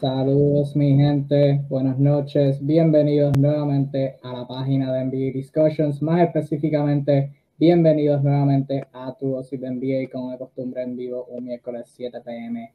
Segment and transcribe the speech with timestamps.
[0.00, 7.32] Saludos mi gente, buenas noches, bienvenidos nuevamente a la página de NBA Discussions, más específicamente
[7.58, 12.20] bienvenidos nuevamente a tu dosis de NBA como de costumbre en vivo un miércoles 7
[12.24, 12.72] pm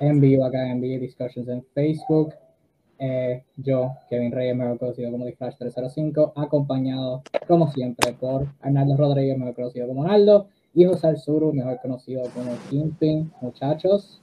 [0.00, 2.34] en vivo acá en NBA Discussions en Facebook.
[2.98, 9.38] Eh, yo, Kevin Reyes, mejor conocido como Disflash 305, acompañado como siempre por Arnaldo Rodríguez,
[9.38, 13.32] mejor conocido como Arnaldo, y José Alzuru, mejor conocido como Kingpin.
[13.40, 14.20] Muchachos,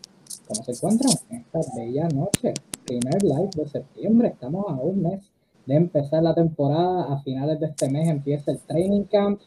[0.47, 2.53] ¿Cómo se encuentran esta bella noche?
[2.85, 4.27] Primer live de septiembre.
[4.27, 5.31] Estamos a un mes
[5.65, 7.11] de empezar la temporada.
[7.11, 9.41] A finales de este mes empieza el training camp.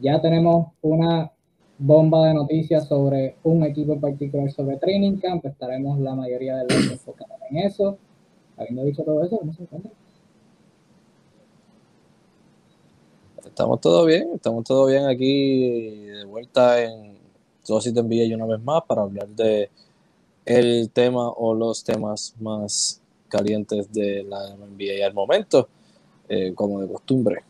[0.00, 1.32] Ya tenemos una
[1.78, 5.46] bomba de noticias sobre un equipo en particular sobre training camp.
[5.46, 7.96] Estaremos la mayoría de los enfocados en eso.
[8.58, 9.94] Habiendo dicho todo eso, ¿cómo se encuentran?
[13.46, 17.14] Estamos todo bien, estamos todo bien aquí de vuelta en
[17.66, 19.70] Dosis te envié una vez más para hablar de
[20.44, 25.68] el tema o los temas más calientes de la NBA al momento,
[26.28, 27.42] eh, como de costumbre.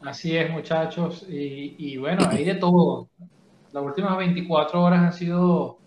[0.00, 1.24] Así es, muchachos.
[1.28, 3.08] Y, bueno, hay de todo.
[3.72, 5.78] Las últimas 24 horas han sido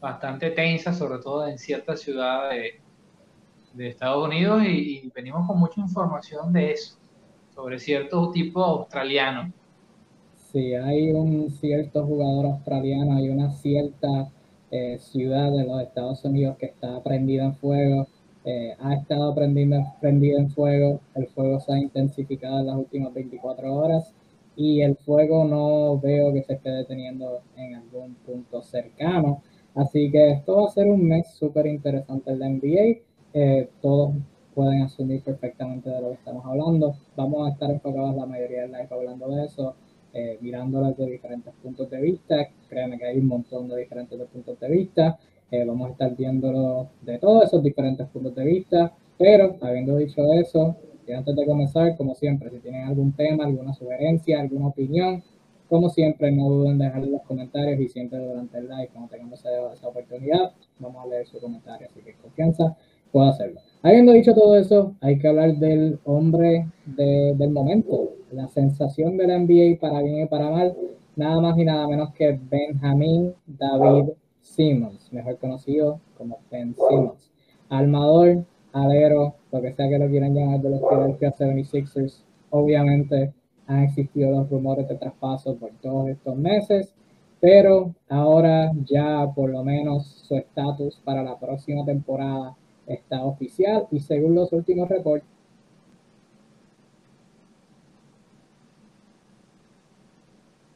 [0.00, 2.74] bastante tensas, sobre todo en ciertas ciudades
[3.72, 6.96] de, Estados Unidos, y, venimos con mucha información de eso,
[7.54, 9.52] sobre cierto tipo australiano.
[10.52, 14.30] Sí, hay un cierto jugador australiano, hay una cierta
[14.70, 18.08] eh, ciudad de los Estados Unidos que está prendida en fuego,
[18.44, 23.12] eh, ha estado prendida, prendida en fuego, el fuego se ha intensificado en las últimas
[23.12, 24.14] 24 horas
[24.56, 29.42] y el fuego no veo que se esté deteniendo en algún punto cercano.
[29.74, 33.00] Así que esto va a ser un mes súper interesante en la NBA.
[33.34, 34.14] Eh, todos
[34.54, 36.96] pueden asumir perfectamente de lo que estamos hablando.
[37.16, 39.74] Vamos a estar enfocados la mayoría del live hablando de eso
[40.18, 42.48] eh, mirándolas de diferentes puntos de vista.
[42.70, 45.18] Créanme que hay un montón de diferentes puntos de vista.
[45.50, 48.92] Eh, vamos a estar viéndolo de todos esos diferentes puntos de vista.
[49.18, 50.74] Pero, habiendo dicho eso,
[51.06, 55.22] y antes de comenzar, como siempre, si tienen algún tema, alguna sugerencia, alguna opinión,
[55.68, 59.38] como siempre, no duden en dejar los comentarios y siempre durante el live, cuando tengamos
[59.40, 61.88] esa, esa oportunidad, vamos a leer su comentario.
[61.90, 62.74] Así que confianza,
[63.12, 63.60] puedo hacerlo.
[63.86, 69.38] Habiendo dicho todo eso, hay que hablar del hombre del momento, la sensación de la
[69.38, 70.76] NBA para bien y para mal,
[71.14, 74.08] nada más y nada menos que Benjamin David
[74.40, 77.30] Simmons, mejor conocido como Ben Simmons.
[77.68, 83.32] Armador, alero, lo que sea que lo quieran llamar de los Philadelphia 76ers, obviamente
[83.68, 86.92] han existido los rumores de traspaso por todos estos meses,
[87.38, 94.00] pero ahora ya por lo menos su estatus para la próxima temporada está oficial y
[94.00, 95.28] según los últimos reportes,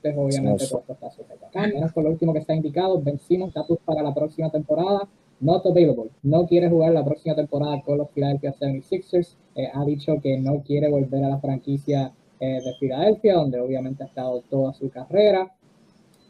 [0.03, 1.67] obviamente por está sujeto acá.
[1.67, 5.09] Menos por lo último que está indicado, vencimos estatus para la próxima temporada,
[5.41, 6.11] not available.
[6.23, 9.37] No quiere jugar la próxima temporada con los Philadelphia 76ers.
[9.55, 14.03] Eh, ha dicho que no quiere volver a la franquicia eh, de Filadelfia, donde obviamente
[14.03, 15.53] ha estado toda su carrera.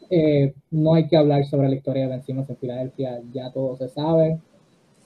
[0.09, 3.77] Eh, no hay que hablar sobre la historia de Ben Simmons en Filadelfia, ya todo
[3.77, 4.41] se sabe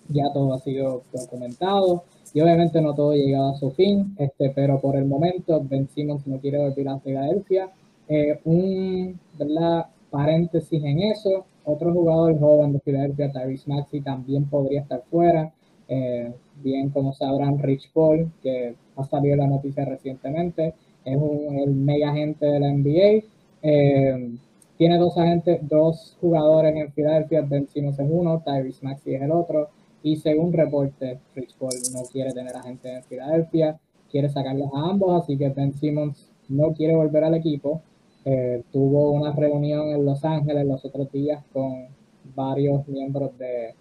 [0.09, 4.49] ya todo ha sido documentado y obviamente no todo ha llegado a su fin, este,
[4.49, 7.69] pero por el momento Ben Simmons no quiere volver a Filadelfia.
[8.07, 9.87] Eh, un ¿verdad?
[10.15, 15.51] paréntesis en eso, otro jugador joven de Filadelfia, Tyrese Maxi, también podría estar fuera.
[15.87, 16.31] Eh,
[16.63, 20.73] bien como sabrán, Rich Paul, que ha salido la noticia recientemente,
[21.03, 23.25] es un, el mega agente de la NBA.
[23.61, 24.29] Eh,
[24.77, 29.31] tiene dos agentes, dos jugadores en Filadelfia, Ben Simmons es uno, Tyrese Maxi es el
[29.31, 29.69] otro.
[30.05, 33.79] Y según reporte, Rich Paul no quiere tener a gente en Filadelfia,
[34.11, 37.81] quiere sacarlos a ambos, así que Ben Simmons no quiere volver al equipo.
[38.23, 41.87] Eh, tuvo una reunión en Los Ángeles los otros días con
[42.35, 43.73] varios miembros de,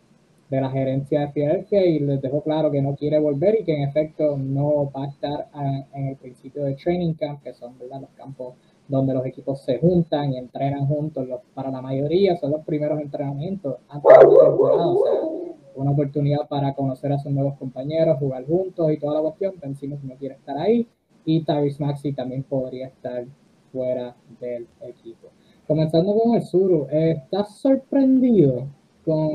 [0.49, 3.89] la gerencia de Filadelfia y les dejó claro que no quiere volver y que en
[3.89, 5.49] efecto no va a estar
[5.93, 8.55] en el principio de training camp, que son los campos
[8.89, 11.28] donde los equipos se juntan y entrenan juntos.
[11.53, 14.87] para la mayoría son los primeros entrenamientos antes de la temporada.
[14.87, 19.21] O sea, una oportunidad para conocer a sus nuevos compañeros, jugar juntos y toda la
[19.21, 19.54] cuestión.
[19.60, 20.86] Ben Simmons no quiere estar ahí
[21.24, 23.24] y Tyrese Maxi también podría estar
[23.72, 25.28] fuera del equipo.
[25.66, 28.66] Comenzando con el Suru, ¿estás sorprendido
[29.04, 29.32] con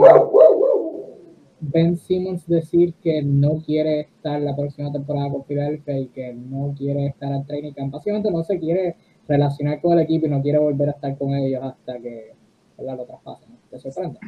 [1.59, 6.73] Ben Simmons decir que no quiere estar la próxima temporada con Philadelphia y que no
[6.77, 7.93] quiere estar al training camp?
[7.93, 8.95] Básicamente no se quiere
[9.27, 12.33] relacionar con el equipo y no quiere volver a estar con ellos hasta que
[12.77, 13.49] lo traspasen.
[13.69, 14.19] ¿Te sorprende?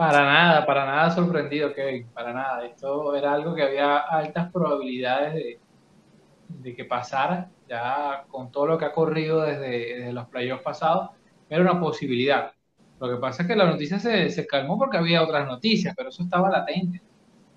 [0.00, 2.64] Para nada, para nada sorprendido, Kevin, para nada.
[2.64, 5.58] Esto era algo que había altas probabilidades
[6.48, 11.10] de, que pasara, ya con todo lo que ha corrido desde, los playoffs pasados,
[11.50, 12.50] era una posibilidad.
[12.98, 16.22] Lo que pasa es que la noticia se, calmó porque había otras noticias, pero eso
[16.22, 17.02] estaba latente.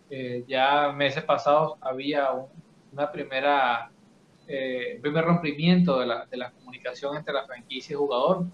[0.09, 2.27] Eh, ya meses pasados había
[2.91, 3.89] una primera,
[4.49, 8.47] eh, primer rompimiento de la, de la comunicación entre la franquicia y el jugador.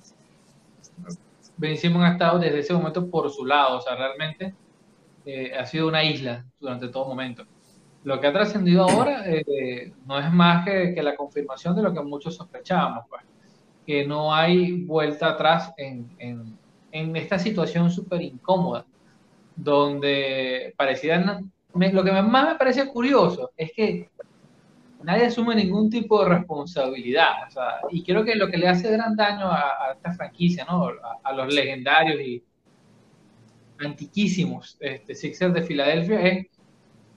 [1.59, 4.55] Ben Simmons ha estado desde ese momento por su lado, o sea, realmente
[5.25, 7.45] eh, ha sido una isla durante todo momento.
[8.05, 11.93] Lo que ha trascendido ahora eh, no es más que, que, la confirmación de lo
[11.93, 13.23] que muchos sospechábamos, pues,
[13.85, 16.57] que no hay vuelta atrás en, en,
[16.93, 18.85] en esta situación súper incómoda,
[19.53, 21.41] donde parecía,
[21.73, 24.09] lo que más me parece curioso es que
[25.03, 27.47] nadie asume ningún tipo de responsabilidad.
[27.47, 30.89] O sea, y creo que lo que le hace gran daño a, esta franquicia, ¿no?
[31.23, 32.43] a, los legendarios y
[33.79, 36.47] antiquísimos este, Sixers de Filadelfia es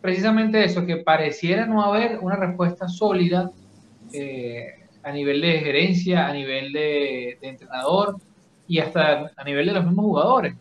[0.00, 3.50] precisamente eso, que pareciera no haber una respuesta sólida
[4.12, 4.66] eh,
[5.02, 8.16] a nivel de gerencia, a nivel de, entrenador
[8.68, 10.54] y hasta a nivel de los mismos jugadores.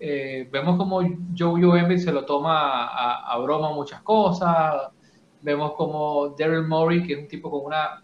[0.00, 1.00] Eh, vemos como
[1.36, 4.90] Joe Embiid se lo toma a broma muchas cosas,
[5.44, 8.02] vemos como Daryl Morey, que es un tipo con una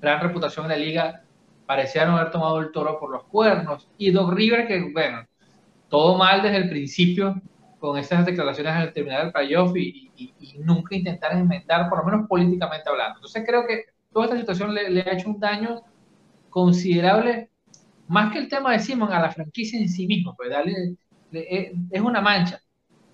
[0.00, 1.22] gran reputación en la liga,
[1.66, 3.88] parecía no haber tomado el toro por los cuernos.
[3.98, 5.26] Y Doc River, que bueno,
[5.88, 7.40] todo mal desde el principio
[7.78, 12.04] con esas declaraciones al terminar el playoff y, y, y, nunca intentar inventar, por lo
[12.04, 13.18] menos políticamente hablando.
[13.18, 15.82] Entonces creo que toda esta situación le, le ha hecho un daño
[16.48, 17.50] considerable,
[18.08, 20.96] más que el tema de Simon, a la franquicia en sí mismo, pues darle,
[21.30, 22.60] le, es una mancha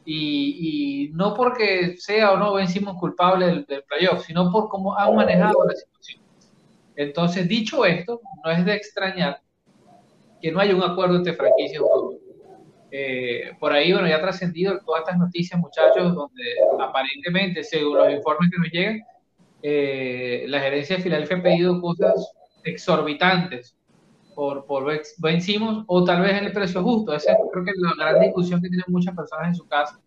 [0.04, 4.68] y, y, no porque sea o no Ben Simmons culpable del, del playoff, sino por
[4.68, 6.22] cómo han manejado la situación.
[6.96, 9.40] Entonces, dicho esto, no es de extrañar
[10.40, 11.82] que no haya un acuerdo entre franquicias.
[12.90, 16.42] Eh, por ahí, bueno, ya ha trascendido todas estas noticias, muchachos, donde
[16.78, 19.02] aparentemente, según los informes que nos llegan,
[19.62, 23.74] eh, la gerencia de Filadelfia ha pedido cosas exorbitantes
[24.34, 25.00] por, por Ben
[25.86, 27.14] o tal vez el precio justo.
[27.14, 30.00] Esa creo que es la gran discusión que tienen muchas personas en su casa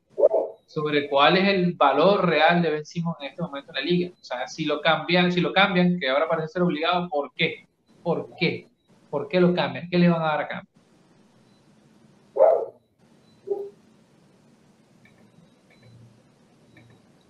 [0.68, 4.12] sobre cuál es el valor real de Ben Simmons en este momento en la liga.
[4.13, 7.68] O sea, si lo cambian, si lo cambian, que ahora parece ser obligado, ¿por qué?
[8.03, 8.68] ¿Por qué?
[9.09, 9.89] ¿Por qué lo cambian?
[9.89, 10.69] ¿Qué le van a dar a cambio?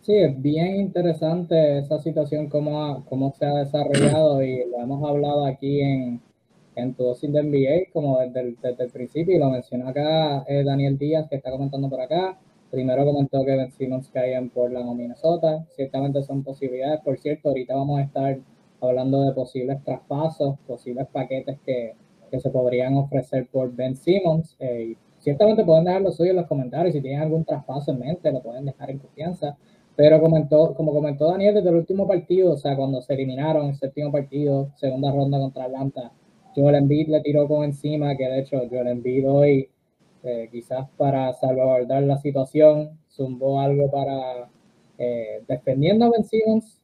[0.01, 5.45] Sí, es bien interesante esa situación, cómo, cómo se ha desarrollado y lo hemos hablado
[5.45, 6.21] aquí en,
[6.77, 10.43] en tu dosis de NBA, como desde el, desde el principio, y lo mencionó acá
[10.47, 12.37] eh, Daniel Díaz, que está comentando por acá.
[12.69, 15.65] Primero comentó que Ben Simmons caía en Portland o Minnesota.
[15.75, 17.01] Ciertamente son posibilidades.
[17.01, 18.39] Por cierto, ahorita vamos a estar
[18.81, 21.93] hablando de posibles traspasos, posibles paquetes que,
[22.29, 24.55] que se podrían ofrecer por Ben Simmons.
[24.59, 26.93] Eh, y ciertamente pueden dejar lo suyo en los comentarios.
[26.93, 29.57] Si tienen algún traspaso en mente, lo pueden dejar en confianza.
[29.95, 33.75] Pero comentó, como comentó Daniel desde el último partido, o sea, cuando se eliminaron el
[33.75, 36.11] séptimo partido, segunda ronda contra Atlanta,
[36.57, 39.69] Joel Embiid le tiró con encima, que de hecho Joel Embiid hoy,
[40.23, 44.49] eh, quizás para salvaguardar la situación, zumbó algo para
[44.97, 46.81] eh, defendiendo a Ben Simmons,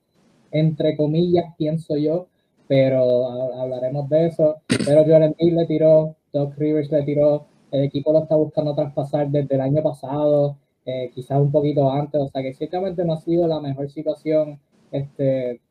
[0.51, 2.27] entre comillas, pienso yo,
[2.67, 3.27] pero
[3.59, 4.57] hablaremos de eso.
[4.85, 9.29] Pero Joel Embiid le tiró, Doc Rivers le tiró, el equipo lo está buscando traspasar
[9.29, 13.17] desde el año pasado, eh, quizás un poquito antes, o sea que ciertamente no ha
[13.17, 14.59] sido la mejor situación
[14.91, 15.61] este,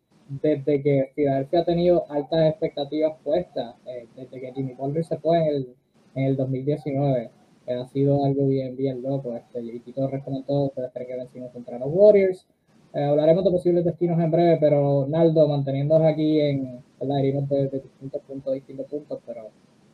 [0.40, 5.38] desde que Filadelfia ha tenido altas expectativas puestas, eh, desde que Jimmy Butler se fue
[5.38, 5.68] en el,
[6.14, 7.30] en el 2019,
[7.66, 9.36] eh, ha sido algo bien, bien loco.
[9.36, 12.46] Este, y Torres comentó, ustedes creen que vencimos contra los Warriors.
[12.94, 17.18] Eh, hablaremos de posibles destinos en breve, pero Naldo, manteniéndonos aquí en, ¿verdad?
[17.18, 19.48] Iremos de, de, distintos puntos, distintos puntos, pero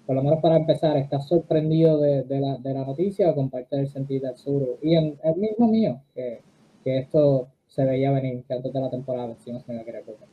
[0.07, 3.77] por lo menos para empezar, ¿estás sorprendido de, de, la, de la noticia o comparte
[3.77, 4.79] el sentido del sur?
[4.83, 6.41] Y en el mismo mío, que,
[6.83, 10.03] que esto se veía venir que antes de la temporada si no se me querer
[10.03, 10.29] ocurrir.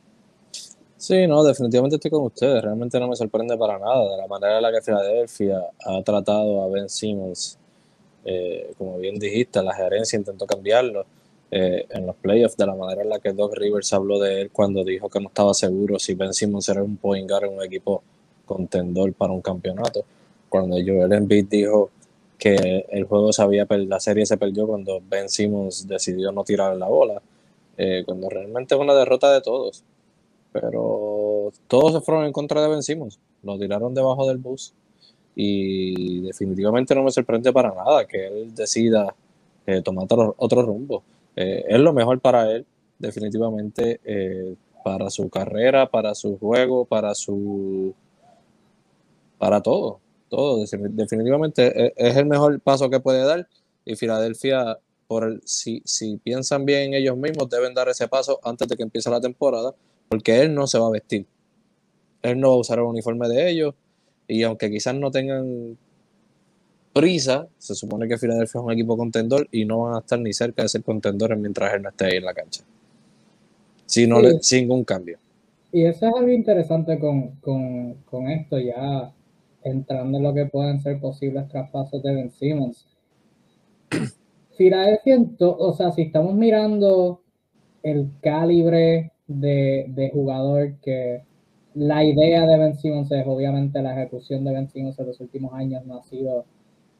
[0.96, 2.62] Sí, no, definitivamente estoy con ustedes.
[2.62, 6.62] Realmente no me sorprende para nada de la manera en la que Filadelfia ha tratado
[6.62, 7.58] a Ben Simmons.
[8.24, 11.04] Eh, como bien dijiste, la gerencia intentó cambiarlo
[11.50, 14.50] eh, en los playoffs de la manera en la que Doc Rivers habló de él
[14.50, 17.62] cuando dijo que no estaba seguro si Ben Simmons era un point guard en un
[17.62, 18.02] equipo
[18.44, 20.04] contendor para un campeonato.
[20.48, 21.90] Cuando Joel Embiid dijo
[22.38, 26.76] que el juego se había la serie se perdió cuando Ben Simmons decidió no tirar
[26.76, 27.22] la bola,
[27.76, 29.84] eh, cuando realmente es una derrota de todos.
[30.52, 34.74] Pero todos se fueron en contra de Ben Simmons, lo tiraron debajo del bus
[35.34, 39.14] y definitivamente no me sorprende para nada que él decida
[39.66, 41.02] eh, tomar otro, otro rumbo.
[41.36, 42.66] Eh, es lo mejor para él,
[42.98, 44.00] definitivamente,
[44.84, 47.94] para su carrera, para su juego, para su...
[49.38, 50.64] para todo todo.
[50.64, 53.48] Definitivamente e, es el mejor paso que puede dar
[53.84, 58.66] y Filadelfia, por el, si, si piensan bien ellos mismos, deben dar ese paso antes
[58.68, 59.74] de que empiece la temporada,
[60.08, 61.26] porque él no se va a vestir.
[62.22, 63.74] Él no va a usar el uniforme de ellos
[64.26, 65.78] y aunque quizás no tengan
[66.92, 70.32] prisa, se supone que Filadelfia es un equipo contendor y no van a estar ni
[70.32, 72.62] cerca de ser contendores mientras él no esté ahí en la cancha.
[73.84, 75.18] Si no le, sin ningún cambio.
[75.72, 79.12] Y eso es algo interesante con, con, con, esto, ya
[79.66, 82.86] entrando en lo que pueden ser posibles traspasos de Ben Simmons.
[84.56, 87.20] Filadelfia, o sea, si estamos mirando
[87.82, 91.22] el calibre de, de, jugador que
[91.74, 95.52] la idea de Ben Simmons es, obviamente la ejecución de Ben Simmons en los últimos
[95.52, 96.44] años no ha sido,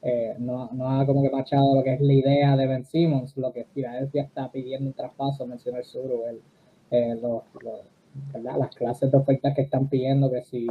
[0.03, 3.37] eh, no, no, ha como que machado lo que es la idea de Ben Simmons,
[3.37, 6.41] lo que Filadelfia está pidiendo un traspaso, mencionó el sur, el,
[6.91, 7.17] eh,
[8.43, 10.67] las clases de ofertas que están pidiendo, que si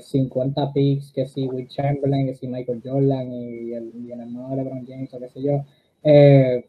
[0.00, 4.50] 50 picks, que si Will Chamberlain, que si Michael Jordan y el, y el hermano
[4.50, 5.64] de LeBron James o qué sé yo.
[6.02, 6.64] Eh,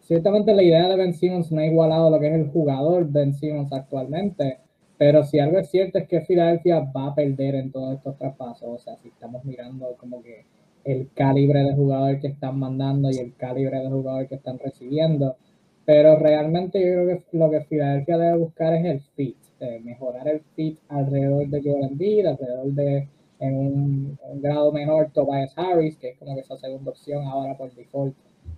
[0.00, 3.34] ciertamente la idea de Ben Simmons no ha igualado lo que es el jugador Ben
[3.34, 4.58] Simmons actualmente,
[4.96, 8.68] pero si algo es cierto es que Filadelfia va a perder en todos estos traspasos,
[8.68, 10.44] o sea, si estamos mirando como que
[10.84, 15.36] el calibre de jugador que están mandando y el calibre de jugador que están recibiendo,
[15.84, 20.28] pero realmente yo creo que lo que Filadelfia debe buscar es el fit, eh, mejorar
[20.28, 23.08] el fit alrededor de Joel Embiid, alrededor de
[23.40, 28.16] en un, grado menor Tobias Harris, que es como esa segunda opción ahora por default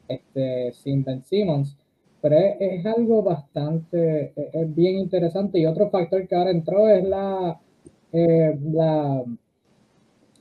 [0.09, 1.77] este, sin Ben Simmons.
[2.23, 5.59] Pero es, algo bastante, es, bien interesante.
[5.59, 7.59] Y otro factor que ahora entró es la,
[8.13, 9.25] eh, la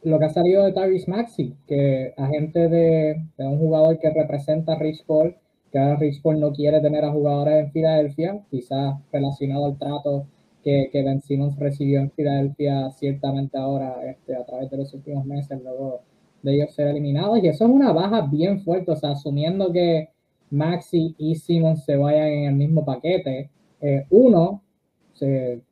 [0.04, 4.74] lo que ha salido de Tyrese Maxi, que agente de, de un jugador que representa
[4.74, 5.36] a Rich Paul
[5.72, 10.26] que ahora Rich Paul no quiere tener a jugadores en Filadelfia, quizás relacionado al trato
[10.64, 15.26] que, que Ben Simmons recibió en Filadelfia ciertamente ahora este, a través de los últimos
[15.26, 16.02] meses, luego
[16.42, 17.44] de ellos ser eliminados.
[17.44, 20.10] Y eso es una baja bien fuerte, o sea, asumiendo que
[20.50, 23.50] Maxi y Simmons se vayan en el mismo paquete.
[23.82, 24.62] Eh, uno,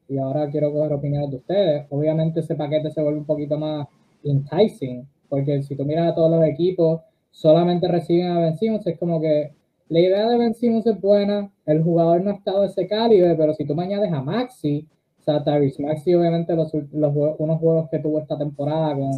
[0.10, 3.88] y ahora quiero coger opiniones de ustedes, obviamente ese paquete se vuelve un poquito más
[4.24, 7.02] enticing, porque si tú miras a todos los equipos,
[7.32, 9.52] solamente reciben a Ben Simmons, es como que
[9.90, 13.36] la idea de Ben Simmons es buena, el jugador no ha estado de ese calibre,
[13.36, 14.86] pero si tú me añades a Maxi,
[15.20, 19.12] o sea, Tyrese Maxi obviamente los, los, unos juegos que tuvo esta temporada con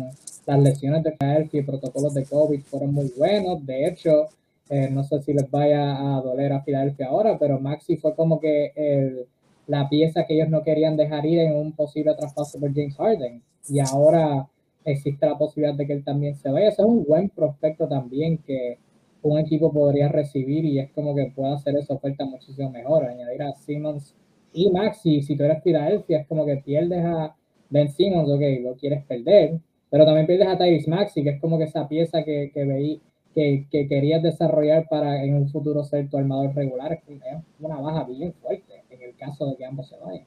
[0.45, 4.27] las lesiones de Philadelphia y protocolos de COVID fueron muy buenos, de hecho,
[4.69, 8.39] eh, no sé si les vaya a doler a Philadelphia ahora, pero Maxi fue como
[8.39, 9.25] que
[9.67, 13.41] la pieza que ellos no querían dejar ir en un posible traspaso por James Harden,
[13.67, 14.47] y ahora
[14.85, 18.37] existe la posibilidad de que él también se vaya, eso es un buen prospecto también
[18.39, 18.77] que
[19.21, 23.05] un equipo podría recibir y es como que puede hacer esa oferta muchísimo mejor.
[23.05, 24.15] Añadir a Simmons
[24.53, 27.35] y Maxi, si tú eres Philadelphia, es como que pierdes a
[27.69, 29.59] Ben Simmons, ok, lo quieres perder,
[29.89, 33.01] pero también pierdes a Tyrese Maxi, que es como que esa pieza que, que veí,
[33.35, 36.93] que, que, querías desarrollar para en un futuro ser tu armador regular.
[36.93, 40.25] Es una baja bien fuerte en el caso de que ambos se vayan.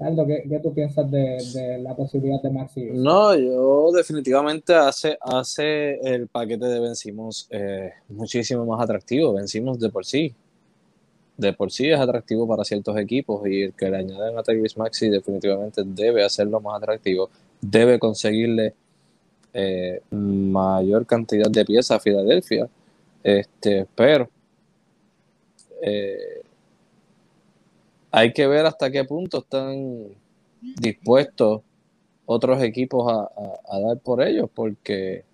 [0.00, 2.90] Aldo, ¿qué, tú piensas de, la posibilidad de Maxi?
[2.92, 9.32] No, yo definitivamente hace, hace el paquete de vencimos eh, muchísimo más atractivo.
[9.34, 10.34] Vencimos de por sí.
[11.36, 14.78] De por sí es atractivo para ciertos equipos y el que le añaden a Tyrese
[14.78, 17.30] Maxi definitivamente debe hacerlo más atractivo.
[17.60, 18.74] Debe conseguirle
[19.52, 22.68] eh, mayor cantidad de piezas a Filadelfia.
[23.22, 24.28] Este, pero
[25.80, 26.42] eh,
[28.16, 30.14] hay que ver hasta qué punto están
[30.60, 31.62] dispuestos
[32.26, 35.24] otros equipos a, dar por ellos, porque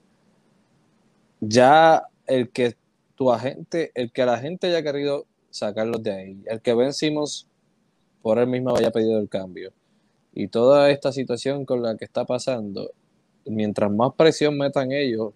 [1.40, 2.76] ya el que
[3.16, 7.46] tu agente, el que la gente haya querido sacarlos de ahí, el que vencimos
[8.22, 9.74] por él mismo haya pedido el cambio,
[10.32, 12.92] y toda esta situación con la que está pasando,
[13.44, 15.34] mientras más presión metan ellos,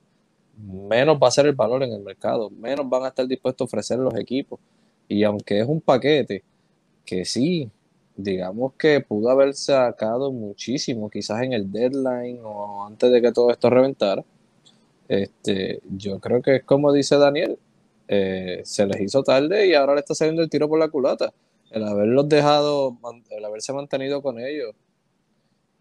[0.57, 3.69] menos va a ser el valor en el mercado, menos van a estar dispuestos a
[3.69, 4.59] ofrecer los equipos.
[5.07, 6.43] Y aunque es un paquete,
[7.05, 7.71] que sí,
[8.17, 13.51] digamos que pudo haber sacado muchísimo, quizás en el deadline o antes de que todo
[13.51, 14.25] esto reventara.
[15.09, 17.59] Este, yo creo que es como dice Daniel,
[18.09, 21.33] eh, se les hizo tarde y ahora le está saliendo el tiro por la culata.
[21.71, 22.97] El haberlos dejado,
[23.31, 24.75] el haberse mantenido con ellos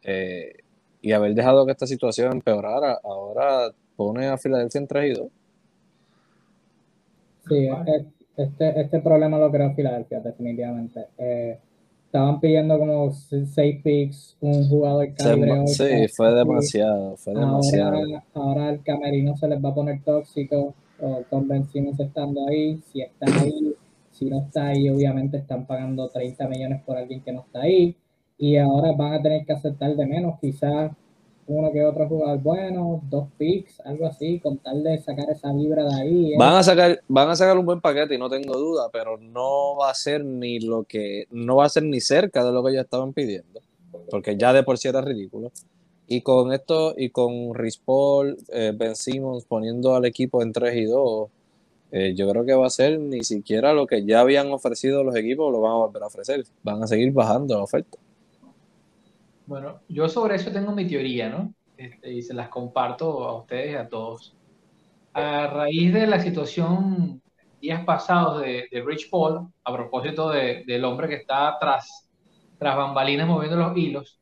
[0.01, 0.53] eh,
[1.01, 5.27] y haber dejado que esta situación empeorara, ahora pone a Filadelfia en 3 y 2.
[7.50, 7.70] Sí,
[8.38, 11.06] este, este problema lo creó Filadelfia, definitivamente.
[11.18, 11.58] Eh,
[12.06, 18.00] estaban pidiendo como seis picks, un jugador calibre Sí, fue demasiado, fue demasiado.
[18.34, 21.25] Ahora, el camerino se les va a poner tóxico, o
[22.00, 23.75] estando ahí, si está ahí,
[24.12, 27.96] si no está ahí, obviamente están pagando 30 millones por alguien que no está ahí,
[28.38, 30.92] y ahora van a tener que aceptar de menos, quizás
[31.48, 35.84] uno que otro jugador bueno, dos picks, algo así, con tal de sacar esa libra
[35.84, 36.34] de ahí.
[36.34, 36.36] ¿eh?
[36.38, 39.76] Van a sacar, van a sacar un buen paquete y no tengo duda, pero no
[39.78, 42.72] va a ser ni lo que, no va a ser ni cerca de lo que
[42.72, 43.62] ellos estaban pidiendo,
[44.10, 45.52] porque ya de por sí era ridículo.
[46.08, 50.76] Y con esto, y con Rich Paul, eh, Ben Simmons poniendo al equipo en 3
[50.76, 51.30] y 2,
[51.96, 55.16] eh, yo creo que va a ser ni siquiera lo que ya habían ofrecido los
[55.16, 56.44] equipos, lo van a volver a ofrecer.
[56.64, 57.98] Van a seguir bajando la oferta.
[59.46, 61.54] Bueno, yo sobre eso tengo mi teoría, ¿no?
[61.76, 64.38] Este, y se las comparto a ustedes y a todos.
[65.14, 67.22] A raíz de la situación
[67.64, 72.10] días pasados de, Rich Paul, a propósito del hombre que está tras,
[72.60, 74.20] tras bambalinas moviendo los hilos,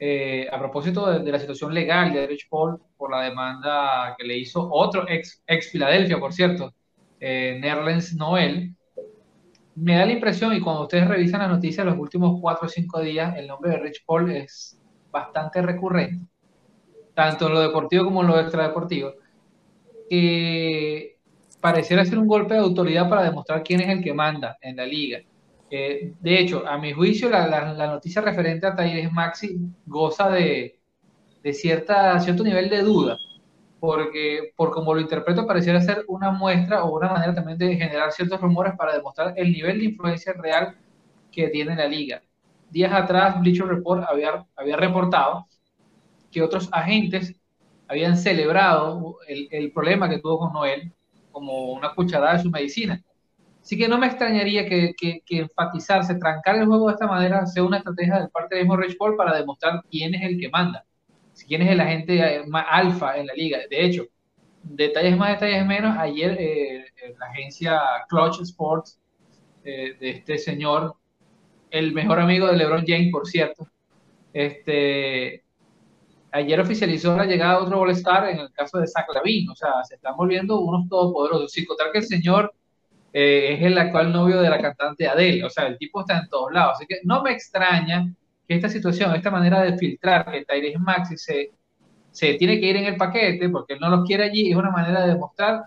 [0.00, 4.36] eh, a propósito de, la situación legal de Rich Paul por la demanda que le
[4.36, 6.74] hizo otro ex, ex Filadelfia, por cierto,
[7.20, 8.74] eh, Nerlens Noel,
[9.76, 13.00] me da la impresión, y cuando ustedes revisan las noticias los últimos cuatro o cinco
[13.00, 16.26] días, el nombre de Rich Paul es bastante recurrente,
[17.14, 19.12] tanto en lo deportivo como en lo extradeportivo,
[20.08, 21.16] que
[21.60, 24.86] pareciera ser un golpe de autoridad para demostrar quién es el que manda en la
[24.86, 25.20] liga.
[25.70, 30.78] Eh, de hecho, a mi juicio, la, noticia referente a Tyrese Maxi goza de,
[31.42, 33.16] de cierta, cierto nivel de duda,
[33.84, 38.12] porque por como lo interpreto pareciera ser una muestra o una manera también de generar
[38.12, 40.76] ciertos rumores para demostrar el nivel de influencia real
[41.30, 42.22] que tiene la liga.
[42.70, 45.46] Días atrás, Bleacher Report había, había reportado
[46.32, 47.34] que otros agentes
[47.86, 50.92] habían celebrado el, el problema que tuvo con Noel
[51.30, 53.04] como una cucharada de su medicina
[53.64, 57.64] Así que no me extrañaría que, que, enfatizarse, trancar el juego de esta manera sea
[57.64, 60.84] una estrategia de parte de mismo Rich Paul para demostrar quién es el que manda,
[61.46, 63.58] quién es el agente eh, más alfa en la liga.
[63.68, 64.04] De hecho,
[64.62, 66.84] detalles más, detalles menos, ayer eh,
[67.18, 69.00] la agencia Clutch Sports
[69.64, 70.96] eh, de este señor,
[71.70, 73.66] el mejor amigo de LeBron James, por cierto,
[74.32, 75.44] este,
[76.32, 79.82] ayer oficializó la llegada de otro All-Star en el caso de Zach Lavin, o sea,
[79.84, 82.52] se están volviendo unos todopoderosos, sin contar que el señor
[83.16, 85.44] eh, es el actual novio de la cantante Adele.
[85.44, 86.74] O sea, el tipo está en todos lados.
[86.76, 88.12] Así que no me extraña
[88.46, 91.50] que esta situación, esta manera de filtrar que Tyrese Maxi se,
[92.10, 94.70] se tiene que ir en el paquete porque él no los quiere allí, es una
[94.70, 95.62] manera de demostrar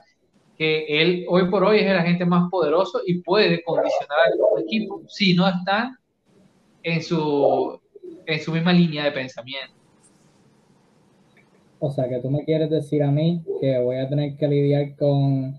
[0.58, 5.02] que él hoy por hoy es el agente más poderoso y puede condicionar al equipo
[5.08, 5.96] si no están
[6.82, 7.80] en su,
[8.26, 9.74] en su misma línea de pensamiento.
[11.80, 14.96] O sea, que tú me quieres decir a mí que voy a tener que lidiar
[14.96, 15.56] con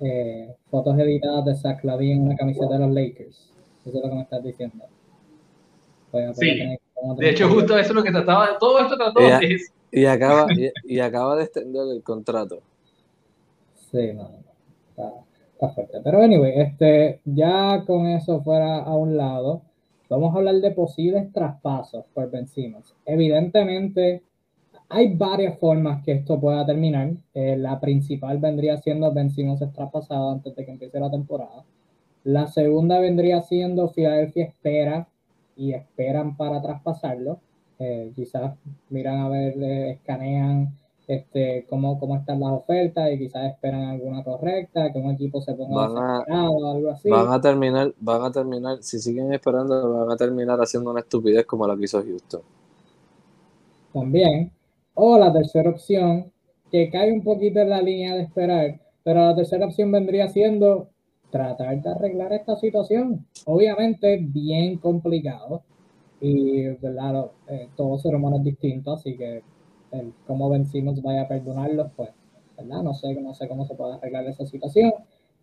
[0.00, 3.52] eh, fotos editadas de Zach Lavin en una camiseta de los Lakers.
[3.84, 4.84] Eso es lo que me estás diciendo.
[6.34, 6.78] Sí.
[7.18, 10.46] de hecho, justo eso es lo que trataba, todo esto trató y, y acaba,
[10.84, 12.60] y, acaba de extender el contrato.
[13.90, 14.30] Sí, no,
[14.90, 15.98] está, fuerte.
[16.02, 19.62] Pero anyway, este, ya con eso fuera a un lado,
[20.08, 22.46] vamos a hablar de posibles traspasos por Ben
[23.06, 24.22] Evidentemente,
[24.90, 27.12] hay varias formas que esto pueda terminar.
[27.34, 31.64] Eh, la principal vendría siendo Ben Simmons traspasado antes de que empiece la temporada.
[32.24, 35.08] La segunda vendría siendo Philadelphia espera
[35.58, 37.40] y esperan para traspasarlo.
[37.78, 38.54] Eh, quizás
[38.88, 40.74] miran a ver, escanean
[41.06, 45.54] este, cómo, cómo están las ofertas y quizás esperan alguna correcta, que un equipo se
[45.54, 47.10] ponga o algo así.
[47.10, 51.44] Van a terminar, van a terminar, si siguen esperando, van a terminar haciendo una estupidez
[51.44, 52.42] como la que hizo Houston.
[53.92, 54.52] También.
[54.94, 56.30] O la tercera opción,
[56.70, 60.88] que cae un poquito en la línea de esperar, pero la tercera opción vendría siendo
[61.30, 63.26] tratar de arreglar esta situación.
[63.44, 65.62] Obviamente, bien complicado.
[66.20, 67.30] Y, ¿verdad?
[67.48, 69.42] Eh, todos ser humanos distintos, así que
[69.92, 72.10] el, cómo vencimos vaya a perdonarlos, pues,
[72.56, 72.82] ¿verdad?
[72.82, 74.92] No sé, no sé cómo se puede arreglar esa situación,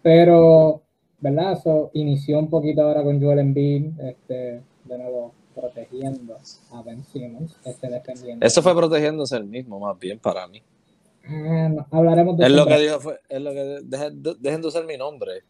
[0.01, 0.81] pero,
[1.19, 1.53] ¿verdad?
[1.53, 6.37] Eso inició un poquito ahora con Joel Embiid, este, de nuevo, protegiendo
[6.73, 8.45] a Ben Simmons, este defendiendo.
[8.45, 10.61] Eso fue protegiéndose el mismo, más bien para mí.
[11.27, 14.85] Ah, hablaremos de es lo que dijo fue, es lo que dejen, dejen de usar
[14.85, 15.43] mi nombre.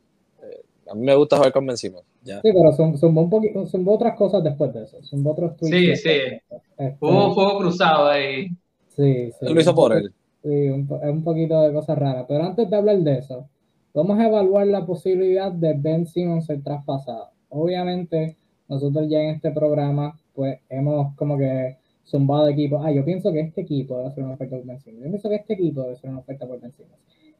[0.87, 2.05] A mí me gusta jugar con Ben Simmons.
[2.23, 2.41] Ya.
[2.41, 5.01] Sí, pero son, son, un poquito, son otras cosas después de eso.
[5.03, 6.01] Son otros tweets.
[6.01, 6.41] Sí, sí.
[6.77, 8.49] Este, Hubo fuego cruzado ahí.
[8.95, 9.53] Sí, sí.
[9.53, 10.13] Lo hizo por él.
[10.43, 12.25] Sí, un, un poquito de cosas raras.
[12.27, 13.47] Pero antes de hablar de eso,
[13.93, 17.29] vamos a evaluar la posibilidad de Ben Simmons ser traspasado.
[17.49, 22.81] Obviamente, nosotros ya en este programa, pues hemos como que zumbado equipos.
[22.83, 25.35] Ah, yo pienso que este equipo debe ser una oferta por Ben Yo pienso que
[25.35, 26.71] este equipo debe ser una oferta por Ben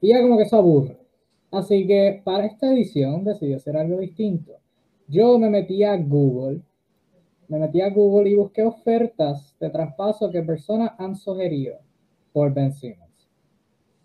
[0.01, 0.97] Y ya como que eso aburre.
[1.55, 4.51] Así que para esta edición decidí hacer algo distinto.
[5.07, 6.61] Yo me metí a Google,
[7.47, 11.77] me metí a Google y busqué ofertas de traspaso que personas han sugerido
[12.33, 12.73] por Ben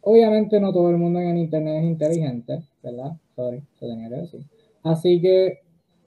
[0.02, 3.16] Obviamente no todo el mundo en el internet es inteligente, ¿verdad?
[3.34, 4.44] Sorry, se tenía que decir.
[4.84, 5.58] Así que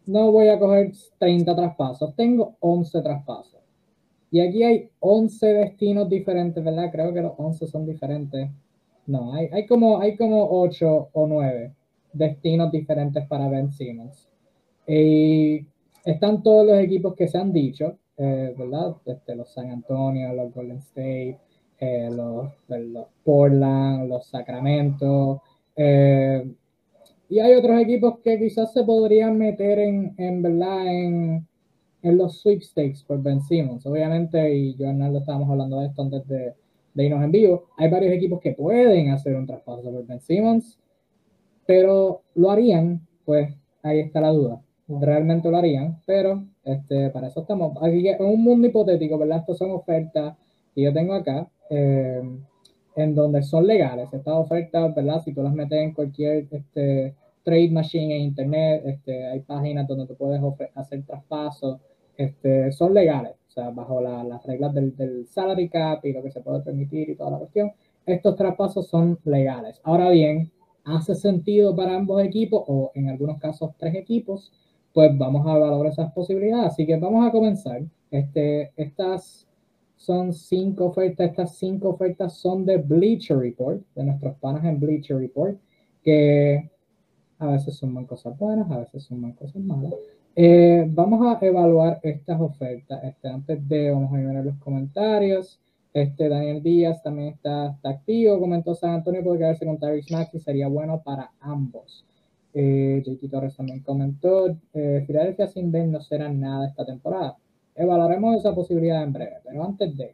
[0.05, 3.59] no voy a coger 30 traspasos, tengo 11 traspasos.
[4.31, 6.89] Y aquí hay 11 destinos diferentes, ¿verdad?
[6.89, 8.49] Creo que los 11 son diferentes.
[9.05, 11.73] No, hay, hay, como, hay como 8 o 9
[12.13, 14.29] destinos diferentes para Ben Simmons.
[14.87, 15.65] Y
[16.05, 18.95] están todos los equipos que se han dicho, eh, ¿verdad?
[19.05, 21.37] Este, los San Antonio, los Golden State,
[21.79, 22.51] eh, los,
[23.23, 25.41] Portland, los Sacramento.
[25.75, 26.53] Eh,
[27.29, 30.87] y hay otros equipos que quizás se podrían meter en, en ¿verdad?
[30.87, 31.47] En,
[32.03, 33.85] en los sweepstakes por Ben Simmons.
[33.85, 36.53] Obviamente, y yo y Arnaldo estábamos hablando de esto antes de,
[36.93, 40.79] de, irnos en vivo, hay varios equipos que pueden hacer un traspaso por Ben Simmons,
[41.65, 44.61] pero lo harían, pues ahí está la duda.
[44.87, 47.77] Realmente lo harían, pero este, para eso estamos.
[47.81, 49.39] Aquí en un mundo hipotético, ¿verdad?
[49.39, 50.35] Estas son ofertas
[50.75, 52.21] que yo tengo acá, eh,
[52.95, 54.13] en donde son legales.
[54.13, 55.21] Estas ofertas, ¿verdad?
[55.23, 60.07] Si tú las metes en cualquier este, trade machine en internet, este, hay páginas donde
[60.07, 60.41] tú puedes
[60.75, 61.79] hacer traspasos,
[62.17, 66.31] este, son legales, o sea, bajo las reglas del, del salary cap y lo que
[66.31, 67.71] se puede permitir y toda la cuestión.
[68.03, 69.79] Estos traspasos son legales.
[69.83, 70.51] Ahora bien,
[70.83, 74.51] hace sentido para ambos equipos o en algunos casos tres equipos,
[74.91, 76.73] pues vamos a valorar esas posibilidades.
[76.73, 77.83] Así que vamos a comenzar.
[78.09, 79.47] Este, estas
[79.95, 81.29] son cinco ofertas.
[81.29, 85.59] Estas cinco ofertas son de Bleacher Report, de nuestros panas en Bleacher Report,
[86.03, 86.71] que
[87.37, 89.93] a veces suman cosas buenas, a veces suman cosas malas.
[90.35, 93.03] Eh, vamos a evaluar estas ofertas.
[93.03, 95.59] Este, antes de, vamos a mirar los comentarios.
[95.93, 98.39] Este, Daniel Díaz también está, activo.
[98.39, 102.03] Comentó San Antonio puede quedarse con Tyrese Maxey, sería bueno para ambos.
[102.55, 107.37] Eh, JT Torres también comentó, eh, Filadelfia sin Ben no será nada esta temporada.
[107.75, 110.13] Evaluaremos esa posibilidad en breve, pero antes de,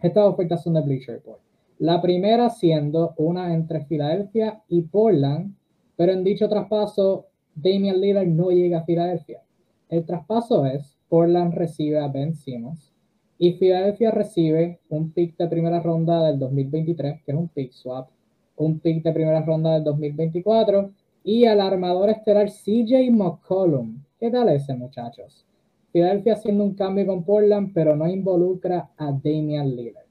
[0.00, 1.40] estas ofertas son de Bleacher Report.
[1.78, 5.54] La primera siendo una entre Filadelfia y Portland,
[5.96, 7.27] pero en dicho traspaso,
[7.62, 9.42] Damian Lillard no llega a Filadelfia.
[9.88, 12.92] El traspaso es, Portland recibe a Ben Simmons
[13.36, 18.10] y Filadelfia recibe un pick de primera ronda del 2023, que es un pick swap,
[18.56, 20.92] un pick de primera ronda del 2024
[21.24, 24.04] y al armador estelar CJ McCollum.
[24.20, 25.44] ¿Qué tal ese, muchachos?
[25.92, 30.06] Filadelfia haciendo un cambio con Portland, pero no involucra a Damian Lillard.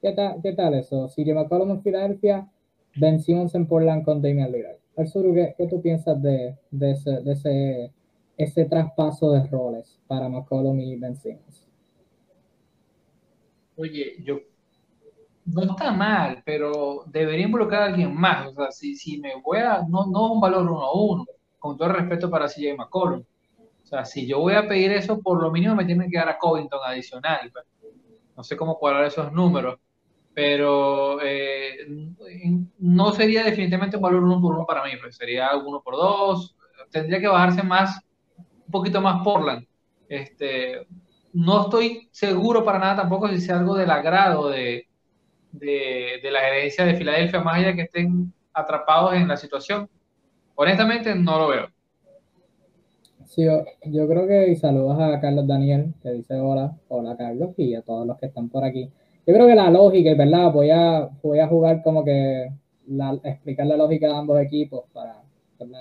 [0.00, 1.08] ¿Qué tal, qué tal eso?
[1.08, 2.50] CJ McCollum en Filadelfia,
[2.96, 4.77] Ben Simmons en Portland con Damian Lillard.
[4.98, 7.92] Arturo, ¿qué, ¿qué, tú piensas de, ese, ese,
[8.36, 11.66] ese traspaso de roles para McCollum y Ben Simmons?
[13.76, 14.40] Oye, yo
[15.46, 18.48] no está mal, pero debería involucrar a alguien más.
[18.48, 21.24] O sea, si, si me voy a, no, no un valor uno a uno,
[21.58, 23.20] con todo el respeto para CJ McCollum.
[23.82, 26.28] O sea, si yo voy a pedir eso, por lo mínimo me tienen que dar
[26.28, 27.50] a Covington adicional.
[27.52, 27.64] Pues.
[28.36, 29.78] No sé cómo cuadrar esos números,
[30.38, 31.84] pero eh,
[32.78, 36.54] no sería definitivamente un valor uno por uno para mí, pues sería uno por dos.
[36.92, 38.00] Tendría que bajarse más,
[38.36, 39.66] un poquito más Portland.
[40.08, 40.86] Este,
[41.32, 44.86] no estoy seguro para nada tampoco si sea algo del agrado de,
[45.50, 49.90] de, la gerencia de Filadelfia, más allá que estén atrapados en la situación.
[50.54, 51.68] Honestamente, no lo veo.
[53.24, 57.74] Sí, yo, creo que, y saludos a Carlos Daniel, que dice hola, hola Carlos, y
[57.74, 58.88] a todos los que están por aquí.
[59.28, 60.50] Yo creo que la lógica, ¿verdad?
[60.50, 62.50] Voy a, voy a jugar como que
[63.24, 65.22] explicar la lógica de ambos equipos para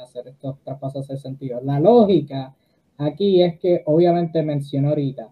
[0.03, 1.61] hacer estos traspasos de sentido.
[1.63, 2.53] La lógica
[2.97, 5.29] aquí es que obviamente mencionó ahorita,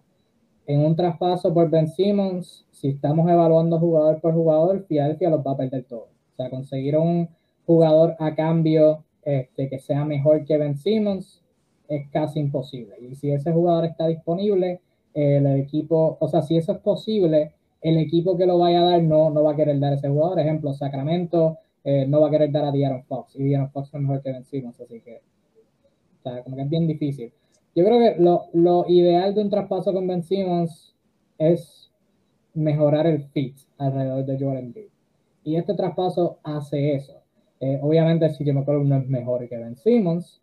[0.66, 5.50] en un traspaso por Ben Simmons, si estamos evaluando jugador por jugador, Philadelphia los va
[5.50, 6.08] a perder todos.
[6.08, 7.28] O sea, conseguir un
[7.66, 11.44] jugador a cambio este, que sea mejor que Ben Simmons
[11.86, 12.96] es casi imposible.
[12.98, 14.80] Y si ese jugador está disponible,
[15.12, 19.02] el equipo, o sea, si eso es posible, el equipo que lo vaya a dar
[19.02, 20.40] no, no va a querer dar ese jugador.
[20.40, 23.36] Ejemplo, Sacramento eh, no va a querer dar a De'Aaron Fox.
[23.36, 25.20] Y De'Aaron Fox es mejor que Ben Simmons, así que,
[26.18, 27.32] o sea, como que es bien difícil.
[27.74, 30.94] Yo creo que lo, lo ideal de un traspaso con Ben Simmons
[31.38, 31.92] es
[32.54, 34.88] mejorar el fit alrededor de Joel Embiid.
[35.44, 37.22] Y este traspaso hace eso.
[37.60, 40.42] Eh, obviamente, CJ McCollum no es mejor que Ben Simmons,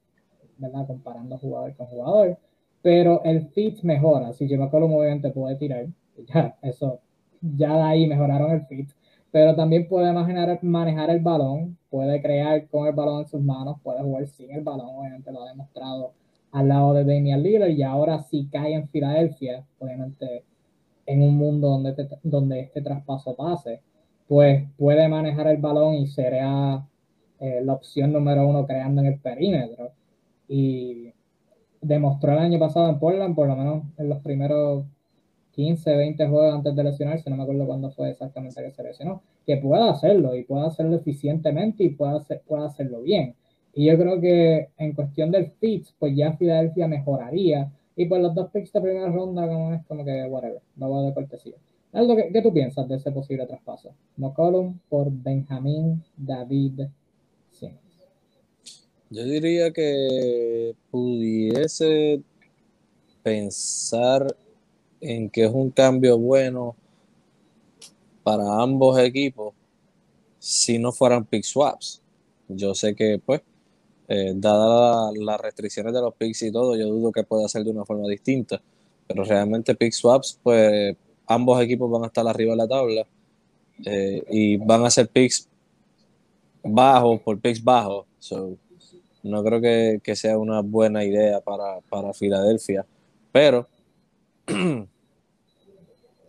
[0.57, 0.87] ¿verdad?
[0.87, 2.37] Comparando jugador con jugador,
[2.81, 4.31] pero el fit mejora.
[4.31, 5.87] CJ McCollum obviamente puede tirar,
[6.33, 6.99] ya, eso,
[7.43, 8.89] ya de ahí mejoraron el fit,
[9.31, 14.01] pero también puede manejar, el balón, puede crear con el balón en sus manos, puede
[14.01, 16.13] jugar sin el balón, obviamente lo ha demostrado
[16.51, 20.43] al lado de Damian Lillard y ahora si cae en Filadelfia, obviamente
[21.05, 23.81] en un mundo donde, donde este traspaso pase,
[24.27, 26.87] pues puede manejar el balón y será
[27.39, 29.91] eh, la opción número uno creando en el perímetro.
[30.47, 31.13] Y
[31.81, 34.85] demostró el año pasado en Portland, por lo menos en los primeros
[35.53, 39.21] 15, 20 juegos antes de lesionarse, no me acuerdo cuándo fue exactamente que se lesionó,
[39.45, 43.35] que puede hacerlo y puede hacerlo eficientemente y puede, hacer, puede hacerlo bien.
[43.73, 47.71] Y yo creo que en cuestión del fit, pues ya Filadelfia mejoraría.
[47.95, 51.01] Y pues los dos picks de primera ronda, como es como que, whatever, no va
[51.03, 51.55] de cortesía.
[51.91, 53.93] Algo ¿qué, tú piensas de ese posible traspaso?
[54.17, 56.81] McCollum por Benjamín David
[57.51, 57.79] Simmons.
[59.11, 62.21] Yo diría que pudiese
[63.21, 64.25] pensar
[65.03, 66.75] en que es un cambio bueno
[68.23, 69.53] para ambos equipos
[70.39, 72.01] si no fueran pick swaps.
[72.47, 73.41] Yo sé que, pues,
[74.07, 77.71] eh, dadas las restricciones de los picks y todo, yo dudo que pueda ser de
[77.71, 78.61] una forma distinta.
[79.07, 80.95] Pero realmente pick swaps, pues,
[81.27, 83.07] ambos equipos van a estar arriba de la tabla
[83.85, 85.47] eh, y van a ser picks
[86.63, 88.05] bajos por picks bajos.
[89.23, 89.61] no creo
[90.01, 92.85] que, sea una buena idea para, para Filadelfia.
[93.31, 93.67] Pero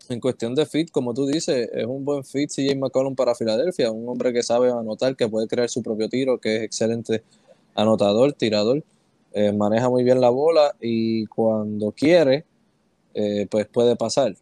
[0.09, 3.91] en cuestión de fit, como tú dices, es un buen fit CJ McCollum para Filadelfia,
[3.91, 7.23] un hombre que sabe anotar, que puede crear su propio tiro, que es excelente
[7.75, 8.83] anotador, tirador,
[9.33, 12.45] eh, maneja muy bien la bola y cuando quiere,
[13.15, 14.35] eh, pues puede pasar.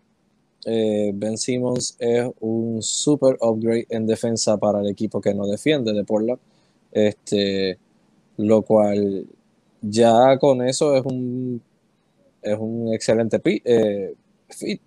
[0.65, 5.93] Eh, ben Simmons es un super upgrade en defensa para el equipo que no defiende
[5.93, 6.39] de Portland,
[6.93, 7.79] este,
[8.37, 9.27] lo cual
[9.81, 11.61] ya con eso es un,
[12.43, 14.83] es un excelente fit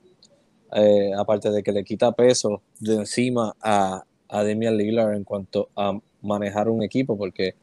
[0.75, 5.69] eh, aparte de que le quita peso de encima a, a Damian Lillard en cuanto
[5.75, 7.55] a manejar un equipo, porque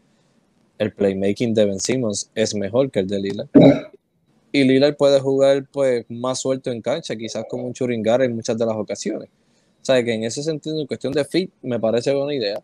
[0.79, 3.49] el playmaking de Ben Simmons es mejor que el de Lillard.
[4.55, 8.59] Y Lillard puede jugar pues más suelto en cancha, quizás como un churingar en muchas
[8.59, 9.29] de las ocasiones.
[9.81, 12.63] O sea que en ese sentido, en cuestión de fit, me parece buena idea.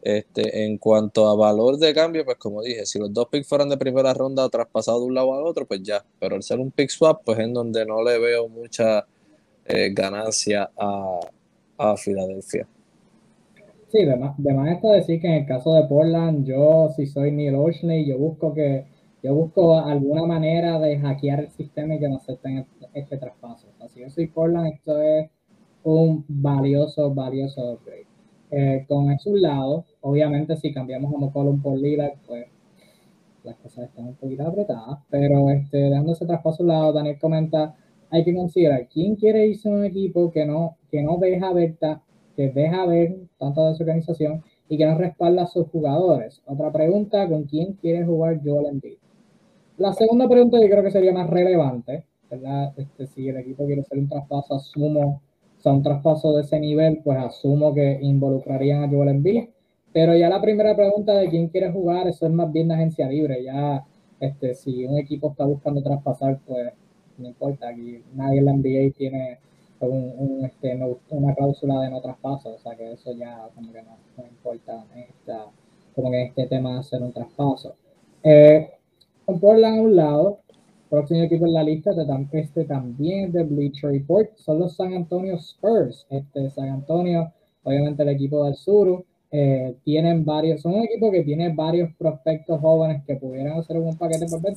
[0.00, 3.68] Este, en cuanto a valor de cambio, pues como dije, si los dos picks fueran
[3.68, 6.04] de primera ronda traspasados de un lado al otro, pues ya.
[6.18, 9.06] Pero al ser un pick swap, pues en donde no le veo mucha
[9.66, 11.20] eh, ganancia a,
[11.78, 12.66] a, Filadelfia.
[13.88, 17.54] Sí, además, además está decir que en el caso de Portland, yo si soy Neil
[17.54, 18.86] Oshley, yo busco que
[19.22, 23.68] yo busco alguna manera de hackear el sistema y que no acepten este, este traspaso.
[23.68, 25.30] O sea, si yo soy Portland, esto es
[25.84, 28.06] un valioso, valioso upgrade.
[28.50, 32.46] Eh, con eso un lado, obviamente si cambiamos a McCollum por Lillard, pues
[33.44, 37.18] las cosas están un poquito apretadas, pero este, dejando ese traspaso a un lado, Daniel
[37.18, 37.74] comenta
[38.12, 41.76] hay que considerar quién quiere irse a un equipo que no, que no deja ver,
[42.36, 46.42] que deja ver tanto de su organización y que no respalda a sus jugadores.
[46.44, 48.98] Otra pregunta, ¿con quién quiere jugar Joel Embiid?
[49.78, 52.74] La segunda pregunta yo creo que sería más relevante, ¿verdad?
[52.76, 55.22] Este, si el equipo quiere hacer un traspaso, asumo,
[55.58, 59.44] o sea, un traspaso de ese nivel, pues asumo que involucrarían a Joel Embiid.
[59.90, 63.08] Pero ya la primera pregunta de quién quiere jugar, eso es más bien de agencia
[63.08, 63.42] libre.
[63.42, 63.86] Ya,
[64.20, 66.72] este, si un equipo está buscando traspasar, pues
[67.22, 69.38] no importa, aquí nadie en la NBA tiene
[69.80, 70.78] un, este,
[71.10, 75.00] una cláusula de no traspaso, o sea que eso ya como que no, importa en
[75.00, 75.46] esta,
[75.94, 77.74] como que este tema de hacer un traspaso.
[78.22, 78.70] Eh,
[79.24, 80.38] con Portland a un lado,
[80.92, 81.90] próximo equipo en la lista,
[82.32, 86.06] este también de Bleacher Report, son los San Antonio Spurs.
[86.10, 87.32] Este San Antonio,
[87.62, 92.60] obviamente el equipo del sur, eh, tienen varios, son un equipo que tiene varios prospectos
[92.60, 94.54] jóvenes que pudieran hacer un paquete por Ben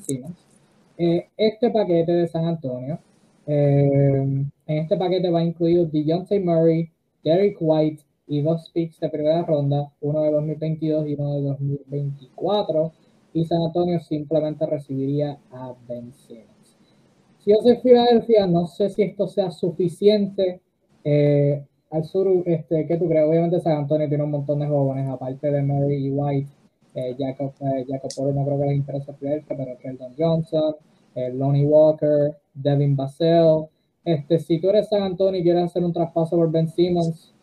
[0.98, 3.00] eh, este paquete de San Antonio,
[3.48, 4.24] eh,
[4.68, 6.90] en este paquete va incluido Deontay Murray,
[7.24, 12.92] Derek White y dos picks de primera ronda, uno de 2022 y uno de 2024,
[13.34, 16.78] y San Antonio simplemente recibiría a Ben Simmons.
[17.40, 20.62] Si yo soy Filadelfia, no sé si esto sea suficiente.
[21.04, 23.28] Eh, al sur, este, ¿qué tú crees?
[23.28, 26.50] Obviamente San Antonio tiene un montón de jóvenes, aparte de Murray y White.
[26.96, 30.76] Eh, Jacob, eh, Jacob no creo que les interesa Filadelfia, pero Keldon Johnson,
[31.16, 33.66] eh, Lonnie Walker, Devin Basel.
[34.06, 37.34] Este, si tú eres San Antonio y quieres hacer un traspaso por Ben Simmons,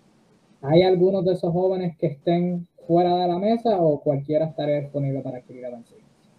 [0.63, 5.21] ¿hay algunos de esos jóvenes que estén fuera de la mesa o cualquiera estaría disponible
[5.21, 6.31] para adquirir a Ben Simmons?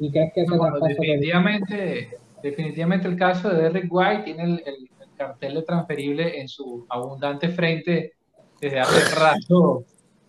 [0.00, 4.90] ¿Y crees que ese traspaso definitivamente, definitivamente el caso de Derrick White tiene el, el,
[5.16, 8.12] cartel de transferible en su abundante frente
[8.60, 9.84] desde hace rato,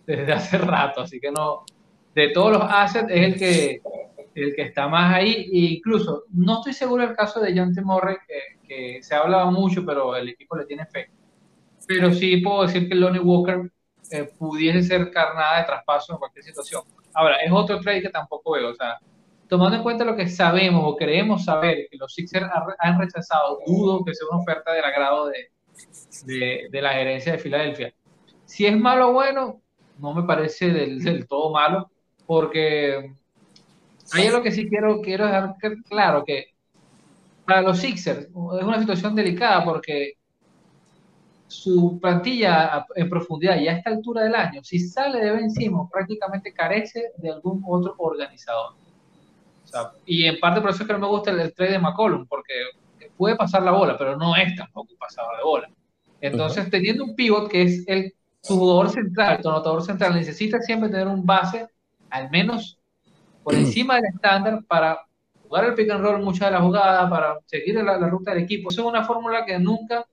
[0.06, 1.66] desde hace rato, así que no,
[2.14, 3.82] de todos los assets es el que,
[4.34, 5.48] el que está más ahí.
[5.52, 9.50] E incluso, no estoy seguro del caso de John Morre, que, que, se ha hablado
[9.50, 11.10] mucho, pero el equipo le tiene fe.
[11.86, 13.70] Pero sí puedo decir que Lonnie Walker
[14.10, 16.82] eh, pudiese ser carnada de traspaso en cualquier situación.
[17.14, 18.70] Ahora, es otro trade que tampoco veo.
[18.70, 18.98] O sea,
[19.48, 22.46] tomando en cuenta lo que sabemos o creemos saber que los Sixers
[22.78, 25.50] han rechazado, dudo que sea una oferta del agrado de,
[26.24, 27.94] de, de la gerencia de Filadelfia.
[28.44, 29.62] Si es malo o bueno,
[29.98, 31.90] no me parece del, del todo malo
[32.28, 33.14] porque
[34.12, 35.56] ahí es lo que sí quiero, quiero dejar
[35.88, 36.48] claro, que
[37.46, 40.12] para los Sixers es una situación delicada porque
[41.46, 45.48] su plantilla en profundidad y a esta altura del año, si sale de Ben
[45.90, 48.74] prácticamente carece de algún otro organizador.
[50.04, 52.52] y en parte por eso es que no me gusta el, trade de McCollum, porque
[53.16, 55.70] puede pasar la bola, pero no es tampoco pasador de bola.
[56.20, 58.12] Entonces, teniendo un pivot que es el
[58.42, 61.68] jugador central, el anotador central, necesita siempre tener un base
[62.10, 62.78] al menos
[63.42, 65.00] por encima del estándar para
[65.42, 68.70] jugar el pick and roll muchas de las jugadas, para seguir la, ruta del equipo.
[68.70, 70.04] Esa es una fórmula que nunca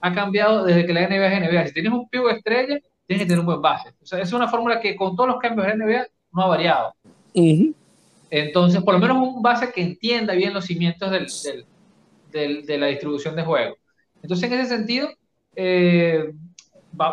[0.00, 1.66] ha cambiado desde que la NBA es NBA.
[1.66, 3.90] Si tienes un pivo estrella, tienes que tener un buen base.
[4.02, 6.46] O sea, es una fórmula que con todos los cambios de la NBA no ha
[6.46, 6.94] variado.
[8.30, 11.26] Entonces, por lo menos un base que entienda bien los cimientos del,
[12.32, 13.76] del, de la distribución de juego.
[14.22, 15.08] Entonces, en ese sentido,
[15.54, 16.32] eh,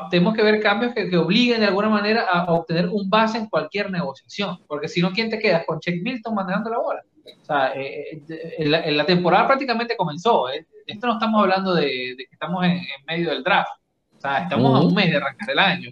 [0.09, 3.47] tenemos que ver cambios que, que, obliguen de alguna manera a, obtener un base en
[3.47, 5.65] cualquier negociación, porque si no, ¿quién te quedas?
[5.65, 7.01] Con Check Milton manejando la bola.
[7.25, 10.47] O sea, eh, eh, en la, temporada prácticamente comenzó.
[10.85, 13.71] Esto no estamos hablando de, que estamos en, medio del draft.
[14.17, 15.89] O sea, estamos a un mes de arrancar el año.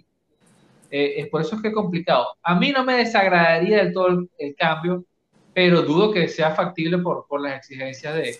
[0.90, 2.26] es por eso es que es complicado.
[2.42, 5.04] A mí no me desagradaría del todo el, cambio,
[5.52, 8.36] pero dudo que sea factible por, por las exigencias de,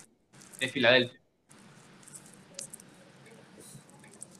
[0.60, 1.23] de Filadelfia.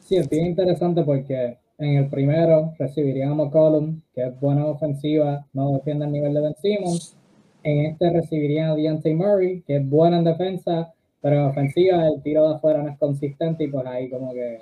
[0.04, 5.46] Sí, es bien interesante porque en el primero recibirían a McCollum, que es buena ofensiva,
[5.54, 7.16] no defiende el nivel de Ben Simmons.
[7.62, 12.22] En este recibirían a Deontay Murray, que es buena en defensa, pero en ofensiva el
[12.22, 14.58] tiro de afuera no es consistente y por ahí como que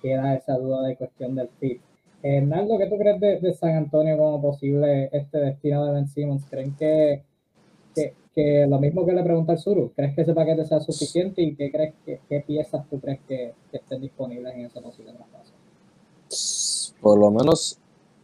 [0.00, 1.82] queda esa duda de cuestión del fit.
[2.22, 6.46] Eh, Naldo, ¿qué tú crees de, San Antonio como posible este destino de Ben Simmons?
[6.48, 7.24] ¿Creen que,
[8.34, 11.54] que lo mismo que le pregunta al Suru, ¿crees que ese paquete sea suficiente y
[11.54, 15.52] qué crees que, qué piezas tú crees que, estén disponibles en esa posible traspaso?
[17.00, 17.78] Por lo menos,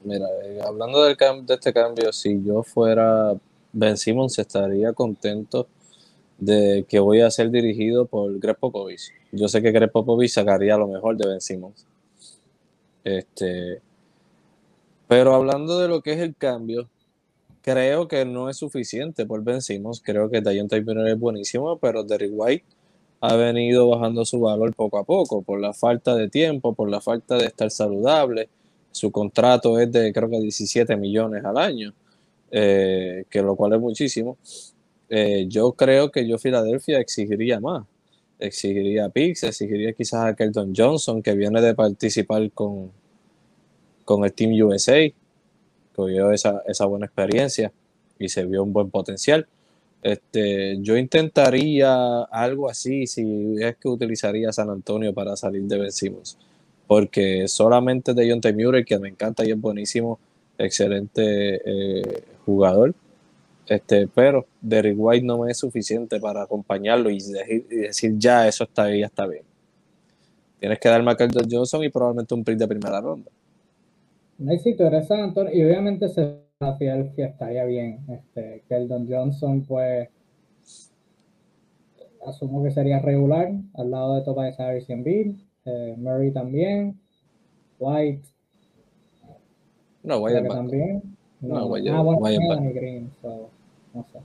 [0.04, 3.34] mira, eh, hablando del de este cambio, si yo fuera
[3.72, 5.68] Ben Simmons estaría contento
[6.38, 9.12] de que voy a ser dirigido por Greg Popovich.
[9.32, 11.84] Yo sé que Greg Popovich sacaría lo mejor de Ben Simmons.
[13.04, 13.80] Este,
[15.08, 16.88] pero hablando de lo que es el cambio,
[17.62, 20.00] creo que no es suficiente por Ben Simmons.
[20.04, 22.64] Creo que Dion Taylor es buenísimo, pero Derrick White
[23.20, 27.00] ha venido bajando su valor poco a poco por la falta de tiempo, por la
[27.00, 28.48] falta de estar saludable.
[28.92, 31.92] Su contrato es de creo que 17 millones al año,
[32.50, 34.38] eh, que lo cual es muchísimo.
[35.08, 37.84] Eh, yo creo que yo Filadelfia exigiría más.
[38.38, 42.92] Exigiría picks, exigiría quizás a Kelton Johnson, que viene de participar con,
[44.04, 45.10] con el Team USA
[46.06, 47.72] vio esa, esa buena experiencia
[48.18, 49.46] y se vio un buen potencial.
[50.02, 56.38] Este, yo intentaría algo así si es que utilizaría San Antonio para salir de vencimos,
[56.87, 60.20] porque solamente de John Murray, que me encanta y es buenísimo,
[60.56, 62.94] excelente eh, jugador,
[63.66, 68.84] este, pero Derrick White no me es suficiente para acompañarlo y, decir ya eso está
[68.84, 69.42] ahí, ya está bien.
[70.58, 71.16] Tienes que darme a
[71.48, 73.30] Johnson y probablemente un pick de primera ronda.
[74.38, 78.05] No hay sitio de San Antonio y obviamente se la Filadelfia estaría bien.
[78.09, 80.09] Este, Keldon Johnson, pues
[82.27, 85.37] asumo que sería regular al lado de Tobias Harris y Embiid.
[85.64, 86.98] Eh, Murray también.
[87.79, 88.29] White.
[90.03, 91.03] No, White también.
[91.40, 94.18] No, White, ah, bueno, Green, no sé.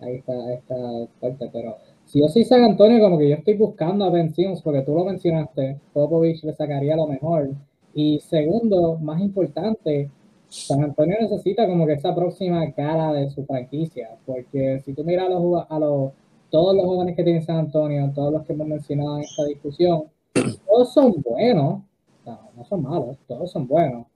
[0.00, 0.76] Ahí está, ahí está
[1.18, 4.62] fuerte, pero si yo soy San Antonio, como que yo estoy buscando a Ben Simmons,
[4.62, 7.50] porque tú lo mencionaste, Popovich le sacaría lo mejor.
[7.94, 10.10] Y segundo, más importante,
[10.48, 15.26] San Antonio necesita como que esa próxima cara de su franquicia, porque si tú miras
[15.26, 16.12] a los, a los
[16.50, 20.04] todos los jóvenes que tiene San Antonio, todos los que hemos mencionado en esta discusión,
[20.66, 21.82] todos son buenos,
[22.26, 24.06] no, no son malos, todos son buenos,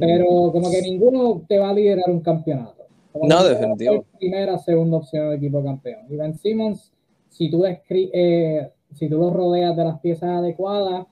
[0.00, 2.84] pero como que ninguno te va a liderar un campeonato.
[3.22, 4.04] no, definitivo.
[4.18, 6.00] Primera, segunda opción de equipo campeón.
[6.10, 6.92] Y Ben Simmons,
[7.28, 11.06] si tú, eh, si tú lo rodeas de las piezas adecuadas,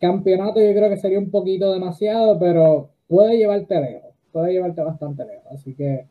[0.00, 5.26] Campeonato yo creo que sería un poquito demasiado, pero puede llevarte lejos, puede llevarte bastante
[5.26, 5.46] lejos.
[5.52, 6.06] Así que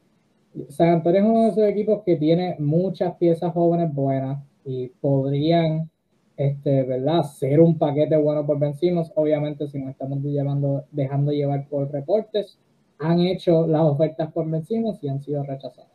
[0.69, 5.89] San Antonio es uno de esos equipos que tiene muchas piezas jóvenes buenas y podrían,
[6.38, 7.23] este, ¿verdad?
[7.23, 9.12] Ser un paquete bueno por vencimos.
[9.15, 12.60] Obviamente, si nos estamos llevando, dejando llevar por reportes,
[12.99, 15.91] han hecho las ofertas por vencimos y han sido rechazadas.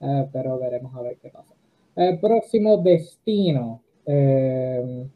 [0.00, 1.54] Eh, pero veremos a ver qué pasa.
[1.94, 3.82] El próximo destino.
[4.06, 5.06] Eh,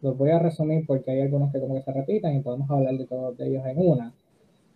[0.00, 2.96] los voy a resumir porque hay algunos que como que se repitan y podemos hablar
[2.96, 4.12] de todos ellos en una.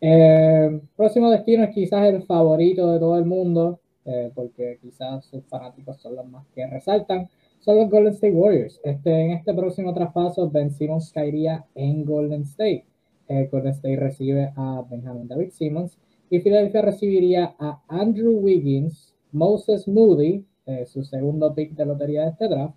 [0.01, 5.45] Eh, próximo destino es quizás el favorito de todo el mundo, eh, porque quizás sus
[5.45, 7.29] fanáticos son los más que resaltan,
[7.61, 8.81] son los Golden State Warriors.
[8.83, 12.87] Este, en este próximo traspaso, Ben Simmons caería en Golden State.
[13.29, 15.99] Eh, Golden State recibe a Benjamin David Simmons
[16.31, 20.47] y Philadelphia recibiría a Andrew Wiggins, Moses Moody,
[20.87, 22.77] su segundo pick de lotería de este draft,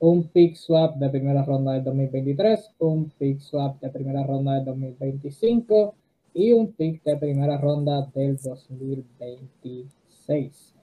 [0.00, 4.64] un pick swap de primera ronda del 2023, un pick swap de primera ronda del
[4.64, 5.94] 2025
[6.34, 10.74] y un pick de primera ronda del 2026.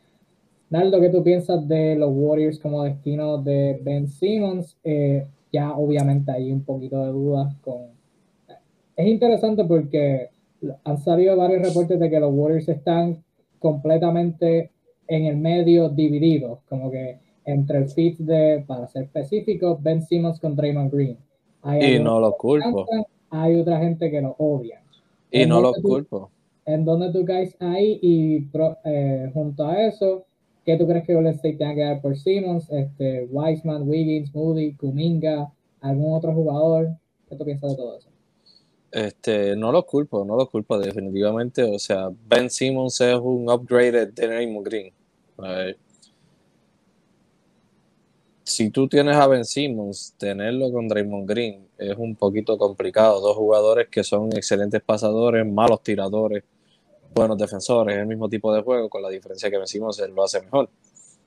[0.70, 4.78] Naldo, ¿qué tú piensas de los Warriors como destino de Ben Simmons?
[4.84, 7.88] Eh, ya obviamente hay un poquito de dudas con...
[8.96, 10.30] Es interesante porque
[10.84, 13.24] han salido varios reportes de que los Warriors están
[13.58, 14.70] completamente
[15.08, 20.40] en el medio divididos, como que entre el fit de, para ser específico, Ben Simmons
[20.40, 21.18] con Draymond Green.
[21.82, 22.86] y no lo culpo.
[23.30, 24.82] hay otra gente que lo odia.
[25.32, 26.30] Y no lo culpo.
[26.66, 28.50] En donde tú caes ahí y
[28.84, 30.26] eh, junto a eso,
[30.66, 32.70] ¿qué tú crees que Golden State tenga que dar por Simmons?
[32.70, 36.90] Este, Wiseman, Wiggins, Moody, Kuminga, algún otro jugador.
[37.30, 38.10] ¿Qué tú piensas de todo eso?
[38.92, 41.64] Este, no lo culpo, no lo culpo definitivamente.
[41.64, 44.94] O sea, Ben Simmons es un upgrade de Draymond Green.
[48.48, 53.20] Si tú tienes a Ben Simmons, tenerlo con Draymond Green es un poquito complicado.
[53.20, 56.46] Dos jugadores que son excelentes pasadores, malos tiradores,
[57.14, 60.40] buenos defensores, el mismo tipo de juego, con la diferencia que Ben Simmons lo hace
[60.40, 60.70] mejor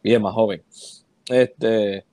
[0.03, 0.63] y es más joven.
[1.29, 2.07] Este,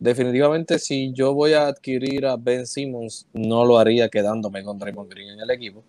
[0.00, 5.10] definitivamente, si yo voy a adquirir a Ben Simmons, no lo haría quedándome con Draymond
[5.10, 5.84] Green en el equipo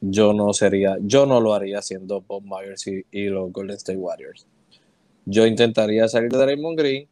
[0.00, 4.46] yo no sería, yo no lo haría siendo Bob Myers y, los Golden State Warriors.
[5.24, 7.08] Yo intentaría salir de Raymond Green,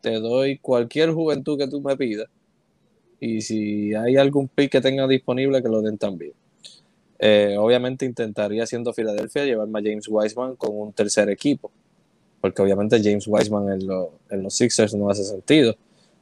[0.00, 2.28] te doy cualquier juventud que tú me pidas
[3.20, 6.32] y si hay algún pick que tenga disponible que lo den también.
[7.18, 11.70] Eh, obviamente intentaría siendo Filadelfia llevarme a James Wiseman con un tercer equipo,
[12.40, 13.88] porque obviamente James Wiseman en,
[14.30, 15.74] en los Sixers no hace sentido,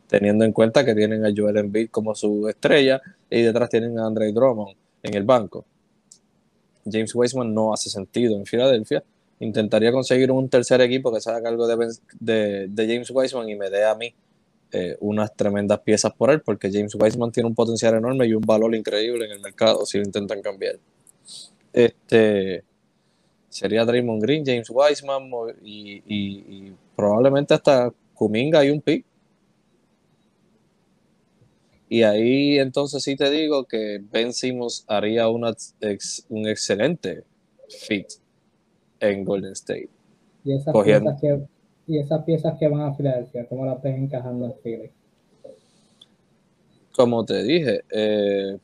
[0.06, 4.06] teniendo en cuenta que tienen a Joel Embiid como su estrella y detrás tienen a
[4.06, 5.64] Andre Drummond en el banco.
[6.90, 9.02] James Wiseman no hace sentido en Filadelfia.
[9.40, 13.84] Intentaría conseguir un tercer equipo que se haga cargo de, James Wiseman y me dé
[13.84, 14.14] a mí
[14.72, 18.42] eh, unas tremendas piezas por él, porque James Wiseman tiene un potencial enorme y un
[18.42, 20.78] valor increíble en el mercado si lo intentan cambiar.
[21.72, 22.64] Este
[23.48, 25.30] sería Draymond Green, James Wiseman
[25.62, 29.04] y, probablemente hasta Kuminga y un pick
[31.88, 35.46] y ahí entonces sí te digo que Ben Simmons haría un
[36.48, 37.22] excelente
[37.68, 38.06] fit
[39.10, 39.88] en Golden State.
[40.44, 41.40] Y esas, piezas que,
[41.86, 44.90] y esas piezas que van a Filadelfia, ¿cómo las ves encajando en Philly?
[46.92, 48.58] Como te dije, eh,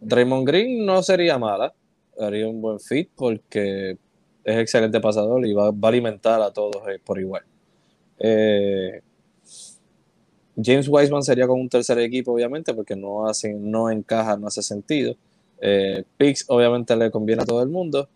[0.00, 1.72] Draymond Green no sería mala,
[2.18, 3.96] haría un buen fit porque
[4.44, 7.42] es excelente pasador y va, a alimentar a todos eh, por igual.
[8.18, 9.00] Eh,
[10.62, 14.62] James Wiseman sería con un tercer equipo, obviamente, porque no, hace, no encaja, no hace
[14.62, 15.16] sentido.
[15.60, 18.08] Eh, Pix, obviamente, le conviene a todo el mundo.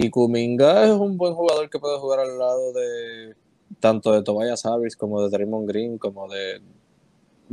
[0.00, 3.34] Y Kuminga es un buen jugador que puede jugar al lado de
[3.80, 6.60] tanto de Tobias Harris como de Draymond Green, como de.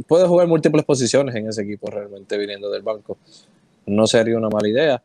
[0.06, 3.18] Puede jugar múltiples posiciones en ese equipo realmente viniendo del banco.
[3.88, 5.02] No sería una mala idea,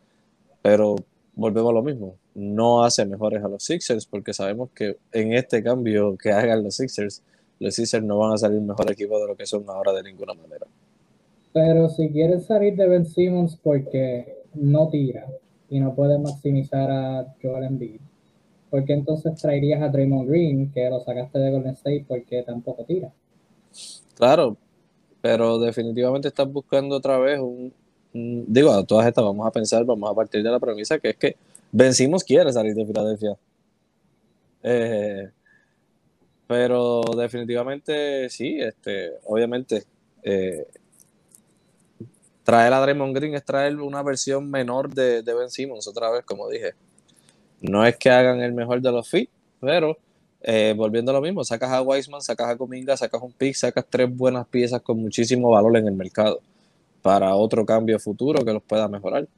[0.61, 0.97] pero
[1.34, 2.16] volvemos a lo mismo.
[2.34, 6.76] No hace mejores a los Sixers porque sabemos que en este cambio que hagan los
[6.76, 7.22] Sixers
[7.59, 10.34] los Sixers no van a salir mejor equipo de lo que son ahora de ninguna
[10.34, 10.66] manera.
[11.55, 15.26] Pero si quieres salir de Ben Simmons porque no tira
[15.70, 18.00] y no puede maximizar a Joel Embiid,
[18.68, 22.84] ¿por qué entonces traerías a Draymond Green, que lo sacaste de Golden State porque tampoco
[22.84, 23.10] tira?
[24.16, 24.56] Claro,
[25.20, 27.72] pero definitivamente estás buscando otra vez un,
[28.12, 31.16] digo, a todas estas vamos a pensar, vamos a partir de la premisa que es
[31.16, 31.36] que
[31.72, 33.36] Ben Simmons quiere salir de Filadelfia.
[34.62, 35.30] Eh,
[36.46, 39.84] pero definitivamente sí, este, obviamente
[40.22, 40.66] eh,
[42.51, 46.48] traer a Draymond Green es traer una versión menor de, Ben Simmons otra vez, como
[46.48, 46.72] dije.
[47.61, 49.30] No es que hagan el mejor de los fit,
[49.61, 49.96] pero
[50.42, 53.86] eh, volviendo a lo mismo, sacas a Wiseman, sacas a Cominga, sacas un pick, sacas
[53.88, 56.40] tres buenas piezas con muchísimo valor en el mercado
[57.03, 59.28] para otro cambio futuro que los pueda mejorar.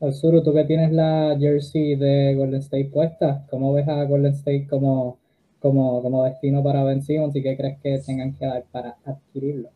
[0.00, 4.66] Alzuro, tú que tienes la jersey de Golden State puesta, ¿cómo ves a Golden State
[4.70, 5.18] como
[5.60, 9.68] como, como destino para Ben Simmons y qué crees que tengan que dar para adquirirlo?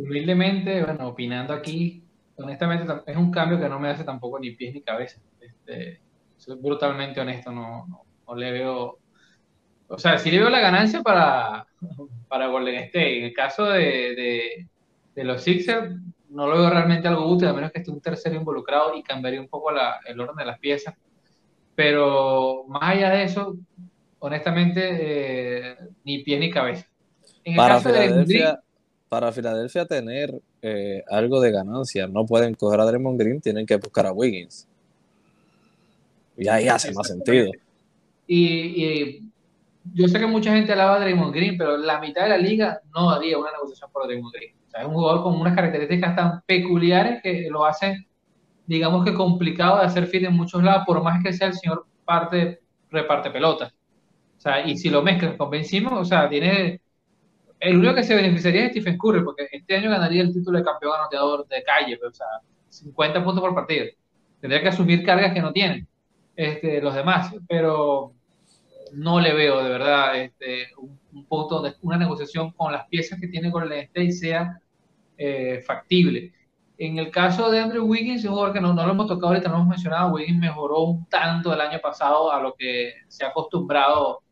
[0.00, 2.02] Humildemente, bueno, opinando aquí,
[2.36, 5.20] honestamente es un cambio que no me hace tampoco ni pies ni cabeza.
[5.40, 6.00] Este,
[6.36, 7.86] soy brutalmente honesto, no,
[8.26, 8.98] no, le veo,
[9.88, 11.66] o sea, sí le veo la ganancia para,
[12.28, 13.18] para Golden State.
[13.18, 14.66] En el caso de,
[15.14, 15.94] de, los Sixers,
[16.30, 19.40] no lo veo realmente algo útil, a menos que esté un tercero involucrado y cambiaría
[19.40, 20.94] un poco la, el orden de las piezas.
[21.74, 23.56] Pero más allá de eso,
[24.20, 26.86] honestamente, eh, ni pie ni cabeza.
[27.54, 28.60] para, Filadelfia,
[29.10, 33.76] para Filadelfia tener eh, algo de ganancia, no pueden coger a Draymond Green, tienen que
[33.76, 34.68] buscar a Wiggins.
[36.36, 37.50] Y ahí hace más sentido.
[38.28, 39.28] Y,
[39.92, 42.80] yo sé que mucha gente alaba a Draymond Green, pero la mitad de la liga
[42.94, 44.54] no haría una negociación por Draymond Green.
[44.68, 48.06] O sea, es un jugador con unas características tan peculiares que lo hacen,
[48.66, 51.84] digamos que complicado de hacer fit en muchos lados, por más que sea el señor
[52.04, 52.60] parte
[52.92, 53.72] reparte pelotas.
[54.38, 56.80] O sea, y si lo mezclas con Ben o sea, tiene.
[57.60, 60.64] El único que se beneficiaría es Stephen Curry, porque este año ganaría el título de
[60.64, 62.26] campeón anotador de calle, pero, o sea,
[62.70, 63.86] 50 puntos por partido.
[64.40, 65.86] tendría que asumir cargas que no tienen
[66.34, 68.14] este, los demás, pero
[68.94, 73.28] no le veo de verdad este, un, punto donde una negociación con las piezas que
[73.28, 74.58] tiene con el State sea
[75.18, 76.32] eh, factible.
[76.78, 79.50] En el caso de Andrew Wiggins, un jugador que no, no, lo hemos tocado ahorita,
[79.50, 83.28] no hemos mencionado, Wiggins mejoró un tanto el año pasado a lo que se ha
[83.28, 84.22] acostumbrado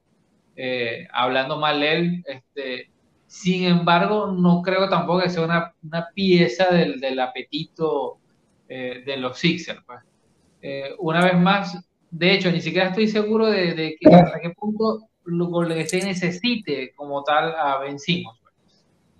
[0.56, 2.24] eh, hablando mal él.
[2.26, 2.90] Este,
[3.28, 8.18] sin embargo, no creo tampoco que sea una, una pieza del, del apetito
[8.68, 9.82] eh, de los Sixers.
[9.86, 10.00] Pues.
[10.98, 11.78] una vez más,
[12.10, 17.22] de hecho, ni siquiera estoy seguro de, que hasta qué punto Golden State necesite como
[17.22, 18.40] tal a Ben Simmons.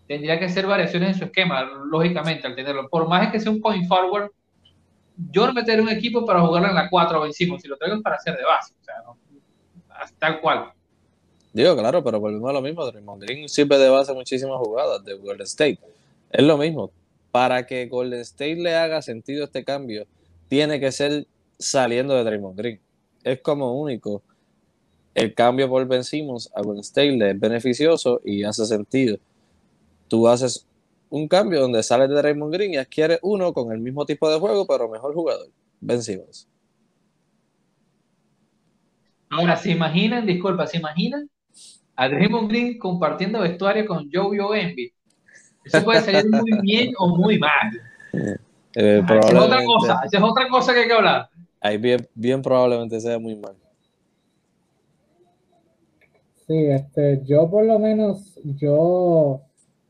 [0.06, 2.88] Tendría que hacer variaciones en su esquema, lógicamente, al tenerlo.
[2.88, 4.30] Por más que sea un point forward,
[5.30, 7.76] yo no meteré un equipo para jugarlo en la 4 a Ben Simmons, si lo
[7.76, 9.18] traigo para hacer de base, o sea, no,
[10.18, 10.72] tal cual.
[11.58, 12.86] Digo, claro, pero volvemos a lo mismo.
[12.86, 15.80] Draymond Green sirve de base muchísimas jugadas de Golden State.
[16.30, 16.92] Es lo mismo.
[17.32, 20.06] Para que Golden State le haga sentido este cambio,
[20.46, 21.26] tiene que ser
[21.58, 22.80] saliendo de Draymond Green.
[23.24, 24.22] Es como único.
[25.16, 29.18] El cambio por Ben Simmons a Golden State es beneficioso y hace sentido.
[30.06, 30.64] Tú haces
[31.10, 34.38] un cambio donde sales de Draymond Green y adquieres uno con el mismo tipo de
[34.38, 35.48] juego, pero mejor jugador.
[35.80, 36.46] Ben Simmons.
[39.28, 41.28] Ahora, ¿se imaginan, disculpa, ¿se imaginan
[41.98, 44.92] a Draymond Green compartiendo vestuario con Joe Embiid?
[45.64, 47.50] Eso puede salir muy bien o muy mal.
[48.74, 51.28] Eh, esa es otra cosa, esa es otra cosa que hay que hablar
[51.60, 53.54] ahí bien, bien probablemente sea muy mal.
[56.46, 59.42] Sí, este, yo por lo menos, yo,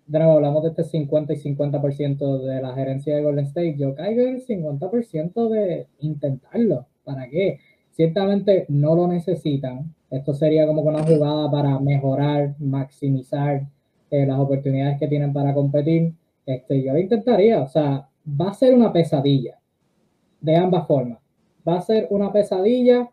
[0.07, 3.95] de nuevo, hablamos de este 50 y 50% de la gerencia de Golden State, yo
[3.95, 6.87] caigo en el 50% de intentarlo.
[7.05, 7.61] ¿Para qué?
[7.93, 9.95] Ciertamente no lo necesitan.
[10.11, 13.67] Esto sería como una jugada para mejorar, maximizar
[14.11, 16.15] eh, las oportunidades que tienen para competir.
[16.47, 19.59] Este, yo lo intentaría, o sea, va a ser una pesadilla
[20.41, 21.19] de ambas formas
[21.69, 23.09] va a ser una pesadilla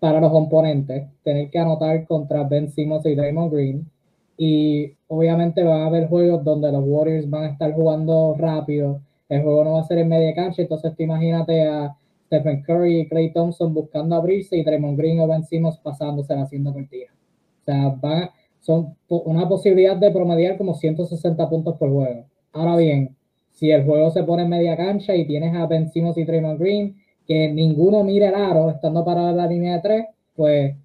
[0.00, 3.90] para los oponentes tener que anotar contra Ben Simmons y Draymond Green.
[4.36, 9.00] Y obviamente van a haber juegos donde los Warriors van a estar jugando rápido.
[9.28, 11.94] El juego no va a ser en media cancha, entonces te imagínate a
[12.30, 16.72] Stephen Curry y Clay Thompson buscando abrirse y Draymond Green o Ben Simmons pasándose haciendo
[16.72, 17.12] partidas.
[17.12, 22.26] O sea, van, son una posibilidad de promediar como 160 puntos por juego.
[22.52, 23.16] Ahora bien,
[23.50, 26.60] si el juego se pone en media cancha y tienes a Ben Simmons y Draymond
[26.60, 30.06] Green que ninguno mire el aro estando para la línea de tres,
[30.36, 30.76] pues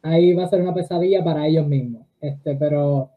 [0.00, 2.06] ahí va a ser una pesadilla para ellos mismos.
[2.18, 3.10] Este, pero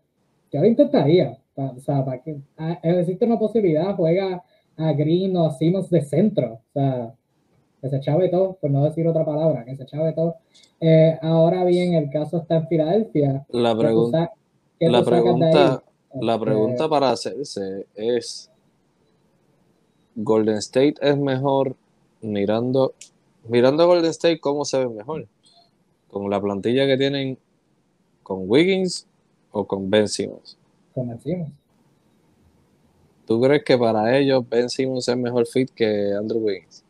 [0.52, 1.38] yo lo intentaría.
[1.56, 4.44] o sea, para que ah, existe una posibilidad, juega
[4.76, 6.54] a Green o a Simmons de centro.
[6.54, 7.14] O sea,
[7.82, 10.36] que se chave todo, por no decir otra palabra, que se chave todo.
[10.80, 13.46] Eh, ahora bien, el caso está en Filadelfia.
[13.50, 14.32] La pregunta,
[14.80, 18.52] la pregunta, la este, pregunta para hacerse es:
[20.16, 21.76] ¿Golden State es mejor
[22.22, 22.94] mirando,
[23.48, 25.28] mirando a Golden State, ¿cómo se ve mejor?
[26.10, 27.38] ¿Con la plantilla que tienen
[28.24, 29.08] con Wiggins
[29.52, 30.58] o con Ben Simmons?
[30.94, 31.52] Con Ben Simmons.
[33.26, 36.87] ¿Tú crees que para ellos Ben Simmons es mejor fit que Andrew Wiggins?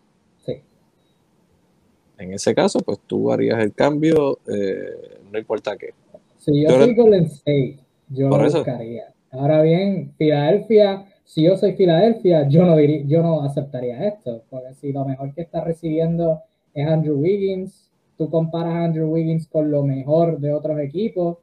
[2.18, 5.92] En ese caso, pues tú harías el cambio, eh, no importa qué.
[6.38, 9.14] Si yo soy Golden State, yo lo buscaría.
[9.32, 14.94] Ahora bien, Filadelfia si yo soy Filadelfia, yo no, yo no aceptaría esto, porque si
[14.94, 16.42] lo mejor que está recibiendo
[16.74, 21.40] es Andrew Wiggins, tú comparas a Andrew Wiggins con lo mejor de otros equipos,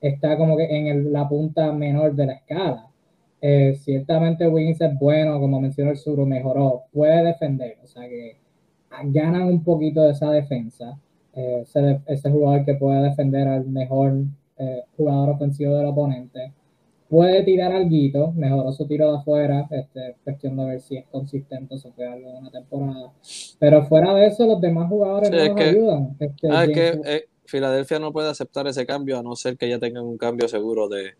[0.00, 2.86] está como que en la punta menor de la escala.
[3.42, 8.38] Eh, ciertamente Wiggins es bueno, como mencionó el sur, mejoró, puede defender, o sea que
[9.04, 10.98] ganan un poquito de esa defensa.
[11.34, 11.64] Eh,
[12.06, 14.24] ese, jugador que puede defender al mejor
[14.58, 16.52] eh, jugador ofensivo del oponente
[17.08, 21.78] puede tirar algo, mejoró su tiro de afuera, este, cuestión de ver si es consistente,
[21.78, 23.12] se puede algo de una temporada.
[23.58, 26.16] Pero fuera de eso, los demás jugadores no nos ayudan.
[26.18, 29.68] Este, ah, es que eh, Filadelfia no puede aceptar ese cambio a no ser que
[29.68, 31.12] ya tengan un cambio seguro de,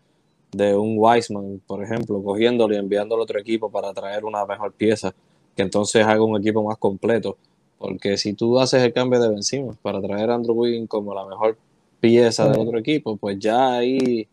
[0.53, 4.73] de un Wiseman, por ejemplo, cogiéndolo y enviándolo a otro equipo para traer una mejor
[4.73, 5.15] pieza,
[5.55, 7.37] que entonces haga un equipo más completo.
[7.79, 11.27] Porque si tú haces el cambio de Benzema para traer a Andrew Wiggins como la
[11.27, 11.59] mejor
[12.01, 14.29] pieza del otro equipo, pues ya ahí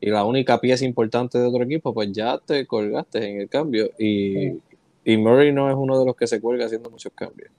[0.00, 3.90] y la única pieza importante de otro equipo, pues ya te colgaste en el cambio.
[3.98, 4.52] Y,
[5.04, 7.50] y Murray no es uno de los que se cuelga haciendo muchos cambios.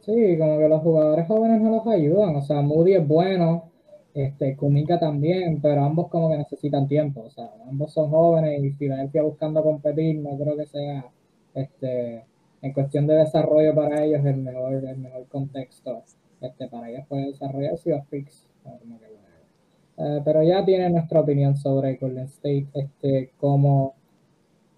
[0.00, 2.36] Sí, como que los jugadores jóvenes no los ayudan.
[2.36, 3.70] O sea, Moody es bueno,
[4.12, 7.22] este, Kumika también, pero ambos como que necesitan tiempo.
[7.26, 11.06] O sea, ambos son jóvenes y Filadelfia buscando competir, no creo que sea
[11.54, 12.22] este,
[12.64, 16.02] en cuestión de desarrollo para ellos el mejor, el mejor contexto
[16.40, 18.48] este, para ellos poder los picks.
[18.62, 19.06] Como que,
[19.98, 23.94] eh, pero ya tiene nuestra opinión sobre Golden State este, como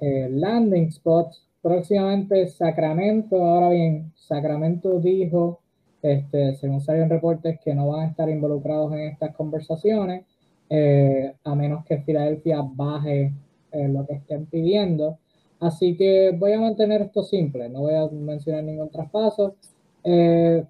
[0.01, 1.33] eh, landing spot
[1.63, 3.45] próximamente Sacramento.
[3.45, 5.61] Ahora bien, Sacramento dijo,
[6.03, 10.25] este, según salieron reportes, que no van a estar involucrados en estas conversaciones,
[10.69, 13.33] eh, a menos que Filadelfia baje
[13.71, 15.19] eh, lo que estén pidiendo.
[15.61, 19.57] Así que voy a mantener esto simple, no voy a mencionar ningún traspaso.
[20.05, 20.65] Eh,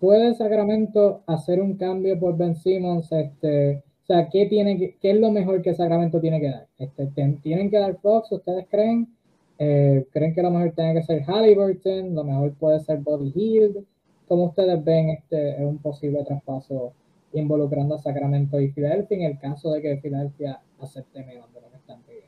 [0.00, 3.10] ¿Puede Sacramento hacer un cambio por Ben Simmons?
[3.12, 6.66] Este, o sea, ¿qué, tiene ¿qué es lo mejor que Sacramento tiene que dar?
[6.78, 7.06] Este,
[7.42, 9.08] ¿Tienen que dar Fox, ustedes creen?
[9.58, 12.14] Eh, ¿Creen que lo mejor tiene que ser Halliburton?
[12.14, 13.86] ¿Lo mejor puede ser Bobby Hill?
[14.28, 16.92] ¿Cómo ustedes ven este un posible traspaso
[17.32, 21.70] involucrando a Sacramento y Filadelfia en el caso de que Filadelfia acepte menos de lo
[21.70, 22.26] que están pidiendo?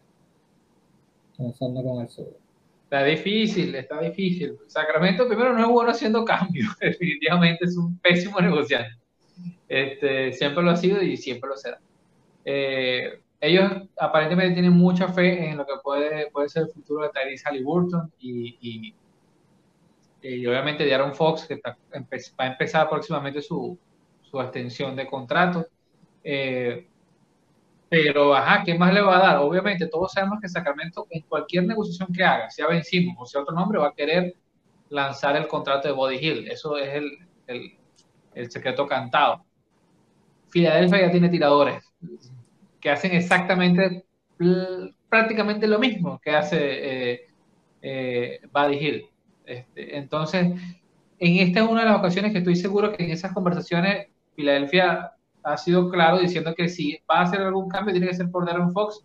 [1.39, 2.37] Comenzando con el sur.
[2.83, 4.59] Está difícil, está difícil.
[4.67, 8.97] Sacramento primero no es bueno haciendo cambios, definitivamente es un pésimo negociante.
[9.69, 11.79] Este, siempre lo ha sido y siempre lo será.
[12.45, 17.11] Eh, ellos aparentemente tienen mucha fe en lo que puede, puede ser el futuro de
[17.11, 18.95] Tyrese Halliburton y, y,
[20.21, 21.77] y obviamente de Aaron Fox, que va
[22.41, 23.79] a empezar próximamente su,
[24.23, 25.67] su extensión de contrato.
[26.25, 26.88] Eh,
[27.89, 29.37] pero, ajá, ¿qué más le va a dar?
[29.39, 33.55] Obviamente, todos sabemos que Sacramento, en cualquier negociación que haga, sea vencimos o sea otro
[33.55, 34.35] nombre, va a querer
[34.91, 36.49] lanzar el contrato de Body Hill.
[36.49, 37.73] Eso es el, el,
[38.35, 39.45] el secreto cantado.
[40.51, 41.85] Filadelfia ya tiene tiradores
[42.81, 44.05] que hacen exactamente,
[45.09, 47.21] prácticamente lo mismo que hace eh,
[47.83, 49.07] eh, Buddy Hill.
[49.45, 50.47] Este, entonces,
[51.19, 55.13] en esta es una de las ocasiones que estoy seguro que en esas conversaciones Filadelfia
[55.53, 58.47] ha sido claro diciendo que si va a hacer algún cambio tiene que ser por
[58.47, 59.05] Darren Fox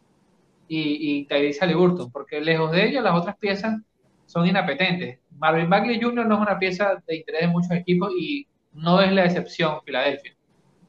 [0.68, 3.82] y, y Tyrese Halliburton, porque lejos de ellos las otras piezas
[4.26, 5.20] son inapetentes.
[5.38, 6.26] Marvin Bagley Jr.
[6.26, 10.36] no es una pieza de interés de muchos equipos y no es la excepción Filadelfia.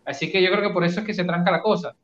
[0.05, 1.95] Así que yo creo que por eso es que se tranca la cosa.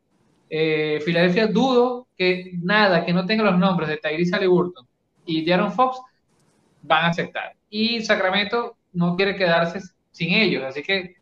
[0.48, 4.86] Eh, Filadelfia dudo que nada que no tenga los nombres de Tyrese Halliburton
[5.24, 6.00] y de Aaron Fox
[6.82, 7.54] van a aceptar.
[7.68, 9.80] Y Sacramento no quiere quedarse
[10.10, 10.64] sin ellos.
[10.64, 11.16] Así que,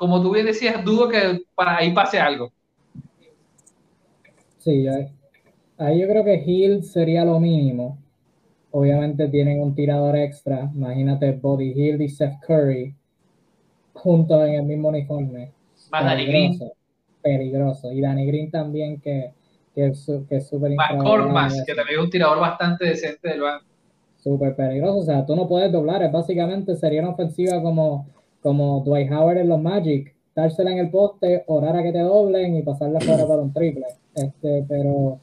[0.00, 2.50] como tú bien decías, dudo que para ahí pase algo.
[4.56, 4.86] Sí,
[5.76, 7.98] ahí yo creo que Hill sería lo mínimo.
[8.70, 10.70] Obviamente tienen un tirador extra.
[10.74, 12.94] Imagínate Body Hill y Seth Curry
[13.92, 15.52] juntos en el mismo uniforme.
[15.90, 16.72] peligroso,
[17.20, 17.92] peligroso.
[17.92, 19.34] Y Danny Green también, que,
[19.74, 20.76] que es súper
[21.28, 23.66] Más que también es un tirador bastante decente del banco.
[24.16, 25.00] Súper peligroso.
[25.00, 26.02] O sea, tú no puedes doblar.
[26.02, 28.06] Es básicamente sería una ofensiva como,
[28.42, 30.14] como Dwight Howard en los Magic.
[30.34, 33.86] Dársela en el poste, orar a que te doblen y pasarla fuera para un triple.
[34.14, 35.18] Este, pero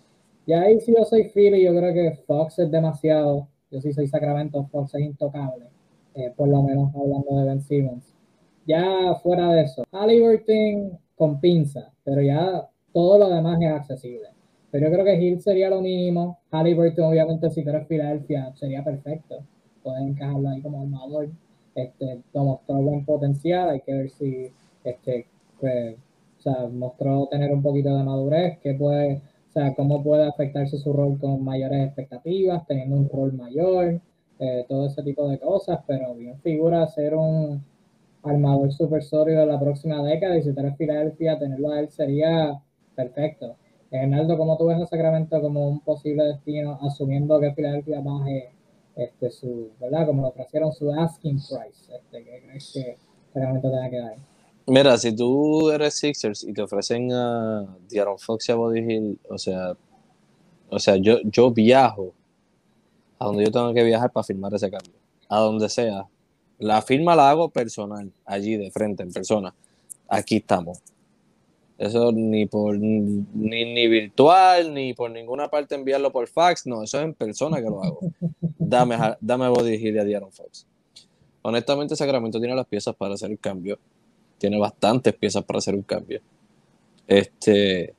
[0.46, 3.48] ya ahí si yo soy Philly, yo creo que Fox es demasiado.
[3.72, 5.66] Yo sí soy Sacramento, Fox es intocable.
[6.14, 8.14] Eh, por lo menos hablando de Ben Simmons.
[8.66, 14.30] Ya fuera de eso, Halliburton con pinza, pero ya todo lo demás es accesible.
[14.72, 16.40] Pero yo creo que Hill sería lo mínimo.
[16.52, 19.44] Halliburton, obviamente, si tú eres Filadelfia, sería perfecto.
[19.84, 21.30] Pueden encajarlo ahí como armador.
[21.78, 23.70] Este, mostró buen potencial.
[23.70, 24.52] Hay que ver si
[24.84, 25.28] este,
[25.60, 25.96] pues,
[26.40, 29.18] o sea, mostró tener un poquito de madurez, que puede,
[29.50, 34.02] o sea, cómo puede afectarse su rol con mayores expectativas, teniendo un rol mayor,
[34.40, 37.64] eh, todo ese tipo de cosas, pero bien figura ser un
[38.24, 42.60] armador super de la próxima década y si tú Filadelfia, tenerlo a él sería
[42.96, 43.56] perfecto.
[43.92, 48.50] Hernaldo, ¿cómo tú ves a Sacramento como un posible destino, asumiendo que Filadelfia baje
[48.98, 50.08] este, su, ¿verdad?
[50.08, 52.98] Como lo ofrecieron su asking price, este, ¿qué crees que
[53.34, 54.18] Sacramento tenga que dar?
[54.66, 59.20] Mira, si tú eres Sixers y te ofrecen a Diaron Fox y a Body Hill,
[59.30, 59.78] o sea,
[60.70, 62.14] o sea, yo, yo viajo
[63.20, 64.94] a donde yo tengo que viajar para firmar ese cambio,
[65.30, 66.08] a donde sea,
[66.60, 69.54] la firma la hago personal, allí de frente, en persona.
[70.08, 70.80] Aquí estamos.
[71.78, 76.66] Eso ni por ni, ni virtual, ni por ninguna parte enviarlo por fax.
[76.66, 78.00] No, eso es en persona que lo hago.
[78.42, 80.68] Dame, dame body y a Diaron Fox.
[81.42, 83.80] Honestamente, Sacramento tiene las piezas para hacer el cambio.
[84.38, 86.20] Tiene bastantes piezas para hacer un cambio.
[87.08, 87.94] Este.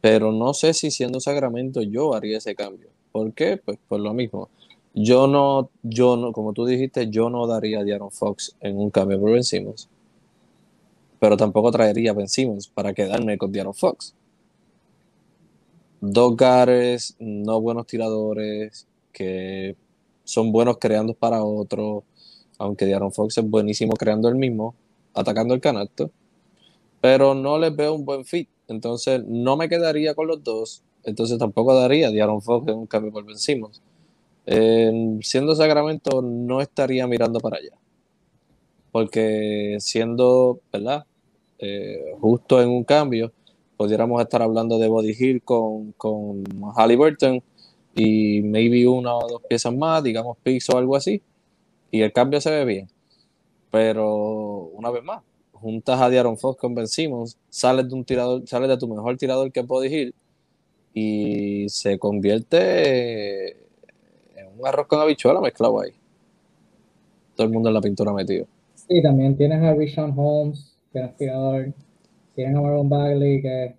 [0.00, 2.88] Pero no sé si siendo Sacramento yo haría ese cambio.
[3.12, 3.58] ¿Por qué?
[3.58, 4.48] Pues por lo mismo.
[4.94, 8.90] Yo no, yo no, como tú dijiste, yo no daría a Diaron Fox en un
[8.90, 9.88] cambio por Ben Simmons.
[11.22, 14.12] Pero tampoco traería a Ben Simmons para quedarme con Diaron Fox.
[16.00, 19.76] Dos gares, no buenos tiradores, que
[20.24, 22.02] son buenos creando para otro,
[22.58, 24.74] aunque Diaron Fox es buenísimo creando el mismo,
[25.14, 26.10] atacando el canasto,
[27.00, 28.48] pero no les veo un buen fit.
[28.66, 32.86] Entonces no me quedaría con los dos, entonces tampoco daría a Diaron Fox en un
[32.88, 33.80] cambio por Ben Simmons
[35.22, 37.76] siendo Sacramento, no estaría mirando para allá.
[38.90, 41.06] Porque siendo, ¿verdad?
[41.64, 43.32] Eh, justo en un cambio,
[43.76, 46.42] pudiéramos estar hablando de Body Hill con, con
[46.76, 47.40] Halliburton
[47.94, 51.22] y maybe una o dos piezas más, digamos picks o algo así,
[51.92, 52.88] y el cambio se ve bien.
[53.70, 58.42] Pero una vez más, juntas a Diaron Fox con Ben Simmons, sales de un tirador,
[58.48, 60.14] sales de tu mejor tirador que puedes ir
[60.92, 63.52] y se convierte
[64.36, 65.92] en un arroz con habichuela mezclado ahí.
[67.36, 68.46] Todo el mundo en la pintura metido.
[68.74, 71.72] Sí, también tienes a Rishon Holmes, que es tirador.
[72.34, 73.76] Tienes a Marlon Bagley, que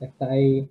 [0.00, 0.68] está ahí.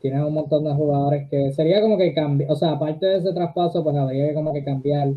[0.00, 3.32] tienes un montón de jugadores que sería como que cambiar, o sea, aparte de ese
[3.32, 5.08] traspaso, pues habría que como que cambiar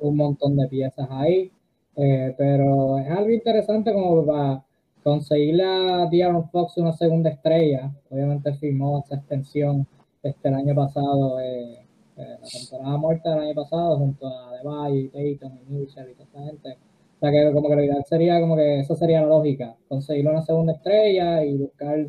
[0.00, 1.52] un montón de piezas ahí.
[1.96, 4.64] Eh, pero es algo interesante como para
[5.02, 7.92] conseguirle a Diaron Fox una segunda estrella.
[8.10, 9.86] Obviamente firmó esa extensión
[10.22, 11.84] este, el año pasado, eh,
[12.16, 16.28] eh, la temporada muerta del año pasado, junto a Debay, Dayton y Mitchell y toda
[16.28, 16.78] esa gente.
[17.18, 20.30] O sea que como que la idea sería como que esa sería la lógica, conseguirle
[20.30, 22.08] una segunda estrella y buscar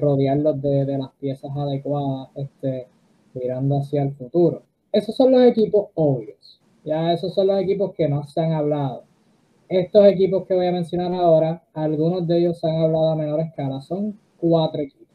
[0.00, 2.88] rodearlos de, de, las piezas adecuadas, este,
[3.34, 4.62] mirando hacia el futuro.
[4.92, 6.60] Esos son los equipos obvios.
[6.84, 9.04] Ya esos son los equipos que no se han hablado.
[9.68, 13.40] Estos equipos que voy a mencionar ahora, algunos de ellos se han hablado a menor
[13.40, 13.82] escala.
[13.82, 15.08] Son cuatro equipos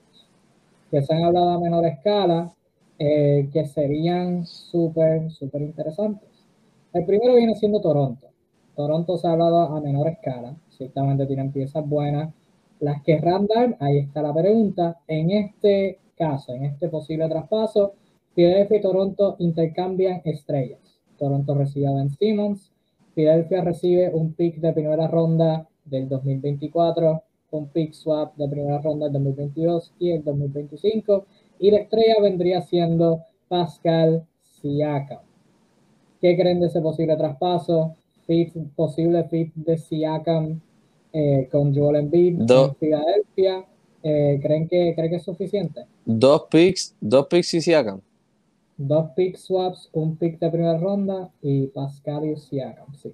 [0.91, 2.53] que se han hablado a menor escala
[2.99, 6.30] eh, que serían súper, súper interesantes.
[6.93, 8.28] El primero viene siendo Toronto.
[8.76, 10.55] Toronto se ha hablado a menor escala.
[10.69, 12.34] Ciertamente tienen piezas buenas.
[12.80, 14.99] Las que dar, ahí está la pregunta.
[15.07, 17.93] En este caso, en este posible traspaso,
[18.34, 20.99] Philadelphia y Toronto intercambian estrellas.
[21.17, 22.71] Toronto recibe a Ben Simmons.
[23.13, 29.05] Philadelphia recibe un pick de primera ronda del 2024, un pick swap de primera ronda
[29.05, 31.26] del 2022 y el 2025.
[31.59, 35.19] Y la estrella vendría siendo Pascal Siakam.
[36.19, 37.95] ¿Qué creen de ese posible traspaso?
[38.26, 40.59] Fit, posible fit de Siakam
[41.11, 43.65] eh, con Joel Embiid en Filadelfia.
[44.01, 45.86] Eh, ¿creen, que, ¿Creen que es suficiente?
[46.05, 48.01] Dos picks, dos picks y Siakam
[48.78, 53.13] dos pick swaps, un pick de primera ronda y Pascal y Siakam, sí.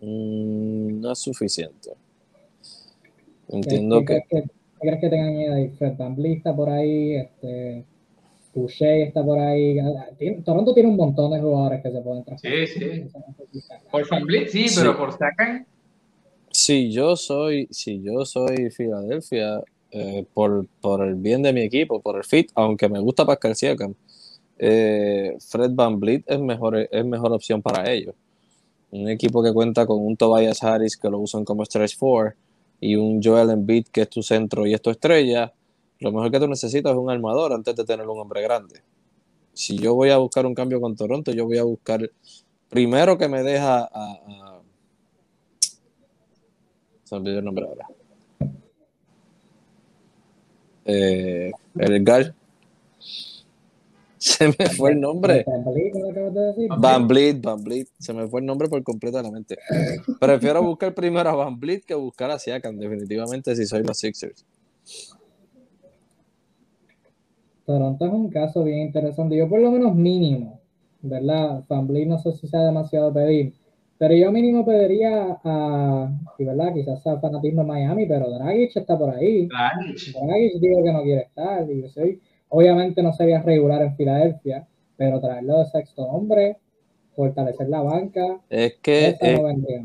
[0.00, 1.90] Mm, no es suficiente.
[3.48, 4.22] Entiendo que...
[4.28, 4.44] ¿Qué
[4.78, 5.70] crees que tengan ahí?
[5.70, 7.84] Fred Van está por ahí, este,
[8.56, 9.78] Boucher está por ahí.
[10.44, 12.66] Toronto tiene un montón de jugadores que se pueden traspasar.
[12.66, 13.60] Sí, sí.
[13.90, 15.66] Por Van sí, pero por Siakam.
[16.50, 20.66] Si yo soy, si yo soy Filadelfia, eh, por,
[21.02, 23.94] el bien de mi equipo, por el fit, aunque me gusta Pascal Siakam,
[24.58, 28.14] eh, Fred Van Vliet es mejor, es mejor opción para ellos.
[28.90, 32.34] Un equipo que cuenta con un Tobias Harris que lo usan como stretch 4
[32.80, 35.52] y un Joel Embiid que es tu centro y es tu estrella,
[36.00, 38.82] lo mejor que tú necesitas es un armador antes de tener un hombre grande.
[39.52, 42.10] Si yo voy a buscar un cambio con Toronto, yo voy a buscar
[42.68, 44.60] primero que me deja a, a...
[47.04, 47.86] se me olvidó el nombre ahora
[50.86, 52.34] eh, el Gal.
[54.18, 55.44] Se me fue el nombre.
[56.78, 57.86] Van Bleed, Van Bleed.
[57.98, 59.56] Se me fue el nombre por completamente.
[60.18, 64.44] Prefiero buscar primero a Van Bleed que buscar a Siakam, definitivamente, si soy los Sixers.
[67.66, 69.36] Toronto es un caso bien interesante.
[69.36, 70.60] Yo por lo menos mínimo,
[71.02, 71.64] ¿verdad?
[71.68, 73.52] Van Bleed no sé si sea demasiado pedir
[73.98, 78.98] pero yo mínimo pediría a, y verdad, quizás sea fanatismo de Miami, pero Dragic está
[78.98, 79.46] por ahí.
[79.46, 80.14] Dragic.
[80.14, 81.70] Dragic digo que no quiere estar.
[81.70, 86.58] Y soy, obviamente no sería regular en Filadelfia, pero traerlo de sexto hombre,
[87.14, 88.40] fortalecer la banca.
[88.50, 89.16] Es que.
[89.22, 89.82] no vendría,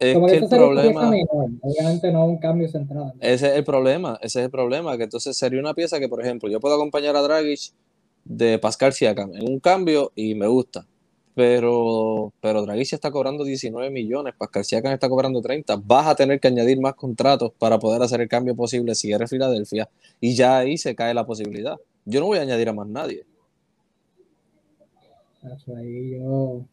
[0.00, 1.12] Es Como que, el problema,
[1.60, 3.12] obviamente no un cambio central.
[3.20, 6.22] Ese es el problema, ese es el problema, que entonces sería una pieza que, por
[6.22, 7.72] ejemplo, yo puedo acompañar a Dragic
[8.24, 10.86] de Pascal Siakam en un cambio y me gusta
[11.34, 15.76] pero, pero Dragic está cobrando 19 millones, Pascal Siakam está cobrando 30.
[15.84, 19.30] Vas a tener que añadir más contratos para poder hacer el cambio posible si eres
[19.30, 19.88] Filadelfia
[20.20, 21.78] y ya ahí se cae la posibilidad.
[22.04, 23.24] Yo no voy a añadir a más nadie.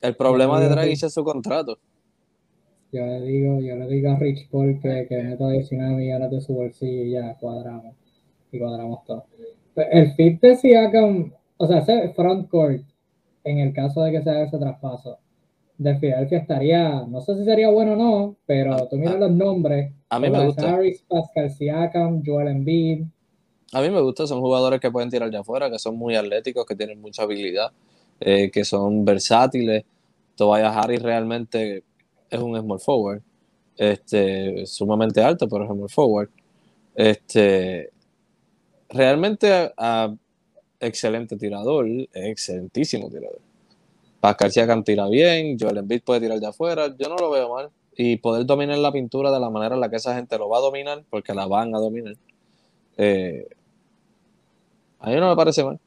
[0.01, 1.79] el problema de Dragic es su contrato.
[2.91, 6.41] Yo le digo, yo le digo a Rich Paul que, que meta 19 millones de
[6.41, 7.95] su bolsillo y ya cuadramos.
[8.51, 9.25] Y cuadramos todo.
[9.75, 12.83] El fit de Siakam, o sea, ese front court
[13.43, 15.19] en el caso de que se haga ese traspaso
[15.77, 19.19] de Filadelfia estaría, no sé si sería bueno o no, pero ah, tú miras ah.
[19.19, 19.93] los nombres.
[20.09, 20.73] A mí me gusta.
[20.73, 23.05] Harris, Pascal Siakam, Joel Embiid.
[23.73, 26.65] A mí me gusta, son jugadores que pueden tirar de afuera, que son muy atléticos,
[26.65, 27.71] que tienen mucha habilidad,
[28.19, 29.83] eh, que son versátiles.
[30.35, 31.83] Tobias Harris realmente
[32.29, 33.21] es un small forward,
[33.77, 36.29] este, sumamente alto, pero es small forward.
[36.95, 37.91] Este,
[38.89, 40.13] realmente a,
[40.79, 43.39] excelente tirador, excelentísimo tirador.
[44.19, 47.69] Pascal Siakam tira bien, Joel Embiid puede tirar de afuera, yo no lo veo mal.
[47.95, 50.57] Y poder dominar la pintura de la manera en la que esa gente lo va
[50.57, 52.15] a dominar, porque la van a dominar.
[52.97, 53.47] Eh,
[54.99, 55.79] A mí no me parece mal.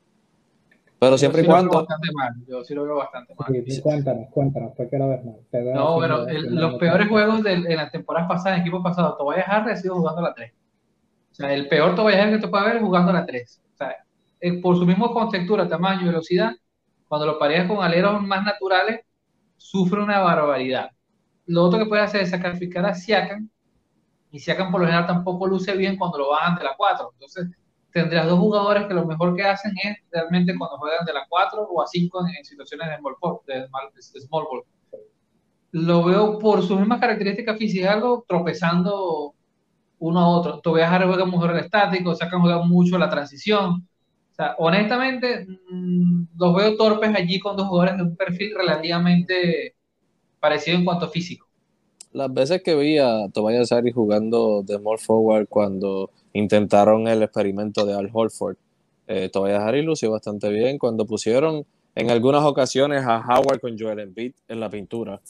[1.01, 1.79] Pero siempre y sí lo veo cuando.
[1.79, 2.35] bastante mal.
[2.47, 3.49] Yo sí lo veo bastante mal.
[3.53, 5.37] Sí, sí, cuéntanos, cuéntanos, ¿por qué lo ves mal?
[5.51, 8.63] Te veo No, como el- diciendo los peores juegos de, en las temporadas pasadas, en
[8.63, 10.53] equipos pasados, Tobias Harris ha sido jugando la 3.
[11.33, 13.63] O sea, el peor Tobias Harris que te puede ver es jugando la 3.
[13.75, 13.97] O sea,
[14.41, 16.53] eh, por su mismo contextura, tamaño y velocidad,
[17.09, 19.01] cuando lo pareas con aleros más naturales,
[19.57, 20.91] sufre una barbaridad.
[21.47, 23.49] Lo otro que puede hacer es sacrificar a Siakam,
[24.33, 27.11] y Siakam por lo general tampoco luce bien cuando lo bajan de la 4.
[27.15, 27.49] Entonces,
[27.93, 31.63] tendrás dos jugadores que lo mejor que hacen es realmente cuando juegan de la 4
[31.65, 33.39] o a 5 en, en situaciones de small ball.
[33.47, 34.65] De, small- de small ball.
[35.73, 39.35] Lo veo por sus mismas características físicas, algo tropezando
[40.01, 40.61] uno a otro.
[40.61, 43.89] Tobias Harris juega mejor el estático, juega mucho la transición.
[44.33, 49.77] O sea, honestamente, mm, los veo torpes allí con dos jugadores de un perfil relativamente
[50.41, 51.50] parecido en cuanto a físico.
[52.13, 57.87] Las veces que vi a Tobias Harris jugando de small forward cuando intentaron el experimento
[57.87, 58.57] de Al Holford,
[59.07, 60.79] eh, Tobias Harris lució bastante bien.
[60.79, 65.21] Cuando pusieron en algunas ocasiones a Howard con Joel Embiid en la pintura,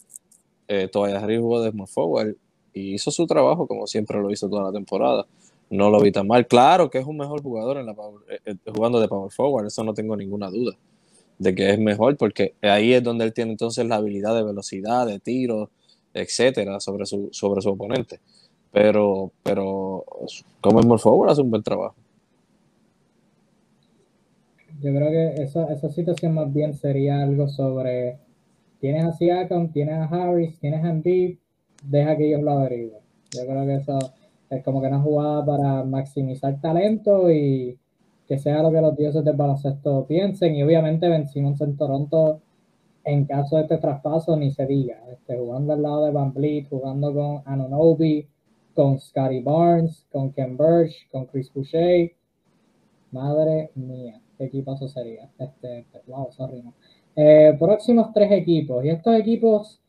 [0.68, 2.34] eh, Tobias Harris jugó de small forward
[2.72, 5.26] y hizo su trabajo como siempre lo hizo toda la temporada.
[5.68, 6.46] No lo vi tan mal.
[6.46, 9.66] Claro que es un mejor jugador en la power- eh, eh, jugando de power forward,
[9.66, 10.72] eso no tengo ninguna duda
[11.38, 15.06] de que es mejor porque ahí es donde él tiene entonces la habilidad de velocidad,
[15.06, 15.70] de tiro,
[16.14, 18.20] etcétera, sobre su, sobre su oponente.
[18.72, 20.04] Pero, pero
[20.60, 21.94] como small forward hace un buen trabajo.
[24.80, 28.18] Yo creo que esa, esa situación más bien sería algo sobre,
[28.80, 31.36] tienes a Siakam, tienes a Harris, tienes a Embiid,
[31.84, 33.00] deja que ellos lo averigüen.
[33.32, 33.98] Yo creo que eso
[34.48, 37.78] es como que una jugada para maximizar talento y
[38.26, 40.54] que sea lo que los dioses del baloncesto piensen.
[40.54, 42.40] Y obviamente Ben Simmons en Toronto,
[43.04, 45.02] en caso de este traspaso, ni se diga.
[45.10, 48.26] Este, jugando al lado de Van Vliet, jugando con Anunoby,
[48.74, 52.12] con Scotty Barnes, con Ken Burch, con Chris Boucher.
[53.12, 55.28] Madre mía, qué equipazo sería.
[55.38, 56.74] Este, wow, sorry, no.
[57.16, 58.84] Eh, próximos tres equipos.
[58.84, 59.80] Y estos equipos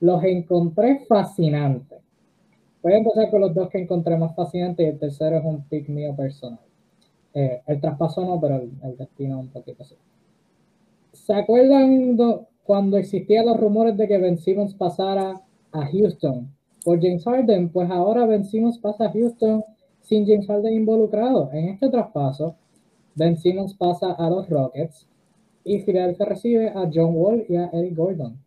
[0.00, 2.00] los encontré fascinantes.
[2.82, 5.64] Voy a empezar con los dos que encontré más fascinantes y el tercero es un
[5.64, 6.60] pick mío personal.
[7.32, 9.96] Eh, el traspaso no, pero el, el destino un poquito así.
[11.26, 15.40] ¿Se acuerdan do- cuando existían los rumores de que Ben Simmons pasara
[15.72, 16.50] a Houston
[16.84, 17.70] por James Harden?
[17.70, 19.64] Pues ahora Ben Simmons pasa a Houston
[20.02, 21.50] sin James Harden involucrado.
[21.52, 22.54] En este traspaso,
[23.14, 25.06] Ben Simmons pasa a los Rockets
[25.64, 28.38] y Philadelphia recibe a John Wall y a Eric Gordon.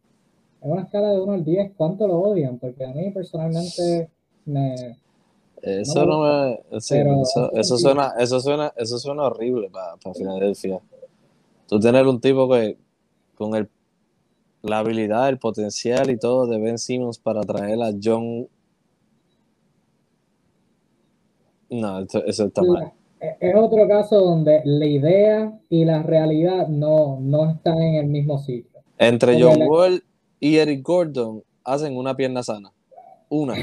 [0.62, 2.58] En una escala de 1 al 10, ¿cuánto lo odian?
[2.60, 4.10] Porque a mí personalmente
[4.46, 4.98] me...
[5.64, 6.60] Eso no me.
[6.80, 10.80] sí, pero- eso, eso suena, eso suena, eso suena horrible para Filadelfia.
[11.68, 12.78] Tú tener un tipo que
[13.36, 13.70] con el,
[14.62, 18.48] la habilidad, el potencial y todo de Ben Simmons para traer a John.
[21.70, 22.94] No, eso, eso está mal.
[23.20, 28.38] Es otro caso donde la idea y la realidad no, no están en el mismo
[28.38, 28.80] sitio.
[28.98, 30.04] Entre John Wall
[30.40, 32.72] y Eric Gordon hacen una pierna sana.
[33.30, 33.56] Una.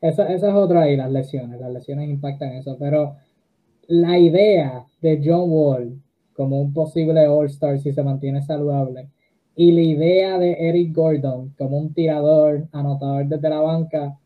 [0.00, 1.60] Esa, esa es otra ahí, las lesiones.
[1.60, 2.76] Las lesiones impactan eso.
[2.78, 3.16] Pero
[3.86, 6.02] la idea de John Wall
[6.38, 9.08] como un posible All-Star si se mantiene saludable
[9.56, 14.16] y la idea de Eric Gordon como un tirador, anotador desde la banca,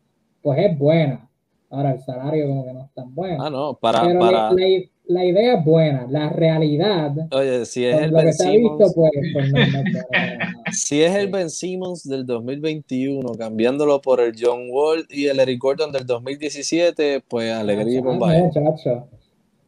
[0.43, 1.27] pues es buena.
[1.71, 3.43] Ahora el salario como que no es tan bueno.
[3.43, 4.31] Ah, no, para, Pero para.
[4.31, 6.05] la, la- la idea es buena.
[6.09, 8.93] La realidad, Oye, si es el Ben visto, Simmons.
[8.95, 9.57] pues, pues no.
[10.71, 11.27] Si es el.
[11.29, 17.21] Ben Simmons del 2021, cambiándolo por el John Wall y el Eric Gordon del 2017,
[17.27, 18.49] pues alegría y Ah, bombaje.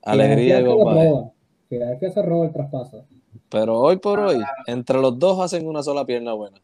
[0.03, 1.31] Alegría y Filadelfia
[1.70, 1.89] bombaje.
[1.89, 1.97] roba.
[1.99, 3.05] Filadelfia se roba el traspaso.
[3.49, 4.38] Pero hoy por hoy,
[4.68, 6.57] entre los dos hacen una sola pierna buena.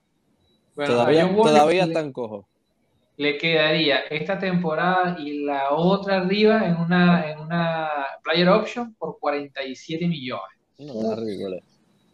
[0.76, 2.46] Bueno, Todavía, todavía le- están cojos.
[3.18, 7.88] le quedaría esta temporada y la otra arriba en una, en una
[8.24, 10.58] player option por 47 millones.
[10.80, 11.58] No, una ridícula.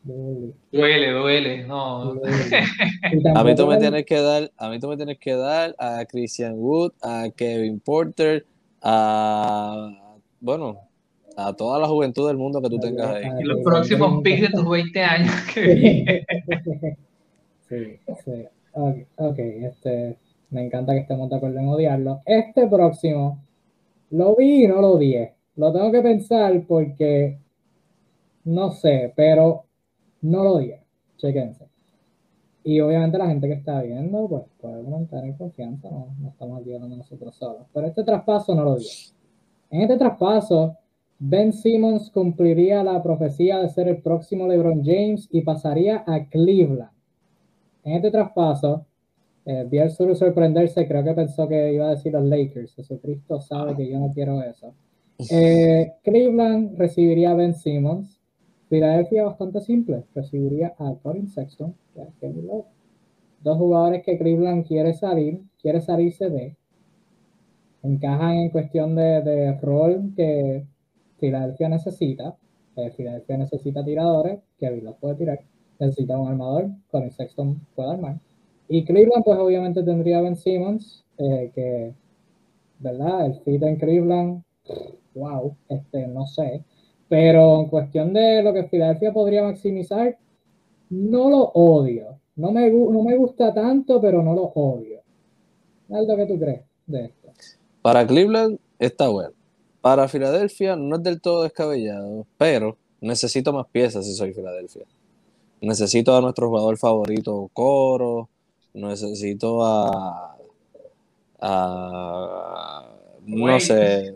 [0.04, 2.14] Duele, Duele, duele, no.
[2.16, 2.32] duele.
[3.36, 6.04] A mí tú me tienes que dar, a mí tú me tienes que dar a
[6.06, 8.46] Christian Wood, a Kevin Porter,
[8.82, 10.87] a bueno,
[11.38, 13.26] a toda la juventud del mundo que tú tengas ahí.
[13.40, 16.26] Y los próximos picks de tus 20 años que vienen.
[17.70, 18.48] Sí, sí.
[18.72, 20.18] Ok, ok, este,
[20.50, 22.22] me encanta que estemos de acuerdo en odiarlo.
[22.26, 23.44] Este próximo,
[24.10, 25.36] lo vi y no lo odié.
[25.56, 27.40] Lo tengo que pensar porque,
[28.44, 29.66] no sé, pero
[30.22, 30.82] no lo odié.
[31.18, 31.68] Chequense.
[32.64, 36.62] Y obviamente la gente que está viendo, pues puede comentar en confianza, no, no estamos
[36.62, 37.68] aquí hablando nosotros solos.
[37.74, 38.90] Pero este traspaso no lo odié.
[39.70, 40.78] En este traspaso,
[41.20, 46.92] Ben Simmons cumpliría la profecía de ser el próximo LeBron James y pasaría a Cleveland.
[47.84, 48.86] En este traspaso,
[49.46, 52.76] eh, al sur sorprenderse, creo que pensó que iba a decir los Lakers.
[52.76, 54.76] Jesucristo sabe que yo no quiero eso.
[55.32, 58.22] Eh, Cleveland recibiría a Ben Simmons.
[58.70, 61.74] Philadelphia bastante simple, recibiría a Colin Sexton.
[63.42, 66.56] Dos jugadores que Cleveland quiere salir, quiere salirse de.
[67.82, 70.66] Encajan en cuestión de, de rol que
[71.20, 72.36] Philadelphia necesita.
[72.76, 75.40] Eh, Philadelphia necesita tiradores, Kevin Love puede tirar.
[75.80, 78.20] Necesita un armador, Colin Sexton puede armar.
[78.70, 81.94] Y Cleveland, pues obviamente tendría a Ben Simmons, eh, que,
[82.80, 83.28] ¿verdad?
[83.28, 84.44] El fit en Cleveland,
[85.16, 86.64] wow, este, no sé.
[87.10, 90.18] Pero en cuestión de lo que Filadelfia podría maximizar,
[90.90, 92.20] no lo odio.
[92.36, 95.02] No me, no me gusta tanto, pero no lo odio.
[95.90, 97.32] Aldo, ¿qué tú crees de esto?
[97.82, 99.37] Para Cleveland está bueno.
[99.88, 104.84] Para Filadelfia no es del todo descabellado, pero necesito más piezas si soy Filadelfia.
[105.62, 108.28] Necesito a nuestro jugador favorito, Coro.
[108.74, 110.36] Necesito a.
[111.40, 112.86] a
[113.28, 114.14] no sé.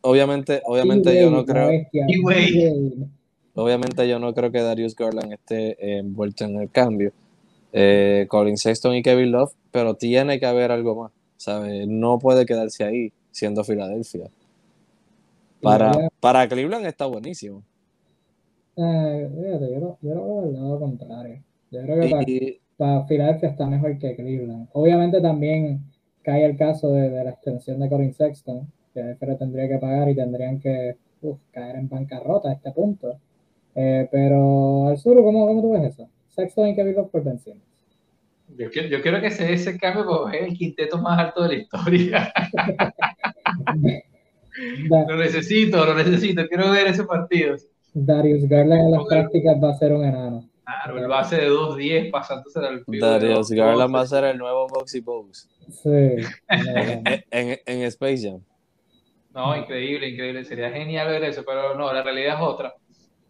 [0.00, 1.86] Obviamente, obviamente yo no creo.
[3.54, 7.12] Obviamente yo no creo que Darius Garland esté envuelto en el cambio.
[7.72, 11.86] Eh, Colin Sexton y Kevin Love, pero tiene que haber algo más, ¿sabes?
[11.86, 14.28] No puede quedarse ahí siendo Filadelfia.
[15.60, 17.62] Para, para Cleveland está buenísimo.
[18.76, 21.42] Eh, yo, lo, veo del lado contrario.
[21.70, 24.68] Yo creo que para, Filadelfia está mejor que Cleveland.
[24.72, 25.80] Obviamente también
[26.22, 30.14] cae el caso de, la extensión de Colin Sexton, que pero tendría que pagar y
[30.14, 30.96] tendrían que
[31.50, 33.18] caer en bancarrota a este punto.
[33.74, 36.08] Eh, pero al sur, ¿cómo, ¿cómo, tú ves eso?
[36.28, 37.64] Sexton y Kevin Love por venciendo.
[38.56, 41.42] Yo quiero, yo quiero que se dé ese cambio porque es el quinteto más alto
[41.42, 42.32] de la historia.
[44.88, 46.46] lo necesito, lo necesito.
[46.48, 47.56] Quiero ver ese partido.
[47.94, 50.48] Darius Garland en las prácticas va a ser un enano.
[50.64, 55.00] Claro, el base de 2-10 pasándose al Darius Garland va a ser el nuevo Boxy
[55.00, 55.48] Box.
[55.70, 55.88] Sí.
[56.48, 58.42] en, en, en Space Jam.
[59.34, 60.44] No, increíble, increíble.
[60.44, 62.74] Sería genial ver eso, pero no, la realidad es otra.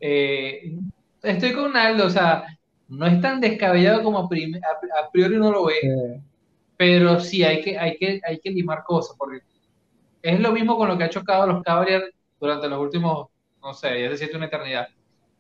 [0.01, 0.75] Eh,
[1.23, 2.45] estoy con Aldo, o sea,
[2.89, 6.23] no es tan descabellado como a, priori uno lo ve,
[6.77, 9.41] pero sí hay que, hay, que, hay que limar cosas, porque
[10.23, 12.11] es lo mismo con lo que ha chocado los Cavaliers
[12.41, 13.29] durante los últimos,
[13.63, 14.89] no sé, ya se siente una eternidad,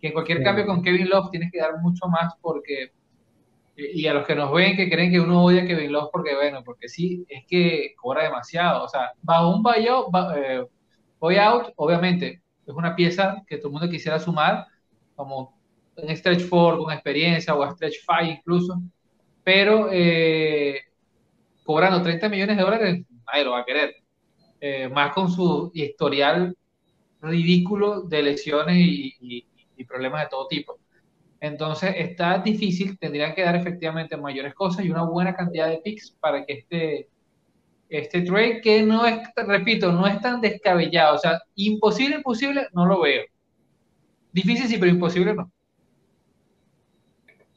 [0.00, 2.92] que en cualquier cambio con Kevin Love tienes que dar mucho más porque,
[3.76, 6.34] y a los que nos ven que creen que uno odia a Kevin Love porque,
[6.34, 10.66] bueno, porque sí, es que cobra demasiado, o sea, bajo un buyout, eh,
[11.38, 14.66] out, obviamente, es una pieza que todo el mundo quisiera sumar,
[15.14, 15.58] como
[15.96, 18.80] en Stretch 4 con experiencia o a Stretch 5 incluso,
[19.42, 20.80] pero eh,
[21.64, 23.96] cobrando 30 millones de dólares, nadie lo va a querer.
[24.60, 26.56] Eh, más con su historial
[27.20, 29.44] ridículo de lesiones y,
[29.86, 30.78] problemas de todo tipo.
[31.40, 36.10] Entonces está difícil, tendrían que dar efectivamente mayores cosas y una buena cantidad de picks
[36.20, 37.08] para que este,
[37.88, 42.86] este trade, que no es, repito, no es tan descabellado, o sea, imposible, imposible, no
[42.86, 43.22] lo veo.
[44.32, 45.50] Difícil sí, pero imposible no.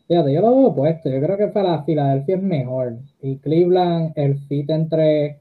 [0.08, 1.10] Fíjate, yo lo veo opuesto.
[1.10, 2.99] Yo creo que para Filadelfia es mejor.
[3.22, 5.41] Y Cleveland, el fit entre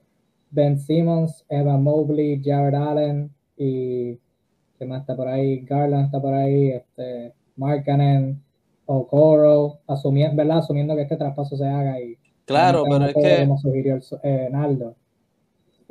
[0.50, 4.18] Ben Simmons, Evan Mobley, Jared Allen y
[4.78, 5.60] ¿qué más está por ahí?
[5.60, 8.42] Garland está por ahí, este, Markkanen,
[8.86, 10.58] Okoro, asumiendo, ¿verdad?
[10.58, 12.18] Asumiendo que este traspaso se haga y
[12.50, 13.48] Claro, pero es que.
[14.24, 14.96] Eh, Naldo.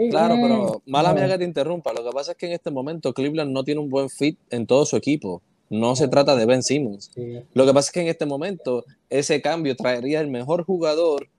[0.09, 1.93] claro, pero mala mía que te interrumpa.
[1.93, 4.67] Lo que pasa es que en este momento Cleveland no tiene un buen fit en
[4.67, 5.41] todo su equipo.
[5.69, 7.11] No se trata de Ben Simmons.
[7.53, 11.29] Lo que pasa es que en este momento ese cambio traería el mejor jugador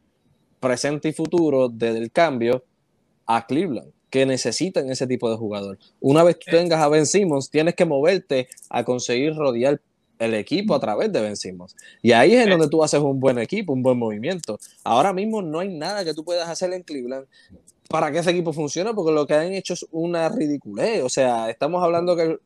[0.59, 2.65] presente y futuro del cambio
[3.37, 5.79] a Cleveland, que necesitan ese tipo de jugador.
[6.01, 9.81] Una vez que tengas a Ben Simmons, tienes que moverte a conseguir rodear
[10.19, 11.77] el equipo a través de Ben Simmons.
[12.03, 14.59] Y ahí es donde tú haces un buen equipo, un buen movimiento.
[14.83, 17.27] Ahora mismo no hay nada que tú puedas hacer en Cleveland
[17.89, 21.03] para que ese equipo funcione, porque lo que han hecho es una ridiculez.
[21.05, 22.37] O sea, estamos hablando que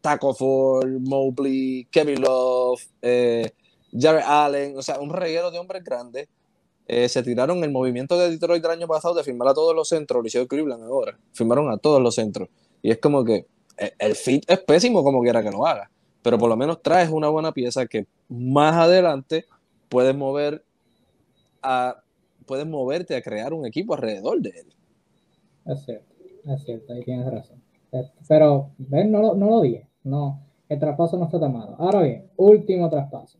[0.00, 3.50] Taco Ford, Mobley, Kevin Love, eh,
[3.92, 6.28] Jared Allen, o sea, un reguero de hombres grandes.
[6.90, 9.90] Eh, se tiraron el movimiento de Detroit del año pasado de firmar a todos los
[9.90, 11.18] centros, lo hicieron Cleveland ahora.
[11.32, 12.48] Firmaron a todos los centros.
[12.80, 15.90] Y es como que eh, el fit es pésimo como quiera que lo haga.
[16.22, 19.44] Pero por lo menos traes una buena pieza que más adelante
[19.90, 20.64] puedes mover
[21.62, 22.02] a
[22.46, 24.74] puedes moverte a crear un equipo alrededor de él.
[25.66, 26.14] Es cierto,
[26.46, 27.62] es cierto, ahí tienes razón.
[28.26, 29.86] Pero, ven, no, no lo dije.
[30.04, 31.76] No, el traspaso no está tomado.
[31.78, 33.38] Ahora bien, último traspaso.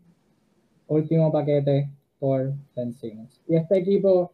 [0.86, 3.40] Último paquete por Ben Simmons.
[3.46, 4.32] Y este equipo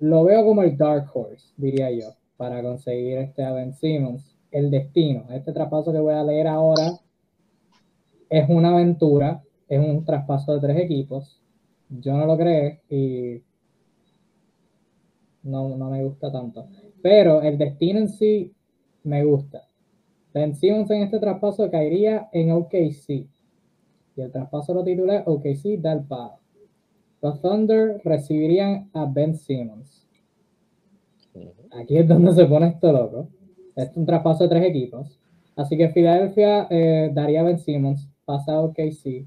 [0.00, 4.36] lo veo como el Dark Horse, diría yo, para conseguir este a Ben Simmons.
[4.50, 5.26] El destino.
[5.30, 6.92] Este traspaso que voy a leer ahora
[8.30, 11.42] es una aventura, es un traspaso de tres equipos.
[11.90, 13.42] Yo no lo creo y
[15.42, 16.66] no, no me gusta tanto.
[17.02, 18.54] Pero el destino en sí
[19.04, 19.68] me gusta.
[20.32, 23.26] Ben Simmons en este traspaso caería en OKC.
[24.16, 26.38] Y el traspaso lo titula OKC da el pago.
[27.20, 30.06] Los Thunder recibirían a Ben Simmons.
[31.72, 33.28] Aquí es donde se pone esto loco.
[33.74, 35.18] Es un traspaso de tres equipos.
[35.56, 39.26] Así que Filadelfia eh, daría a Ben Simmons, pasa a OKC.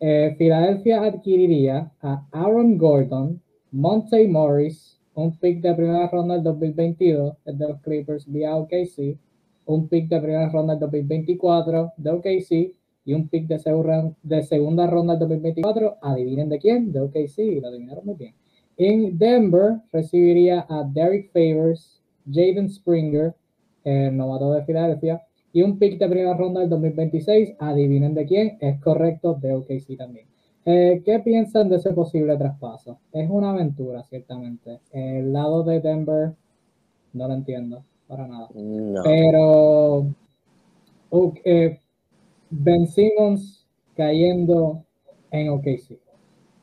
[0.00, 3.40] Eh, Filadelfia adquiriría a Aaron Gordon,
[3.72, 9.18] Monte Morris, un pick de primera ronda del 2022 de los Clippers vía OKC,
[9.64, 12.74] un pick de primera ronda del 2024 de OKC
[13.06, 15.98] y un pick de, segunda, de segunda ronda del 2024.
[16.02, 18.34] Adivinen de quién, de OKC, lo adivinaron muy bien.
[18.76, 23.34] En Denver recibiría a Derek Favors, Jaden Springer,
[23.84, 27.54] el novato de Filadelfia, y un pick de primera ronda del 2026.
[27.60, 30.26] Adivinen de quién, es correcto, de OKC también.
[30.66, 32.98] Eh, ¿Qué piensan de ese posible traspaso?
[33.12, 34.80] Es una aventura, ciertamente.
[34.90, 36.32] El lado de Denver,
[37.12, 38.48] no lo entiendo, para nada.
[39.04, 40.08] Pero
[41.08, 41.78] okay,
[42.50, 43.66] Ben Simmons
[43.96, 44.84] cayendo
[45.30, 45.98] en OKC.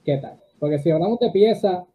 [0.06, 0.40] ¿Qué tal?
[0.60, 1.86] Porque si hablamos de pieza,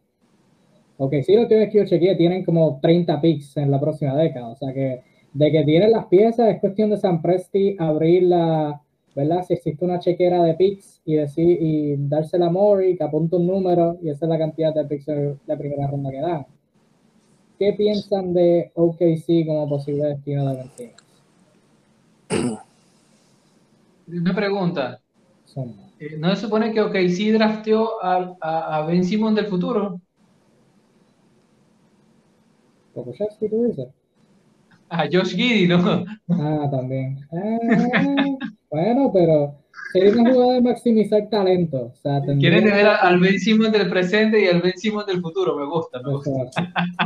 [0.97, 4.49] OKC lo tienes que yo chequeé, tienen como 30 picks en la próxima década.
[4.49, 5.01] O sea que
[5.33, 8.81] de que tienen las piezas es cuestión de San Presti abrir la
[9.15, 9.43] ¿verdad?
[9.45, 13.47] Si existe una chequera de picks y decir y dársela a Mori, que apunta un
[13.47, 16.45] número y esa es la cantidad de picks de primera ronda que dan.
[17.57, 20.91] ¿Qué piensan de OKC como posible destino de Ben
[24.11, 25.01] Una pregunta.
[25.99, 30.01] Eh, ¿No se supone que OKC drafteó a, a, a Ben Simon del futuro?
[32.93, 33.89] Pokusevski, tú dices.
[34.89, 36.05] A Josh Giddy, ¿no?
[36.29, 37.19] Ah, también.
[37.31, 38.37] Eh,
[38.69, 39.58] bueno, pero
[39.91, 41.93] sería una jugada de maximizar talento.
[41.93, 45.55] O sea, Quieren tener al Ben Simmons del presente y al Ben Simmons del futuro,
[45.57, 46.01] me gusta.
[46.01, 46.31] Me gusta.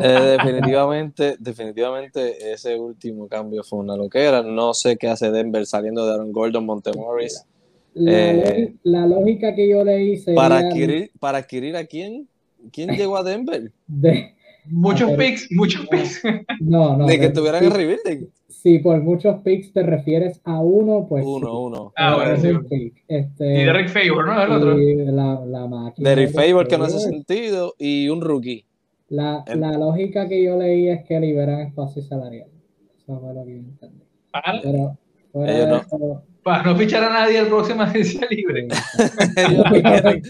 [0.01, 4.41] Eh, definitivamente, definitivamente ese último cambio fue una loquera.
[4.43, 7.45] No sé qué hace Denver saliendo de Aaron Gordon, Montemoris.
[7.93, 10.33] La, eh, la lógica que yo le hice.
[10.33, 12.27] ¿Para adquirir, ¿Para adquirir a quién?
[12.71, 13.71] ¿Quién llegó a Denver?
[13.87, 14.35] De,
[14.67, 16.21] muchos picks, muchos picks.
[16.59, 17.05] No, no.
[17.05, 18.29] De que tuvieran el rebuilding.
[18.47, 21.25] Si por muchos picks te refieres a uno, pues.
[21.25, 21.93] Uno, uno.
[21.97, 22.37] Ah, bueno,
[22.69, 22.93] sí.
[23.07, 24.41] Este, y Derek Favor, ¿no?
[24.41, 24.77] El otro.
[24.77, 26.09] La, la máquina.
[26.09, 28.65] Derek Favor, que no hace sentido, y un rookie.
[29.09, 32.47] La, la lógica que yo leí es que liberan espacio salarial.
[32.97, 34.03] Eso fue lo que yo entendí.
[34.31, 34.61] ¿Para?
[34.61, 34.97] Pero,
[35.45, 36.23] ellos no.
[36.43, 38.67] para no fichar a nadie el próximo agencia libre.
[39.35, 39.65] ellos,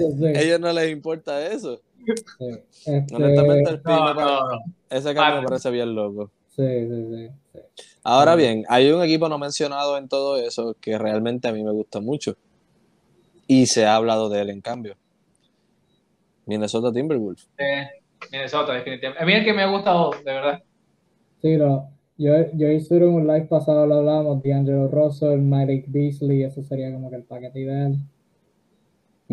[0.09, 1.81] no, ellos no les importa eso.
[2.05, 2.45] Sí.
[2.85, 3.15] Este...
[3.15, 4.59] Honestamente, el no, no, no.
[4.89, 6.31] ese cambio me parece bien loco.
[6.55, 7.59] Sí, sí, sí.
[8.03, 11.71] Ahora bien, hay un equipo no mencionado en todo eso que realmente a mí me
[11.71, 12.35] gusta mucho.
[13.47, 14.95] Y se ha hablado de él en cambio.
[16.45, 17.49] Minnesota Timberwolves.
[18.31, 19.23] Minnesota, definitivamente.
[19.23, 20.63] A mí es el que me ha gustado, de verdad.
[21.41, 21.89] Sí, no.
[22.17, 27.09] Yo, yo hice un live pasado, lo hablamos, D'Angelo Russell, Mike Beasley, eso sería como
[27.09, 27.97] que el paquete ideal.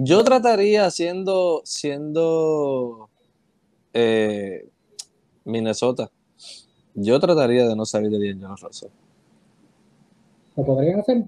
[0.03, 3.09] Yo trataría siendo, siendo
[3.93, 4.67] eh,
[5.45, 6.11] Minnesota
[6.95, 8.91] yo trataría de no salir de D'Angelo Russell.
[10.57, 11.25] ¿Lo podrían hacer?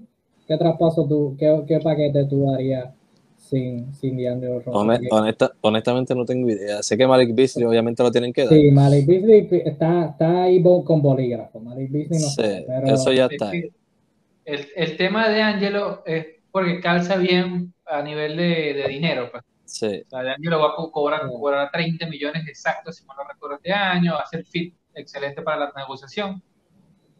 [0.47, 2.93] ¿Qué traspaso tú, qué, qué paquete tú darías
[3.37, 5.47] sin, sin D'Angelo Russell?
[5.61, 6.83] honestamente no tengo idea.
[6.83, 8.53] Sé que Malik Beasley obviamente lo tienen que dar.
[8.53, 11.59] Sí, Malik Beasley está, está ahí con bolígrafo.
[11.59, 13.51] Malik Beasley no sé, eso ya está.
[13.51, 19.27] El, el tema de Angelo es porque calza bien a nivel de, de dinero.
[19.31, 19.43] Pues.
[19.65, 20.03] Sí.
[20.05, 23.73] O sea, de Angelo va a cobrar, cobrar 30 millones exactos, si no recuerdo, este
[23.73, 26.43] año, va a ser fit excelente para la negociación.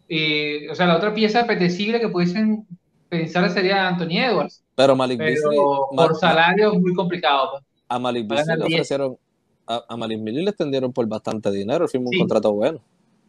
[0.07, 2.67] Y, o sea, la otra pieza apetecible que pudiesen
[3.09, 4.63] pensar sería Anthony Edwards.
[4.75, 5.57] Pero Malik Beasley,
[5.95, 7.53] por salario es muy complicado.
[7.53, 7.63] Pues.
[7.89, 9.17] A Malik Beasley le ofrecieron,
[9.65, 12.79] a, a Malik Beasley le extendieron por bastante dinero, firmó un contrato bueno.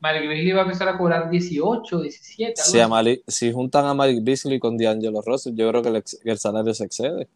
[0.04, 2.52] Malik Beasley va a empezar a cobrar 18, 17.
[2.56, 6.04] Si, a Malik, si juntan a Malik Beasley con D'Angelo Russell, yo creo que el,
[6.24, 7.26] el, salario se excede.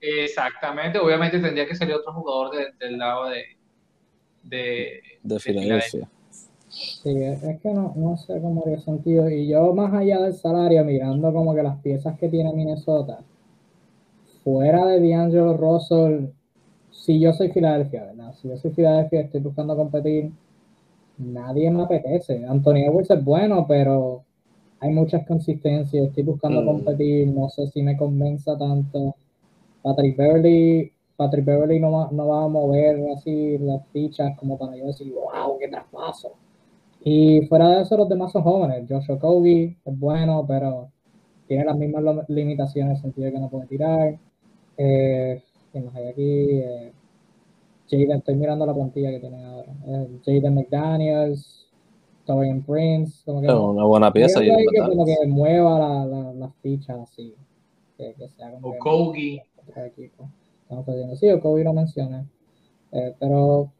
[0.00, 3.42] Exactamente, obviamente tendría que salir otro jugador de, del lado de,
[4.44, 6.08] de, de Filadelfia.
[6.70, 9.28] Sí, es que no, no sé cómo haría sentido.
[9.28, 13.18] Y yo, más allá del salario, mirando como que las piezas que tiene Minnesota,
[14.42, 16.28] fuera de D'Angelo Russell,
[16.90, 18.32] si yo soy Filadelfia, ¿verdad?
[18.40, 20.32] Si yo soy Filadelfia, estoy buscando competir,
[21.20, 22.44] nadie me apetece.
[22.44, 24.24] Anthony Edwards es bueno, pero
[24.80, 26.08] hay muchas consistencias.
[26.08, 26.66] Estoy buscando mm.
[26.66, 29.14] competir, no sé si me convenza tanto.
[29.82, 34.74] Patrick Beverly Patrick Beverly no va, no va a mover así las fichas como para
[34.74, 36.32] yo decir, wow, qué traspaso.
[37.04, 38.86] Y fuera de eso, los demás son jóvenes.
[38.88, 40.88] Joshua Kobe es bueno, pero
[41.46, 44.18] tiene las mismas limitaciones en el sentido de que no puede tirar.
[44.78, 46.22] Eh, ¿Quién hay aquí?
[46.22, 46.92] Eh,
[47.90, 49.72] Jaden, estoy mirando la plantilla que tienen ahora.
[49.86, 51.56] Eh, Jaden McDaniels.
[52.26, 54.38] Torian Prince, como que Es una buena pieza.
[54.40, 57.34] ahí que como que mueva la- la- las fichas así.
[57.96, 59.42] Que, que sea como O que Kogi.
[59.68, 60.28] otro equipo.
[60.62, 61.16] Estamos perdiendo.
[61.16, 62.26] Sí, o Kobe lo mencioné.
[62.92, 63.72] Eh, pero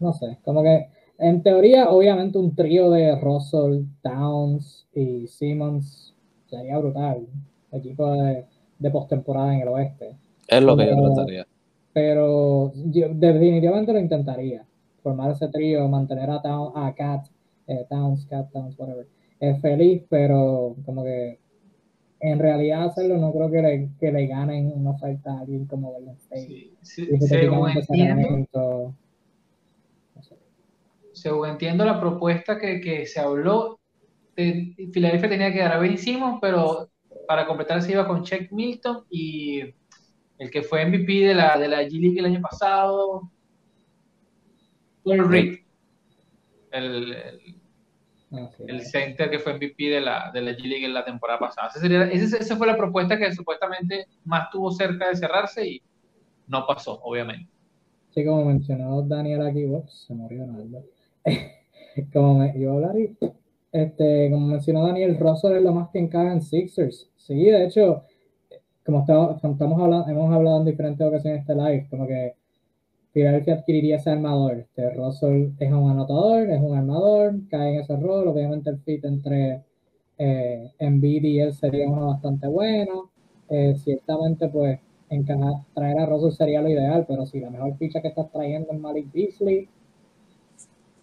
[0.00, 0.88] no sé, como que
[1.18, 6.14] en teoría, obviamente un trío de Russell, Towns y Simmons
[6.46, 7.26] sería brutal.
[7.70, 8.44] Equipo de,
[8.78, 10.16] de postemporada en el oeste.
[10.48, 11.46] Es lo que yo trataría.
[11.98, 14.64] Pero yo definitivamente lo intentaría.
[15.02, 17.26] Formar ese trío, mantener a, Town, a Cat,
[17.66, 19.08] eh, Towns, Cat, Towns, whatever.
[19.40, 21.40] Es feliz, pero como que
[22.20, 25.90] en realidad hacerlo no creo que le, que le ganen una oferta a alguien como
[25.90, 26.70] Golden State.
[26.82, 28.94] Sí, según entiendo,
[30.14, 30.36] no sé.
[31.14, 33.80] según entiendo la propuesta que, que se habló,
[34.36, 36.90] de, Filadelfia tenía que dar a Ben Simmons, pero
[37.26, 39.62] para completar se iba con Check Milton y
[40.38, 43.30] el que fue MVP de la, de la G League el año pasado,
[45.04, 45.58] Paul Reed,
[46.70, 50.94] el, el, sí, el center que fue MVP de la, de la G League en
[50.94, 51.68] la temporada pasada.
[51.68, 55.82] Esa, sería- esa, esa fue la propuesta que supuestamente más tuvo cerca de cerrarse y
[56.46, 57.50] no pasó, obviamente.
[58.10, 60.84] Sí, como mencionó Daniel aquí, se murió Naldo.
[62.12, 63.16] como me iba a hablar y,
[63.72, 67.10] este, como mencionó Daniel, Russell es lo más que encaja en Sixers.
[67.16, 68.04] Sí, de hecho,
[68.88, 72.34] como estamos, estamos hablando, hemos hablado en diferentes ocasiones este live, como que
[73.12, 74.60] Philadelphia adquiriría ese armador.
[74.60, 78.28] Este, Russell es un anotador, es un armador, cae en ese rol.
[78.28, 79.62] Obviamente el fit entre
[80.16, 83.10] eh, y él sería uno bastante bueno.
[83.50, 88.00] Eh, ciertamente, pues, encajar, traer a Russell sería lo ideal, pero si la mejor ficha
[88.00, 89.68] que estás trayendo es Malik Beasley,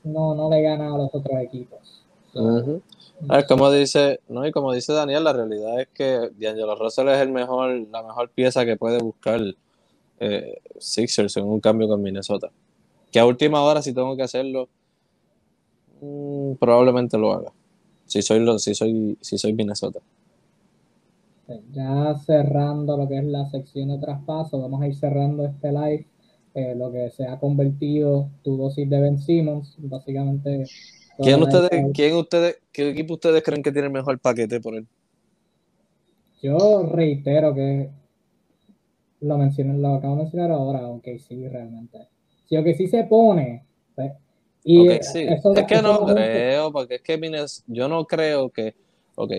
[0.04, 2.04] no, no le gana a los otros equipos.
[2.36, 2.82] Ujú.
[3.30, 7.08] A ver, como dice, no, y como dice Daniel, la realidad es que D'Angelo Russell
[7.08, 9.42] es el mejor, la mejor pieza que puede buscar
[10.20, 12.52] eh, Sixers en un cambio con Minnesota.
[13.12, 14.68] Que a última hora, si tengo que hacerlo,
[16.02, 17.52] mm, probablemente lo haga.
[18.06, 20.00] Si soy, lo, si soy, si soy Minnesota.
[21.72, 26.06] Ya cerrando lo que es la sección de traspaso, vamos a ir cerrando este live,
[26.54, 30.66] eh, lo que se ha convertido tu dosis de Ben Simmons, básicamente.
[31.18, 34.86] ¿Quién ustedes, quién ustedes, qué equipo ustedes creen que tiene el mejor paquete por él?
[36.42, 37.90] Yo reitero que
[39.22, 42.08] lo mencioné, lo acabo de mencionar ahora, aunque sí, realmente.
[42.48, 43.66] Si que sí se pone,
[43.96, 44.12] pues,
[44.64, 45.20] y Ok, sí.
[45.22, 48.76] eso- es que eso no creo, porque es que Minnes- yo no creo que.
[49.16, 49.32] Ok.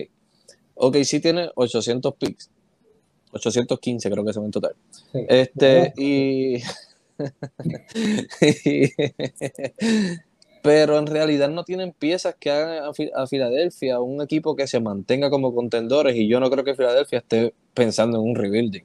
[0.75, 2.49] Ok, sí tiene 800 picks.
[3.31, 4.75] 815 creo que son en total.
[5.11, 5.25] sí.
[5.27, 6.61] Este, y.
[10.61, 14.79] Pero en realidad no tienen piezas que hagan a, a Filadelfia un equipo que se
[14.79, 16.15] mantenga como contendores.
[16.15, 18.83] Y yo no creo que Filadelfia esté pensando en un rebuilding.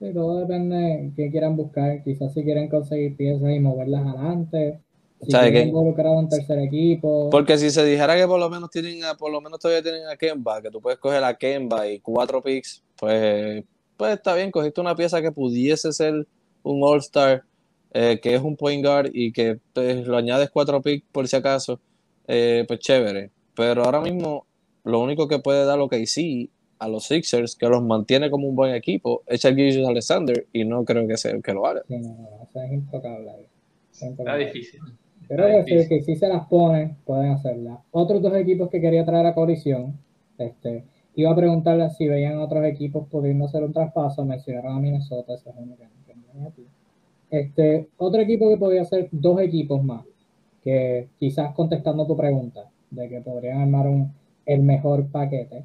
[0.00, 2.02] Sí, todo depende de qué quieran buscar.
[2.02, 4.80] Quizás si quieren conseguir piezas y moverlas adelante.
[5.20, 7.30] Si involucrar a un tercer equipo.
[7.30, 10.08] Porque si se dijera que por lo menos tienen a- por lo menos todavía tienen
[10.08, 13.62] a Kemba, que tú puedes coger a Kemba y cuatro picks, pues,
[13.96, 16.26] pues está bien, cogiste una pieza que pudiese ser
[16.64, 17.44] un All-Star,
[17.94, 21.36] eh, que es un point guard y que pues, lo añades cuatro picks por si
[21.36, 21.80] acaso,
[22.26, 23.30] eh, pues chévere.
[23.54, 24.46] Pero ahora mismo
[24.84, 28.48] lo único que puede dar lo que sí a los Sixers, que los mantiene como
[28.48, 31.82] un buen equipo, es el Gilgeous Alexander y no creo que, se, que lo haga.
[31.86, 33.46] Sí, no, no, o sea, es intocable ahí.
[33.92, 34.80] Es Está difícil.
[35.28, 35.98] Creo Está que, sí, difícil.
[35.98, 37.82] que si se las ponen, pueden hacerla.
[37.92, 39.96] Otros dos equipos que quería traer a colisión,
[40.38, 45.34] este, iba a preguntarle si veían otros equipos pudiendo hacer un traspaso, mencionaron a Minnesota,
[45.34, 46.66] ese es uno que, que no aquí.
[47.32, 50.04] Este, otro equipo que podría ser dos equipos más,
[50.62, 54.12] que quizás contestando tu pregunta, de que podrían armar un,
[54.44, 55.64] el mejor paquete.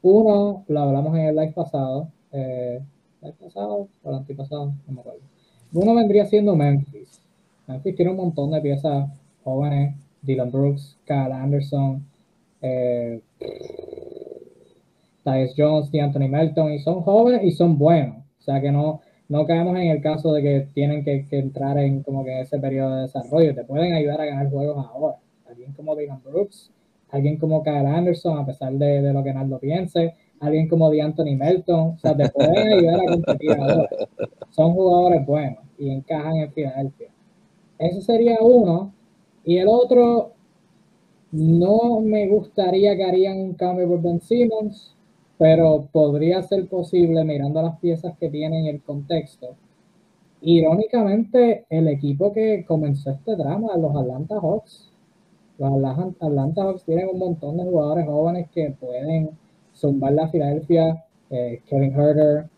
[0.00, 2.80] Uno, lo hablamos en el live pasado, eh,
[3.20, 4.72] ¿live pasado o el antipasado?
[4.86, 5.20] No me acuerdo.
[5.74, 7.20] Uno vendría siendo Memphis.
[7.66, 9.10] Memphis tiene un montón de piezas
[9.44, 12.02] jóvenes, Dylan Brooks, Kyle Anderson,
[12.62, 13.20] eh,
[15.54, 18.24] Jones, Anthony Melton, y son jóvenes y son buenos.
[18.40, 21.78] O sea que no, no caemos en el caso de que tienen que, que entrar
[21.78, 23.54] en como que ese periodo de desarrollo.
[23.54, 25.16] Te pueden ayudar a ganar juegos ahora.
[25.48, 26.70] Alguien como Dylan Brooks,
[27.10, 31.36] alguien como Kyle Anderson, a pesar de, de lo que Naldo piense, alguien como Anthony
[31.36, 33.88] Melton, o sea, te pueden ayudar a competir ahora.
[34.50, 37.08] Son jugadores buenos y encajan en Filadelfia.
[37.78, 38.92] Ese sería uno.
[39.44, 40.32] Y el otro,
[41.32, 44.93] no me gustaría que harían un cambio por Ben Simmons,
[45.44, 49.48] pero podría ser posible mirando las piezas que tienen el contexto.
[50.40, 54.90] Irónicamente, el equipo que comenzó este drama, los Atlanta Hawks,
[55.58, 59.32] los Atla- Atlanta Hawks tienen un montón de jugadores jóvenes que pueden
[59.74, 62.48] zumbar la Filadelfia, eh, Kevin Herter,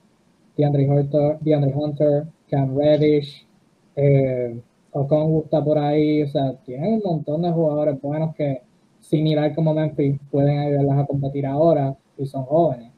[0.56, 3.48] DeAndre Hunter, DeAndre Hunter, Cam Reddish,
[3.96, 4.60] eh,
[4.92, 8.62] Ocon está por ahí, o sea, tienen un montón de jugadores buenos que,
[9.00, 12.92] sin mirar como Memphis, pueden ayudarlas a competir ahora y son jóvenes.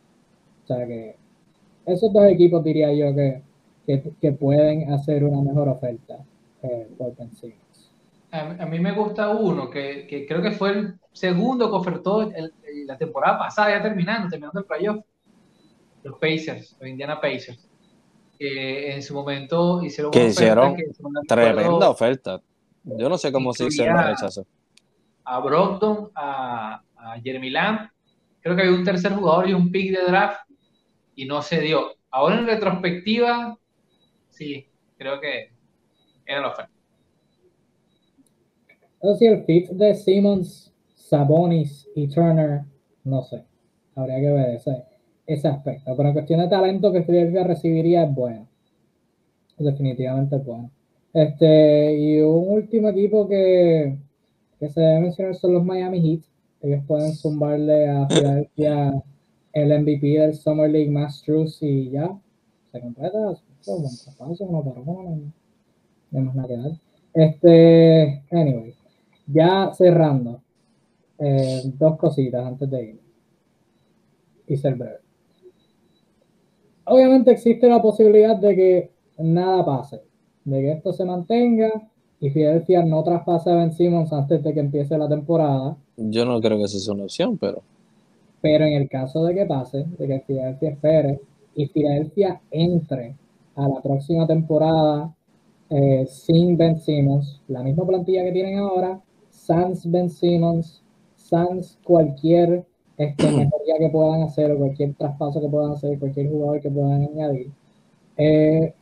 [0.64, 1.16] O sea que
[1.86, 3.42] esos dos equipos diría yo que,
[4.20, 6.18] que, pueden hacer una mejor oferta
[6.62, 7.30] eh, por Ben
[8.30, 12.30] a, mí me gusta uno que, que, creo que fue el segundo que ofertó
[12.86, 15.04] la temporada pasada, ya terminando, terminando el playoff.
[16.02, 17.66] Los Pacers, los Indiana Pacers.
[18.38, 20.76] Que en su momento hicieron que hicieron
[21.26, 22.40] tremenda oferta.
[22.84, 24.46] Yo no sé cómo se hizo el rechazo.
[25.24, 27.90] A Brogdon, a, a Jeremy Lamb,
[28.40, 30.48] creo que había un tercer jugador y un pick de draft
[31.14, 31.96] y no se dio.
[32.10, 33.58] Ahora en retrospectiva,
[34.30, 34.66] sí,
[34.96, 35.50] creo que
[36.24, 36.72] era la oferta.
[39.18, 42.62] si el fit de Simmons, Sabonis y Turner,
[43.04, 43.44] no sé.
[43.94, 44.84] Habría que ver ese,
[45.26, 45.96] ese aspecto.
[45.96, 48.46] Pero en cuestión de talento que Philadelphia recibiría es bueno.
[49.56, 50.70] Definitivamente es bueno.
[51.12, 53.98] Este, y un último equipo que,
[54.60, 56.20] que se debe mencionar son los Miami Heat.
[56.60, 59.02] Ellos pueden zumbarle a Philadelphia
[59.52, 62.18] el MVP del Summer League Masters y ya
[62.72, 63.32] se completa.
[63.60, 65.20] Eso, no paramos,
[66.10, 66.72] no, más nada que dar.
[67.14, 68.74] Este, anyway,
[69.26, 70.42] ya cerrando,
[71.18, 73.00] eh, dos cositas antes de ir
[74.46, 74.98] y ser breve.
[76.84, 80.02] Obviamente existe la posibilidad de que nada pase,
[80.44, 81.70] de que esto se mantenga
[82.20, 85.76] y Philadelphia no traspase a Ben Simmons antes de que empiece la temporada.
[85.96, 87.62] Yo no creo que esa sea una opción, pero.
[88.40, 91.20] Pero en el caso de que pase, de que Philadelphia espere
[91.54, 93.16] y Philadelphia entre
[93.56, 95.12] a la próxima temporada
[95.70, 99.00] eh, sin Ben Simmons, la misma plantilla que tienen ahora,
[99.30, 100.82] sans Ben Simmons,
[101.16, 102.64] sans cualquier
[102.96, 107.02] este, mejoría que puedan hacer o cualquier traspaso que puedan hacer, cualquier jugador que puedan
[107.02, 107.50] añadir.
[108.16, 108.74] Eh,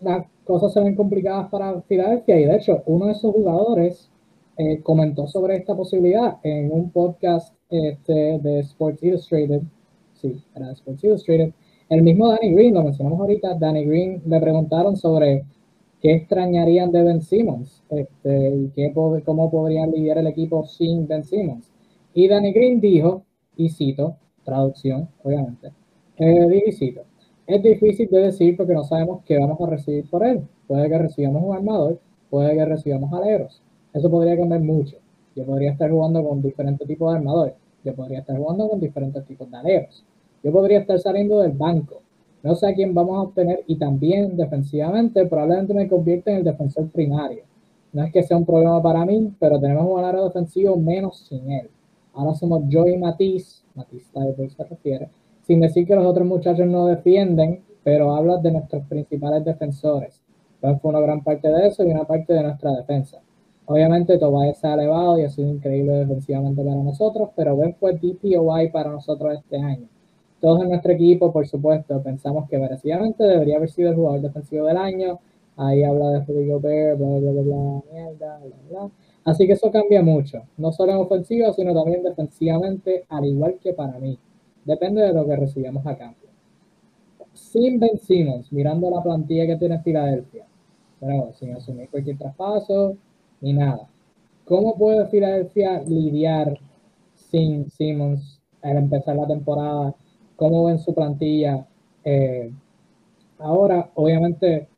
[0.00, 4.10] las cosas se ven complicadas para Filadelfia y de hecho uno de esos jugadores
[4.56, 9.62] eh, comentó sobre esta posibilidad en un podcast este, de Sports Illustrated.
[10.14, 11.52] Sí, era de Sports Illustrated.
[11.88, 15.44] El mismo Danny Green, lo mencionamos ahorita, Danny Green le preguntaron sobre
[16.00, 21.24] qué extrañarían de Ben Simmons este, y qué, cómo podrían lidiar el equipo sin Ben
[21.24, 21.70] Simmons.
[22.14, 23.22] Y Danny Green dijo,
[23.56, 25.72] y cito, traducción, obviamente,
[26.16, 27.02] eh, y cito,
[27.48, 30.42] es difícil de decir porque no sabemos qué vamos a recibir por él.
[30.66, 31.98] Puede que recibamos un armador,
[32.28, 33.62] puede que recibamos aleros.
[33.94, 34.98] Eso podría cambiar mucho.
[35.34, 37.54] Yo podría estar jugando con diferentes tipos de armadores.
[37.82, 40.04] Yo podría estar jugando con diferentes tipos de aleros.
[40.42, 42.02] Yo podría estar saliendo del banco.
[42.42, 46.44] No sé a quién vamos a obtener y también defensivamente probablemente me convierta en el
[46.44, 47.44] defensor primario.
[47.94, 51.50] No es que sea un problema para mí, pero tenemos un área defensivo menos sin
[51.50, 51.70] él.
[52.12, 54.10] Ahora somos yo y Matisse, Matisse
[54.54, 55.08] se refiere,
[55.48, 60.20] sin decir que los otros muchachos no defienden, pero habla de nuestros principales defensores.
[60.56, 63.18] Entonces fue una gran parte de eso y una parte de nuestra defensa.
[63.64, 67.94] Obviamente Tobias se ha elevado y ha sido increíble defensivamente para nosotros, pero Ben fue
[67.94, 69.88] DPOY para nosotros este año.
[70.38, 74.66] Todos en nuestro equipo, por supuesto, pensamos que merecidamente debería haber sido el jugador defensivo
[74.66, 75.18] del año.
[75.56, 78.90] Ahí habla de Rudy Gobert, bla, bla, bla, bla, mierda, bla, bla.
[79.24, 83.72] Así que eso cambia mucho, no solo en ofensiva, sino también defensivamente, al igual que
[83.72, 84.18] para mí.
[84.68, 86.28] Depende de lo que recibamos a cambio.
[87.32, 90.44] Sin Ben Simmons, mirando la plantilla que tiene Filadelfia,
[91.00, 92.94] pero sin asumir cualquier traspaso
[93.40, 93.88] ni nada.
[94.44, 96.60] ¿Cómo puede Filadelfia lidiar
[97.14, 99.94] sin Simmons al empezar la temporada?
[100.36, 101.66] ¿Cómo ven su plantilla?
[102.04, 102.52] Eh,
[103.38, 104.68] ahora, obviamente,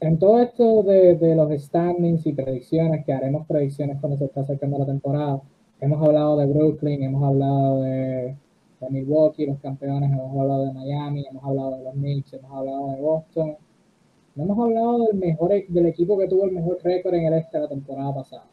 [0.00, 4.40] en todo esto de, de, los standings y predicciones, que haremos predicciones cuando se está
[4.40, 5.40] acercando la temporada,
[5.80, 8.34] hemos hablado de Brooklyn, hemos hablado de
[8.80, 12.90] de Milwaukee, los campeones, hemos hablado de Miami, hemos hablado de los Knicks, hemos hablado
[12.90, 13.56] de Boston.
[14.34, 17.58] No hemos hablado del mejor del equipo que tuvo el mejor récord en el este
[17.58, 18.46] la temporada pasada.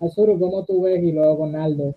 [0.00, 1.02] Azuru, ¿cómo tú ves?
[1.02, 1.94] Y luego con Aldo,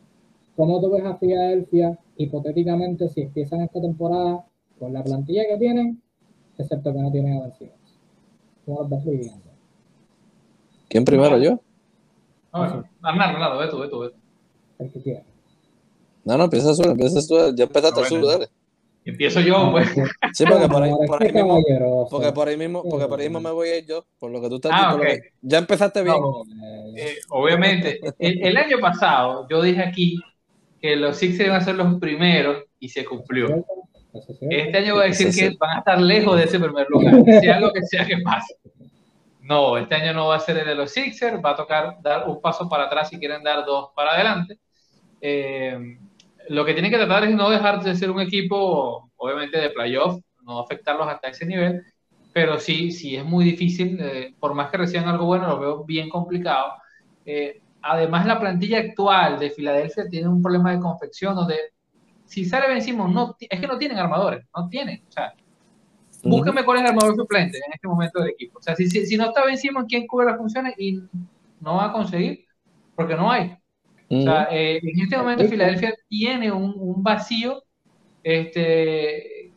[0.55, 4.45] ¿cómo tú ves a Filadelfia hipotéticamente si empiezan esta temporada
[4.77, 6.01] con la plantilla que tienen,
[6.57, 7.73] excepto que no tienen vencidos?
[8.65, 9.49] ¿Cómo los ves lidiando?
[10.87, 11.59] ¿Quién primero, yo?
[12.53, 14.15] No, Arnaldo, ve tú, ve tú, ve tú.
[14.79, 15.23] El que quiera.
[16.25, 18.47] No, no, empieza tú, empieza tú, ya empezaste tú, dale.
[19.05, 19.89] Empiezo yo, pues.
[20.33, 21.63] Sí, porque por ahí, por ahí mismo,
[22.09, 24.41] porque por ahí mismo, porque por ahí mismo me voy a ir yo, por lo
[24.41, 25.25] que tú estás ah, diciendo.
[25.41, 26.15] Ya empezaste bien.
[26.95, 30.19] eh, obviamente, el, el, año pasado yo dije aquí
[30.81, 33.65] que los Sixers iban a ser los primeros y se cumplió.
[34.49, 37.59] Este año voy a decir que van a estar lejos de ese primer lugar, sea
[37.59, 38.55] lo que sea que pase.
[39.41, 42.27] No, este año no va a ser el de los Sixers, va a tocar dar
[42.27, 44.59] un paso para atrás si quieren dar dos para adelante.
[45.21, 45.97] Eh,
[46.49, 50.19] lo que tienen que tratar es no dejar de ser un equipo, obviamente, de playoff,
[50.43, 51.83] no afectarlos hasta ese nivel,
[52.33, 55.83] pero sí, sí es muy difícil, eh, por más que reciban algo bueno, lo veo
[55.85, 56.73] bien complicado.
[57.23, 61.55] Eh, además, la plantilla actual de Filadelfia tiene un problema de confección donde
[62.25, 65.33] si sale Ben no, es que no tienen armadores, no tienen, o sea,
[66.23, 68.57] busquen mejores armadores suplentes en este momento del equipo.
[68.57, 69.57] O sea, si, si, no está Ben
[69.87, 70.73] ¿quién cubre las funciones?
[70.79, 70.99] Y
[71.61, 72.45] no va a conseguir,
[72.95, 73.58] porque no hay.
[74.11, 77.63] O sea, eh, en este momento Filadelfia tiene un, un vacío
[78.23, 79.51] este,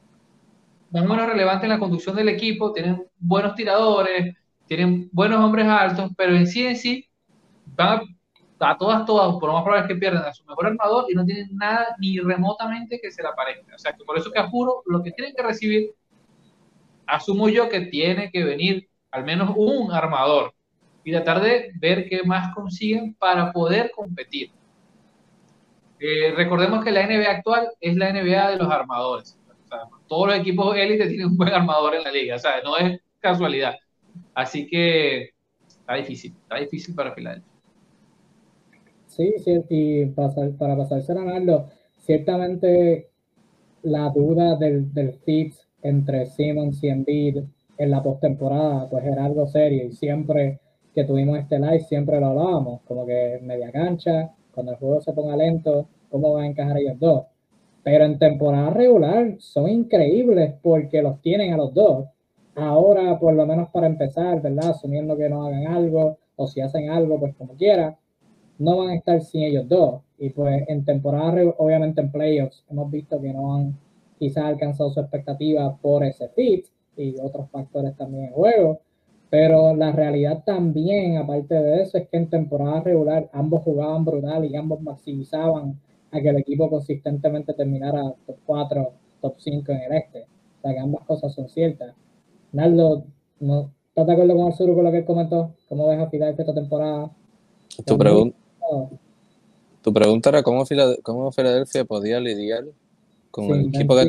[0.90, 5.66] más o menos relevante en la conducción del equipo, tienen buenos tiradores, tienen buenos hombres
[5.66, 7.08] altos, pero en sí en sí
[7.74, 8.02] van
[8.60, 11.14] a, todas, todas, por lo más probable es que pierdan a su mejor armador y
[11.14, 13.74] no tienen nada ni remotamente que se le aparezca.
[13.74, 15.94] O sea, que por eso que apuro lo que tienen que recibir,
[17.06, 20.54] asumo yo que tiene que venir al menos un armador
[21.04, 24.50] y tratar de ver qué más consiguen para poder competir.
[25.98, 29.38] Eh, recordemos que la NBA actual es la NBA de los armadores.
[30.08, 33.00] todos los equipos élite tienen un buen armador en la liga, o sea, no es
[33.20, 33.74] casualidad.
[34.34, 35.30] Así que
[35.66, 37.52] está difícil, está difícil para Filadelfia.
[39.06, 41.68] Sí, sí, y para, para pasarse a Ronaldo,
[41.98, 43.10] ciertamente
[43.82, 47.38] la duda del, del fit entre Simmons y Embiid
[47.78, 50.60] en la postemporada, pues era algo serio y siempre
[50.94, 55.12] que tuvimos este live siempre lo hablábamos, como que media cancha, cuando el juego se
[55.12, 57.24] ponga lento, cómo van a encajar ellos dos.
[57.82, 62.06] Pero en temporada regular son increíbles porque los tienen a los dos.
[62.54, 64.70] Ahora, por lo menos para empezar, ¿verdad?
[64.70, 67.98] Asumiendo que no hagan algo o si hacen algo, pues como quiera,
[68.58, 70.02] no van a estar sin ellos dos.
[70.18, 73.78] Y pues en temporada, obviamente en playoffs, hemos visto que no han
[74.18, 76.66] quizás alcanzado su expectativa por ese fit
[76.96, 78.80] y otros factores también en juego.
[79.32, 84.44] Pero la realidad también, aparte de eso, es que en temporada regular ambos jugaban brutal
[84.44, 85.80] y ambos maximizaban
[86.10, 88.92] a que el equipo consistentemente terminara top 4,
[89.22, 90.20] top 5 en el este.
[90.24, 91.94] O sea que ambas cosas son ciertas.
[92.52, 93.06] Naldo,
[93.40, 95.54] ¿no, ¿estás de acuerdo con Arturo con lo que él comentó?
[95.66, 97.10] ¿Cómo ves a Filadelfia esta temporada?
[97.86, 98.34] Tu,
[99.80, 100.62] tu pregunta era cómo,
[101.02, 102.64] cómo Filadelfia podía lidiar
[103.32, 104.02] con el equipo que...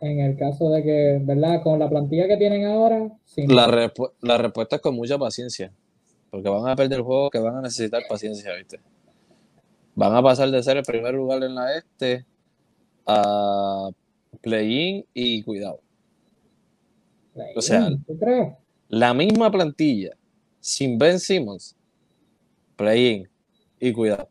[0.00, 1.62] En el caso de que, ¿verdad?
[1.62, 3.12] Con la plantilla que tienen ahora.
[3.36, 3.92] La,
[4.22, 5.72] la respuesta es con mucha paciencia.
[6.30, 8.80] Porque van a perder el juego que van a necesitar paciencia, ¿viste?
[9.94, 12.24] Van a pasar de ser el primer lugar en la este
[13.06, 13.90] a
[14.40, 15.80] play-in y cuidado.
[17.54, 17.90] o sea,
[18.88, 20.16] la misma plantilla
[20.60, 21.76] sin Ben Simmons,
[22.76, 23.28] play-in
[23.78, 24.28] y cuidado.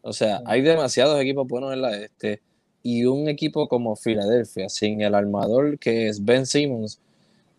[0.00, 2.42] O sea, hay demasiados equipos buenos en la este
[2.86, 7.00] y un equipo como Filadelfia, sin el armador que es Ben Simmons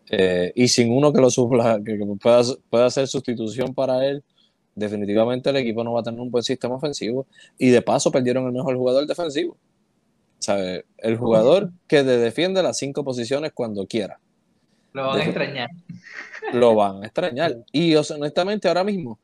[0.09, 4.23] eh, y sin uno que lo supla, que, pueda, pueda, hacer sustitución para él,
[4.73, 7.27] definitivamente el equipo no va a tener un buen sistema ofensivo
[7.57, 9.57] y de paso perdieron el mejor jugador defensivo.
[10.39, 10.85] ¿Sabe?
[10.97, 14.21] El jugador que defiende las cinco posiciones cuando quiera.
[14.93, 15.69] Lo van a extrañar.
[16.53, 17.57] Lo van a extrañar.
[17.73, 19.19] Y honestamente ahora mismo,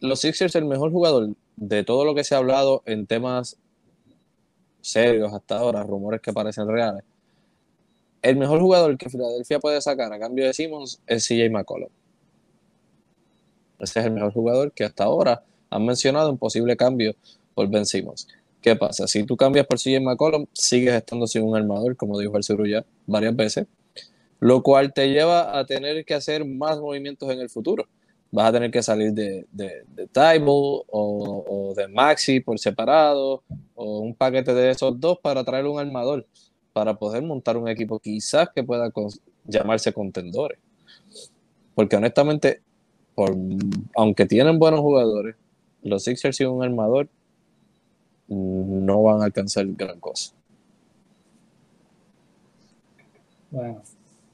[0.00, 3.56] los Sixers, el mejor jugador de todo lo que se ha hablado en temas
[4.84, 7.02] serios hasta ahora, rumores que parecen reales,
[8.22, 11.88] el mejor jugador que Filadelfia puede sacar a cambio de Simmons es CJ McCollum.
[13.78, 17.14] Ese es el mejor jugador que hasta ahora han mencionado un posible cambio
[17.54, 18.28] por Ben Simmons.
[18.60, 19.06] ¿Qué pasa?
[19.06, 22.84] Si tú cambias por CJ McCollum, sigues estando sin un armador, como dijo el ya
[23.06, 23.66] varias veces,
[24.40, 27.86] lo cual te lleva a tener que hacer más movimientos en el futuro
[28.34, 30.08] vas a tener que salir de, de, de
[30.48, 33.44] o, de Maxi por separado
[33.76, 36.26] o un paquete de esos dos para traer un armador
[36.72, 38.90] para poder montar un equipo quizás que pueda
[39.44, 40.58] llamarse contendores.
[41.76, 42.60] Porque honestamente,
[43.14, 43.36] por,
[43.94, 45.36] aunque tienen buenos jugadores,
[45.82, 47.08] los Sixers sin un armador
[48.26, 50.32] no van a alcanzar gran cosa.
[53.52, 53.80] Bueno,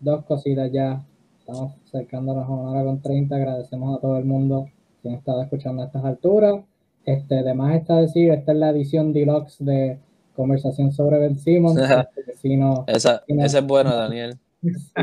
[0.01, 1.05] dos cositas ya
[1.51, 3.35] Estamos acercándonos a una hora con 30.
[3.35, 4.69] Agradecemos a todo el mundo
[5.03, 6.63] que ha estado escuchando a estas alturas.
[7.05, 9.99] Este, además está decir, esta es la edición deluxe de
[10.37, 11.77] Conversación sobre Ben Simmons.
[12.87, 14.39] esa, esa es buena, Daniel.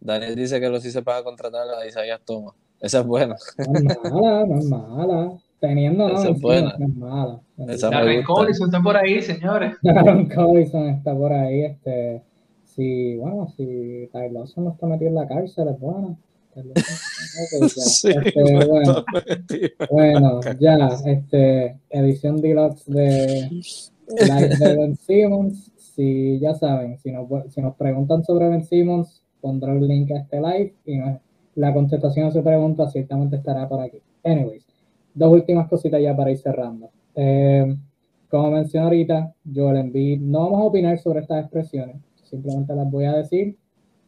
[0.00, 0.34] Daniel.
[0.34, 2.52] dice que los sí se para contratar a Isaías Toma.
[2.80, 3.36] Esa es buena.
[3.68, 5.32] No es mala, no es mala.
[5.60, 6.74] Teniendo, no, es buena.
[6.80, 7.40] no es mala.
[7.56, 9.76] Darren Collison está por ahí, señores.
[9.82, 11.62] Darren Collison está por ahí.
[11.62, 12.24] Este,
[12.74, 16.18] si, bueno, si Ty Lawson no está metido en la cárcel, es bueno.
[17.68, 19.04] sí, este, bueno,
[19.90, 25.72] bueno ya, este, edición deluxe de Live de Ben Simmons.
[25.76, 30.20] Si ya saben, si nos, si nos preguntan sobre Ben Simmons, pondré el link a
[30.20, 30.98] este live y
[31.56, 33.98] la contestación a su pregunta ciertamente estará por aquí.
[34.24, 34.64] Anyways,
[35.12, 36.90] dos últimas cositas ya para ir cerrando.
[37.16, 37.76] Eh,
[38.28, 41.96] como mencioné ahorita, Joel Embiid, no vamos a opinar sobre estas expresiones
[42.34, 43.56] simplemente las voy a decir.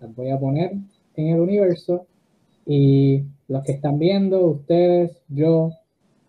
[0.00, 0.72] las voy a poner
[1.14, 2.06] en el universo
[2.66, 5.70] y los que están viendo, ustedes, yo,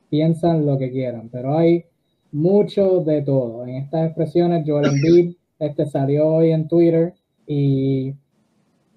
[0.10, 1.86] piensan lo que quieran, pero hay
[2.32, 3.66] mucho de todo.
[3.66, 7.16] En estas expresiones, Joel Embiid este salió hoy en Twitter
[7.48, 8.14] y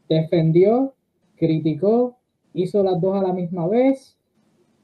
[0.08, 0.94] defendió,
[1.36, 2.18] criticó,
[2.52, 4.18] hizo las dos a la misma vez,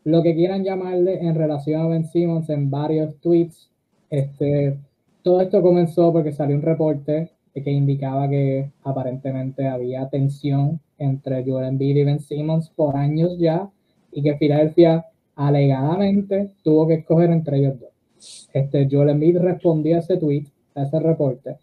[0.05, 3.70] lo que quieran llamarle en relación a Ben Simmons en varios tweets.
[4.09, 4.78] Este,
[5.22, 11.69] todo esto comenzó porque salió un reporte que indicaba que aparentemente había tensión entre Joel
[11.69, 13.70] Embiid y Ben Simmons por años ya
[14.12, 18.49] y que Filadelfia alegadamente tuvo que escoger entre ellos dos.
[18.53, 21.57] Este, Joel Embiid respondió a ese tweet, a ese reporte,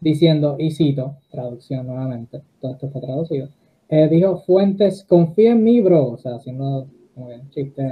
[0.00, 3.48] diciendo, y cito, traducción nuevamente, todo esto está traducido,
[3.88, 6.86] eh, dijo, fuentes, confía en mí, bro, o sea, haciendo
[7.16, 7.82] un chiste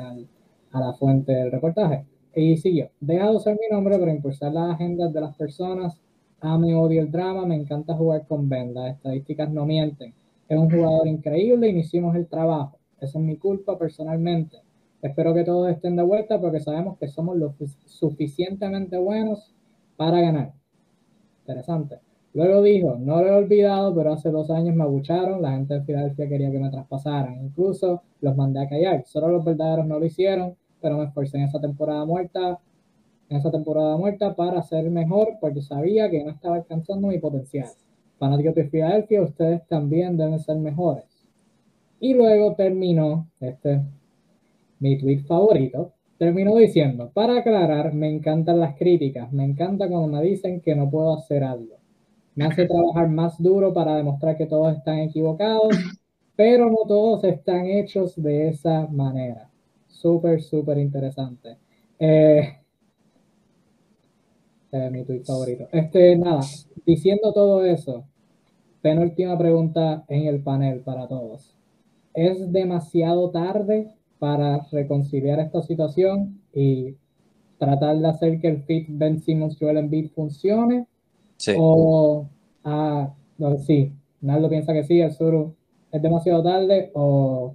[0.71, 2.05] a la fuente del reportaje.
[2.35, 6.01] Y siguió, deja de usar mi nombre para impulsar las agendas de las personas,
[6.41, 10.15] ame odio el drama, me encanta jugar con Ben, las estadísticas no mienten,
[10.49, 14.59] es un jugador increíble y no hicimos el trabajo, esa es mi culpa personalmente.
[15.01, 17.55] Espero que todos estén de vuelta porque sabemos que somos lo
[17.87, 19.55] suficientemente buenos
[19.97, 20.53] para ganar.
[21.41, 22.01] Interesante.
[22.35, 25.83] Luego dijo, no lo he olvidado, pero hace dos años me abucharon, la gente de
[25.83, 30.05] Filadelfia quería que me traspasaran, incluso los mandé a callar, solo los verdaderos no lo
[30.05, 32.59] hicieron, pero me esforcé en esa temporada muerta,
[33.29, 37.69] en esa temporada muerta para ser mejor porque sabía que no estaba alcanzando mi potencial.
[38.19, 41.05] Fanáticos de Filadelfia, ustedes también deben ser mejores.
[42.01, 43.81] Y luego terminó, este,
[44.81, 50.23] mi tweet favorito, terminó diciendo, para aclarar, me encantan las críticas, me encanta cuando me
[50.23, 51.77] dicen que no puedo hacer algo.
[52.35, 55.77] Me hace trabajar más duro para demostrar que todos están equivocados,
[56.37, 59.51] pero no todos están hechos de esa manera.
[59.89, 61.57] Súper, súper interesante.
[61.99, 62.58] Eh,
[64.73, 65.69] eh, mi tweet favorito.
[65.73, 66.41] Este, nada,
[66.85, 68.05] diciendo todo eso,
[68.83, 71.55] penúltima pregunta en el panel para todos.
[72.15, 76.97] ¿Es demasiado tarde para reconciliar esta situación y
[77.59, 80.87] tratar de hacer que el fit Ben Simmons Joel Embiid funcione.
[81.37, 81.55] Sí.
[81.57, 82.29] O
[82.65, 85.55] ah, no, sí, Naldo piensa que sí, el sur
[85.93, 87.55] es demasiado tarde o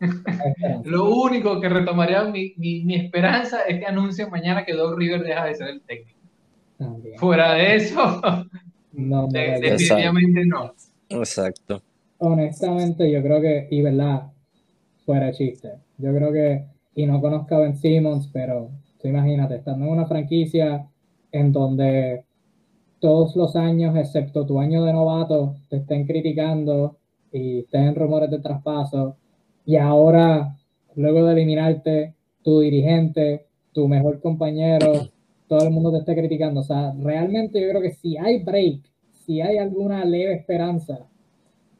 [0.84, 5.46] Lo único que retomaría mi, mi, esperanza es que anuncien mañana que Doug River deja
[5.46, 6.18] de ser el técnico.
[7.16, 8.22] Fuera de eso,
[8.92, 10.74] no, definitivamente no.
[11.08, 11.82] Exacto.
[12.18, 14.32] Honestamente, yo creo que, y verdad,
[15.04, 15.72] fuera chiste.
[15.98, 16.64] Yo creo que,
[16.94, 18.70] y no conozco a Ben Simmons, pero
[19.00, 20.86] tú imagínate, estando en una franquicia
[21.32, 22.24] en donde
[23.00, 26.96] todos los años, excepto tu año de novato, te estén criticando
[27.32, 29.16] y estén rumores de traspaso,
[29.66, 30.56] y ahora,
[30.94, 35.08] luego de eliminarte, tu dirigente, tu mejor compañero,
[35.48, 36.60] todo el mundo te esté criticando.
[36.60, 38.82] O sea, realmente yo creo que si hay break,
[39.24, 41.06] si hay alguna leve esperanza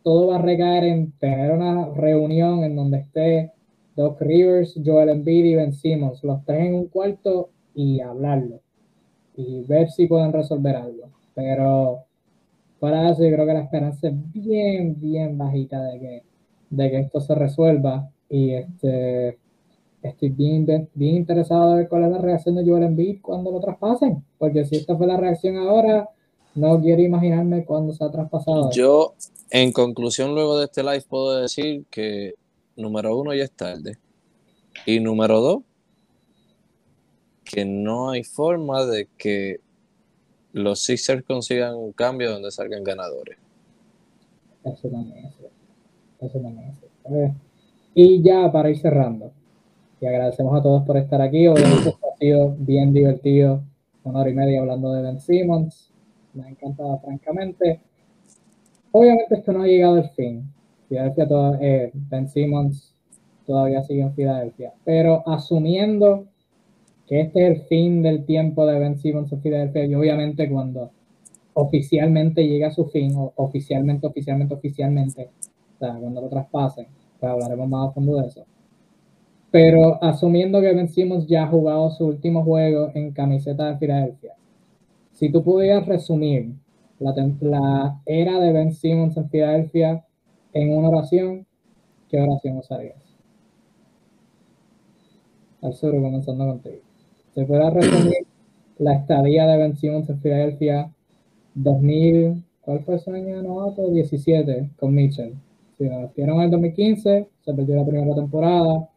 [0.04, 3.52] todo va a recaer en tener una reunión en donde esté
[3.96, 8.60] Doc Rivers, Joel Embiid y Ben Simmons, los tres en un cuarto y hablarlo
[9.34, 11.08] y ver si pueden resolver algo.
[11.34, 12.04] Pero
[12.78, 16.22] para eso yo creo que la esperanza es bien, bien bajita de que,
[16.68, 19.38] de que esto se resuelva y este
[20.08, 23.60] estoy bien, bien interesado de ver cuál es la reacción de Joel Embiid cuando lo
[23.60, 26.10] traspasen, porque si esta fue la reacción ahora,
[26.54, 28.70] no quiero imaginarme cuándo se ha traspasado.
[28.70, 29.14] Yo
[29.50, 32.34] en conclusión, luego de este live puedo decir que
[32.76, 33.98] número uno ya es tarde.
[34.84, 35.62] Y número dos,
[37.44, 39.60] que no hay forma de que
[40.52, 43.38] los Sixers consigan un cambio donde salgan ganadores.
[44.64, 45.34] Eso también es
[46.20, 46.74] Eso también
[47.04, 47.32] es
[47.94, 49.30] Y ya para ir cerrando,
[50.04, 51.46] y agradecemos a todos por estar aquí.
[51.46, 53.62] Obviamente ha sido bien divertido,
[54.02, 55.90] una hora y media hablando de Ben Simmons.
[56.34, 57.80] Me ha encantado, francamente.
[58.92, 60.44] Obviamente esto no ha llegado al fin.
[60.90, 61.26] Filadelfia
[61.62, 62.94] eh, Ben Simmons
[63.46, 64.74] todavía sigue en Filadelfia.
[64.84, 66.26] Pero asumiendo
[67.06, 70.90] que este es el fin del tiempo de Ben Simmons en Filadelfia, y obviamente cuando
[71.54, 75.30] oficialmente llega a su fin, o oficialmente, oficialmente, oficialmente,
[75.76, 78.44] o sea, cuando lo traspasen, pues hablaremos más a fondo de eso.
[79.54, 84.34] Pero asumiendo que Ben Simmons ya ha jugado su último juego en camiseta de Filadelfia,
[85.12, 86.54] si tú pudieras resumir
[86.98, 90.04] la, era de Ben Simmons en Filadelfia
[90.54, 91.46] en una oración,
[92.08, 92.96] ¿qué oración usarías?
[95.70, 96.82] sur, comenzando contigo.
[97.36, 98.26] ¿Se puede resumir
[98.78, 100.90] la estadía de Ben Simmons en Filadelfia
[101.54, 103.88] 2000, ¿cuál fue su año de novato?
[103.88, 105.36] 17 con Mitchell.
[105.78, 108.88] Si lo en el 2015, se perdió la primera temporada,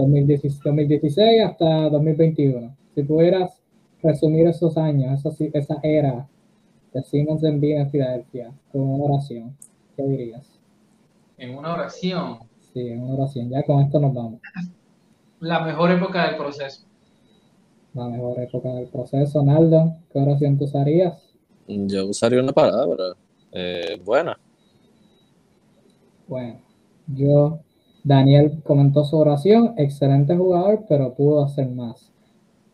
[0.00, 2.76] 2016, 2016 hasta 2021.
[2.94, 3.60] Si pudieras
[4.02, 6.28] resumir esos años, esa, esa era
[6.92, 9.56] de Simmons en vida en Filadelfia con una oración.
[9.96, 10.46] ¿Qué dirías?
[11.38, 12.38] En una oración.
[12.72, 13.50] Sí, en una oración.
[13.50, 14.40] Ya con esto nos vamos.
[15.40, 16.82] La mejor época del proceso.
[17.94, 19.42] La mejor época del proceso.
[19.42, 21.34] Naldo, ¿qué oración tú usarías?
[21.66, 23.14] Yo usaría una palabra
[23.52, 24.38] eh, buena.
[26.26, 26.60] Bueno,
[27.08, 27.58] yo,
[28.04, 32.10] Daniel comentó su oración, excelente jugador, pero pudo hacer más.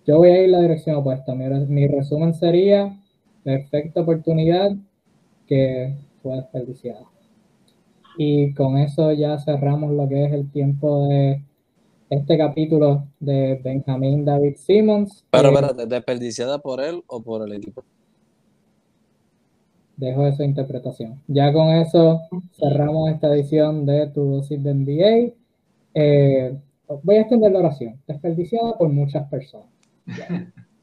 [0.07, 1.35] Yo voy a ir la dirección opuesta.
[1.35, 2.97] Mi, mi resumen sería
[3.43, 4.73] perfecta oportunidad
[5.47, 7.05] que fue desperdiciada.
[8.19, 11.43] Y con eso ya cerramos lo que es el tiempo de
[12.09, 15.25] este capítulo de Benjamín David Simmons.
[15.31, 17.85] Pero, Eh, espérate, ¿desperdiciada por él o por el equipo?
[19.97, 21.23] Dejo esa interpretación.
[21.27, 22.21] Ya con eso
[22.53, 25.35] cerramos esta edición de Tu Dosis de NBA.
[25.95, 26.59] Eh,
[27.03, 28.01] voy a extender la oración.
[28.07, 29.69] Desperdiciada por muchas personas.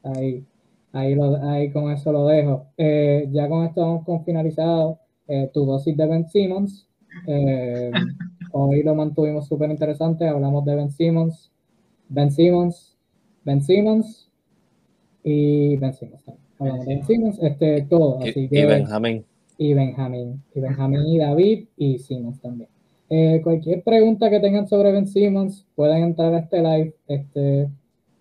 [0.04, 0.44] Ahí,
[0.92, 2.66] ahí, ahí con eso lo dejo.
[2.78, 6.88] Eh, ya con esto vamos con finalizado eh, Tu Dosis de Ben Simmons.
[8.52, 10.28] Hoy lo mantuvimos súper interesante.
[10.28, 11.52] Hablamos de Ben Simmons,
[12.10, 12.98] Ben Simmons,
[13.44, 14.30] Ben Simmons
[15.24, 16.43] y Ben Simmons también.
[17.06, 18.20] Simmons, este, todo.
[18.26, 19.26] Y, Así y que, Benjamín.
[19.58, 22.70] y Benjamín, y Benjamín y David y Simmons también.
[23.10, 26.96] Eh, cualquier pregunta que tengan sobre Ben Simmons, pueden entrar a este live.
[27.08, 27.70] Este,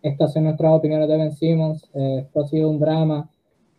[0.02, 1.88] estas son nuestras opiniones de Ben Simmons.
[1.94, 3.30] Eh, esto ha sido un drama.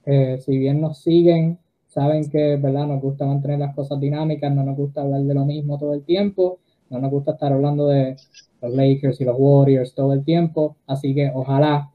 [0.06, 2.88] Eh, si bien nos siguen, saben que ¿verdad?
[2.88, 6.03] nos gusta mantener las cosas dinámicas, no nos gusta hablar de lo mismo todo el
[6.03, 6.60] tiempo,
[6.90, 8.15] no nos gusta estar hablando de
[8.61, 10.77] los Lakers y los Warriors todo el tiempo.
[10.88, 11.91] Así que ojalá,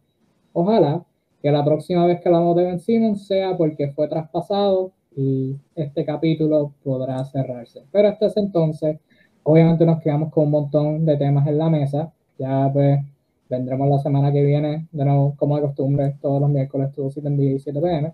[0.53, 1.05] ojalá
[1.43, 6.05] que la próxima vez que hablamos de Ben Simmons sea porque fue traspasado y este
[6.05, 7.83] capítulo podrá cerrarse.
[7.93, 8.99] Pero hasta ese entonces,
[9.43, 12.13] obviamente nos quedamos con un montón de temas en la mesa.
[12.39, 13.01] Ya pues
[13.49, 17.31] vendremos la semana que viene, de nuevo, como de costumbre, todos los miércoles, todos 7
[17.31, 18.13] NBA y 7 pm,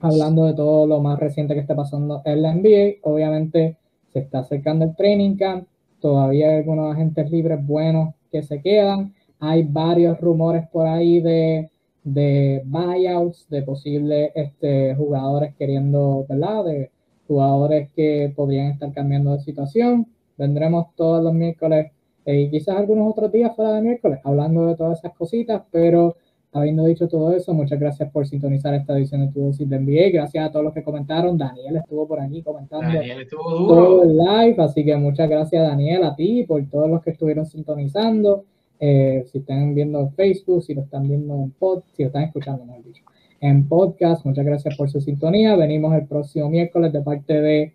[0.00, 2.98] hablando de todo lo más reciente que está pasando en la NBA.
[3.02, 3.76] Obviamente
[4.12, 5.66] se está acercando el training camp,
[6.00, 9.14] todavía hay algunos agentes libres buenos que se quedan.
[9.38, 11.71] Hay varios rumores por ahí de,
[12.04, 16.64] de buyouts, de posibles este, jugadores queriendo, ¿verdad?
[16.64, 16.90] De
[17.26, 20.06] jugadores que podrían estar cambiando de situación.
[20.36, 21.92] Vendremos todos los miércoles
[22.24, 26.16] eh, y quizás algunos otros días fuera de miércoles hablando de todas esas cositas, pero
[26.52, 30.10] habiendo dicho todo eso, muchas gracias por sintonizar esta edición de Tu Dosis de NBA.
[30.12, 31.38] Gracias a todos los que comentaron.
[31.38, 34.02] Daniel estuvo por aquí comentando Daniel estuvo todo duro.
[34.02, 38.44] el live, así que muchas gracias Daniel, a ti, por todos los que estuvieron sintonizando.
[38.84, 42.24] Eh, si están viendo en Facebook, si lo están viendo en pod, si lo están
[42.24, 43.04] escuchando, mejor dicho,
[43.40, 45.54] en podcast, muchas gracias por su sintonía.
[45.54, 47.74] Venimos el próximo miércoles de parte de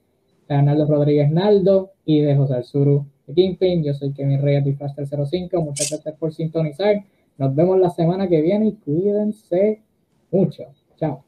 [0.49, 3.85] Arnaldo Rodríguez Naldo y de José Arzuru de Kingpin.
[3.85, 5.61] Yo soy Kevin Reyes de Faster 05.
[5.61, 7.01] Muchas gracias por sintonizar.
[7.38, 9.79] Nos vemos la semana que viene y cuídense
[10.29, 10.63] mucho.
[10.97, 11.26] Chao.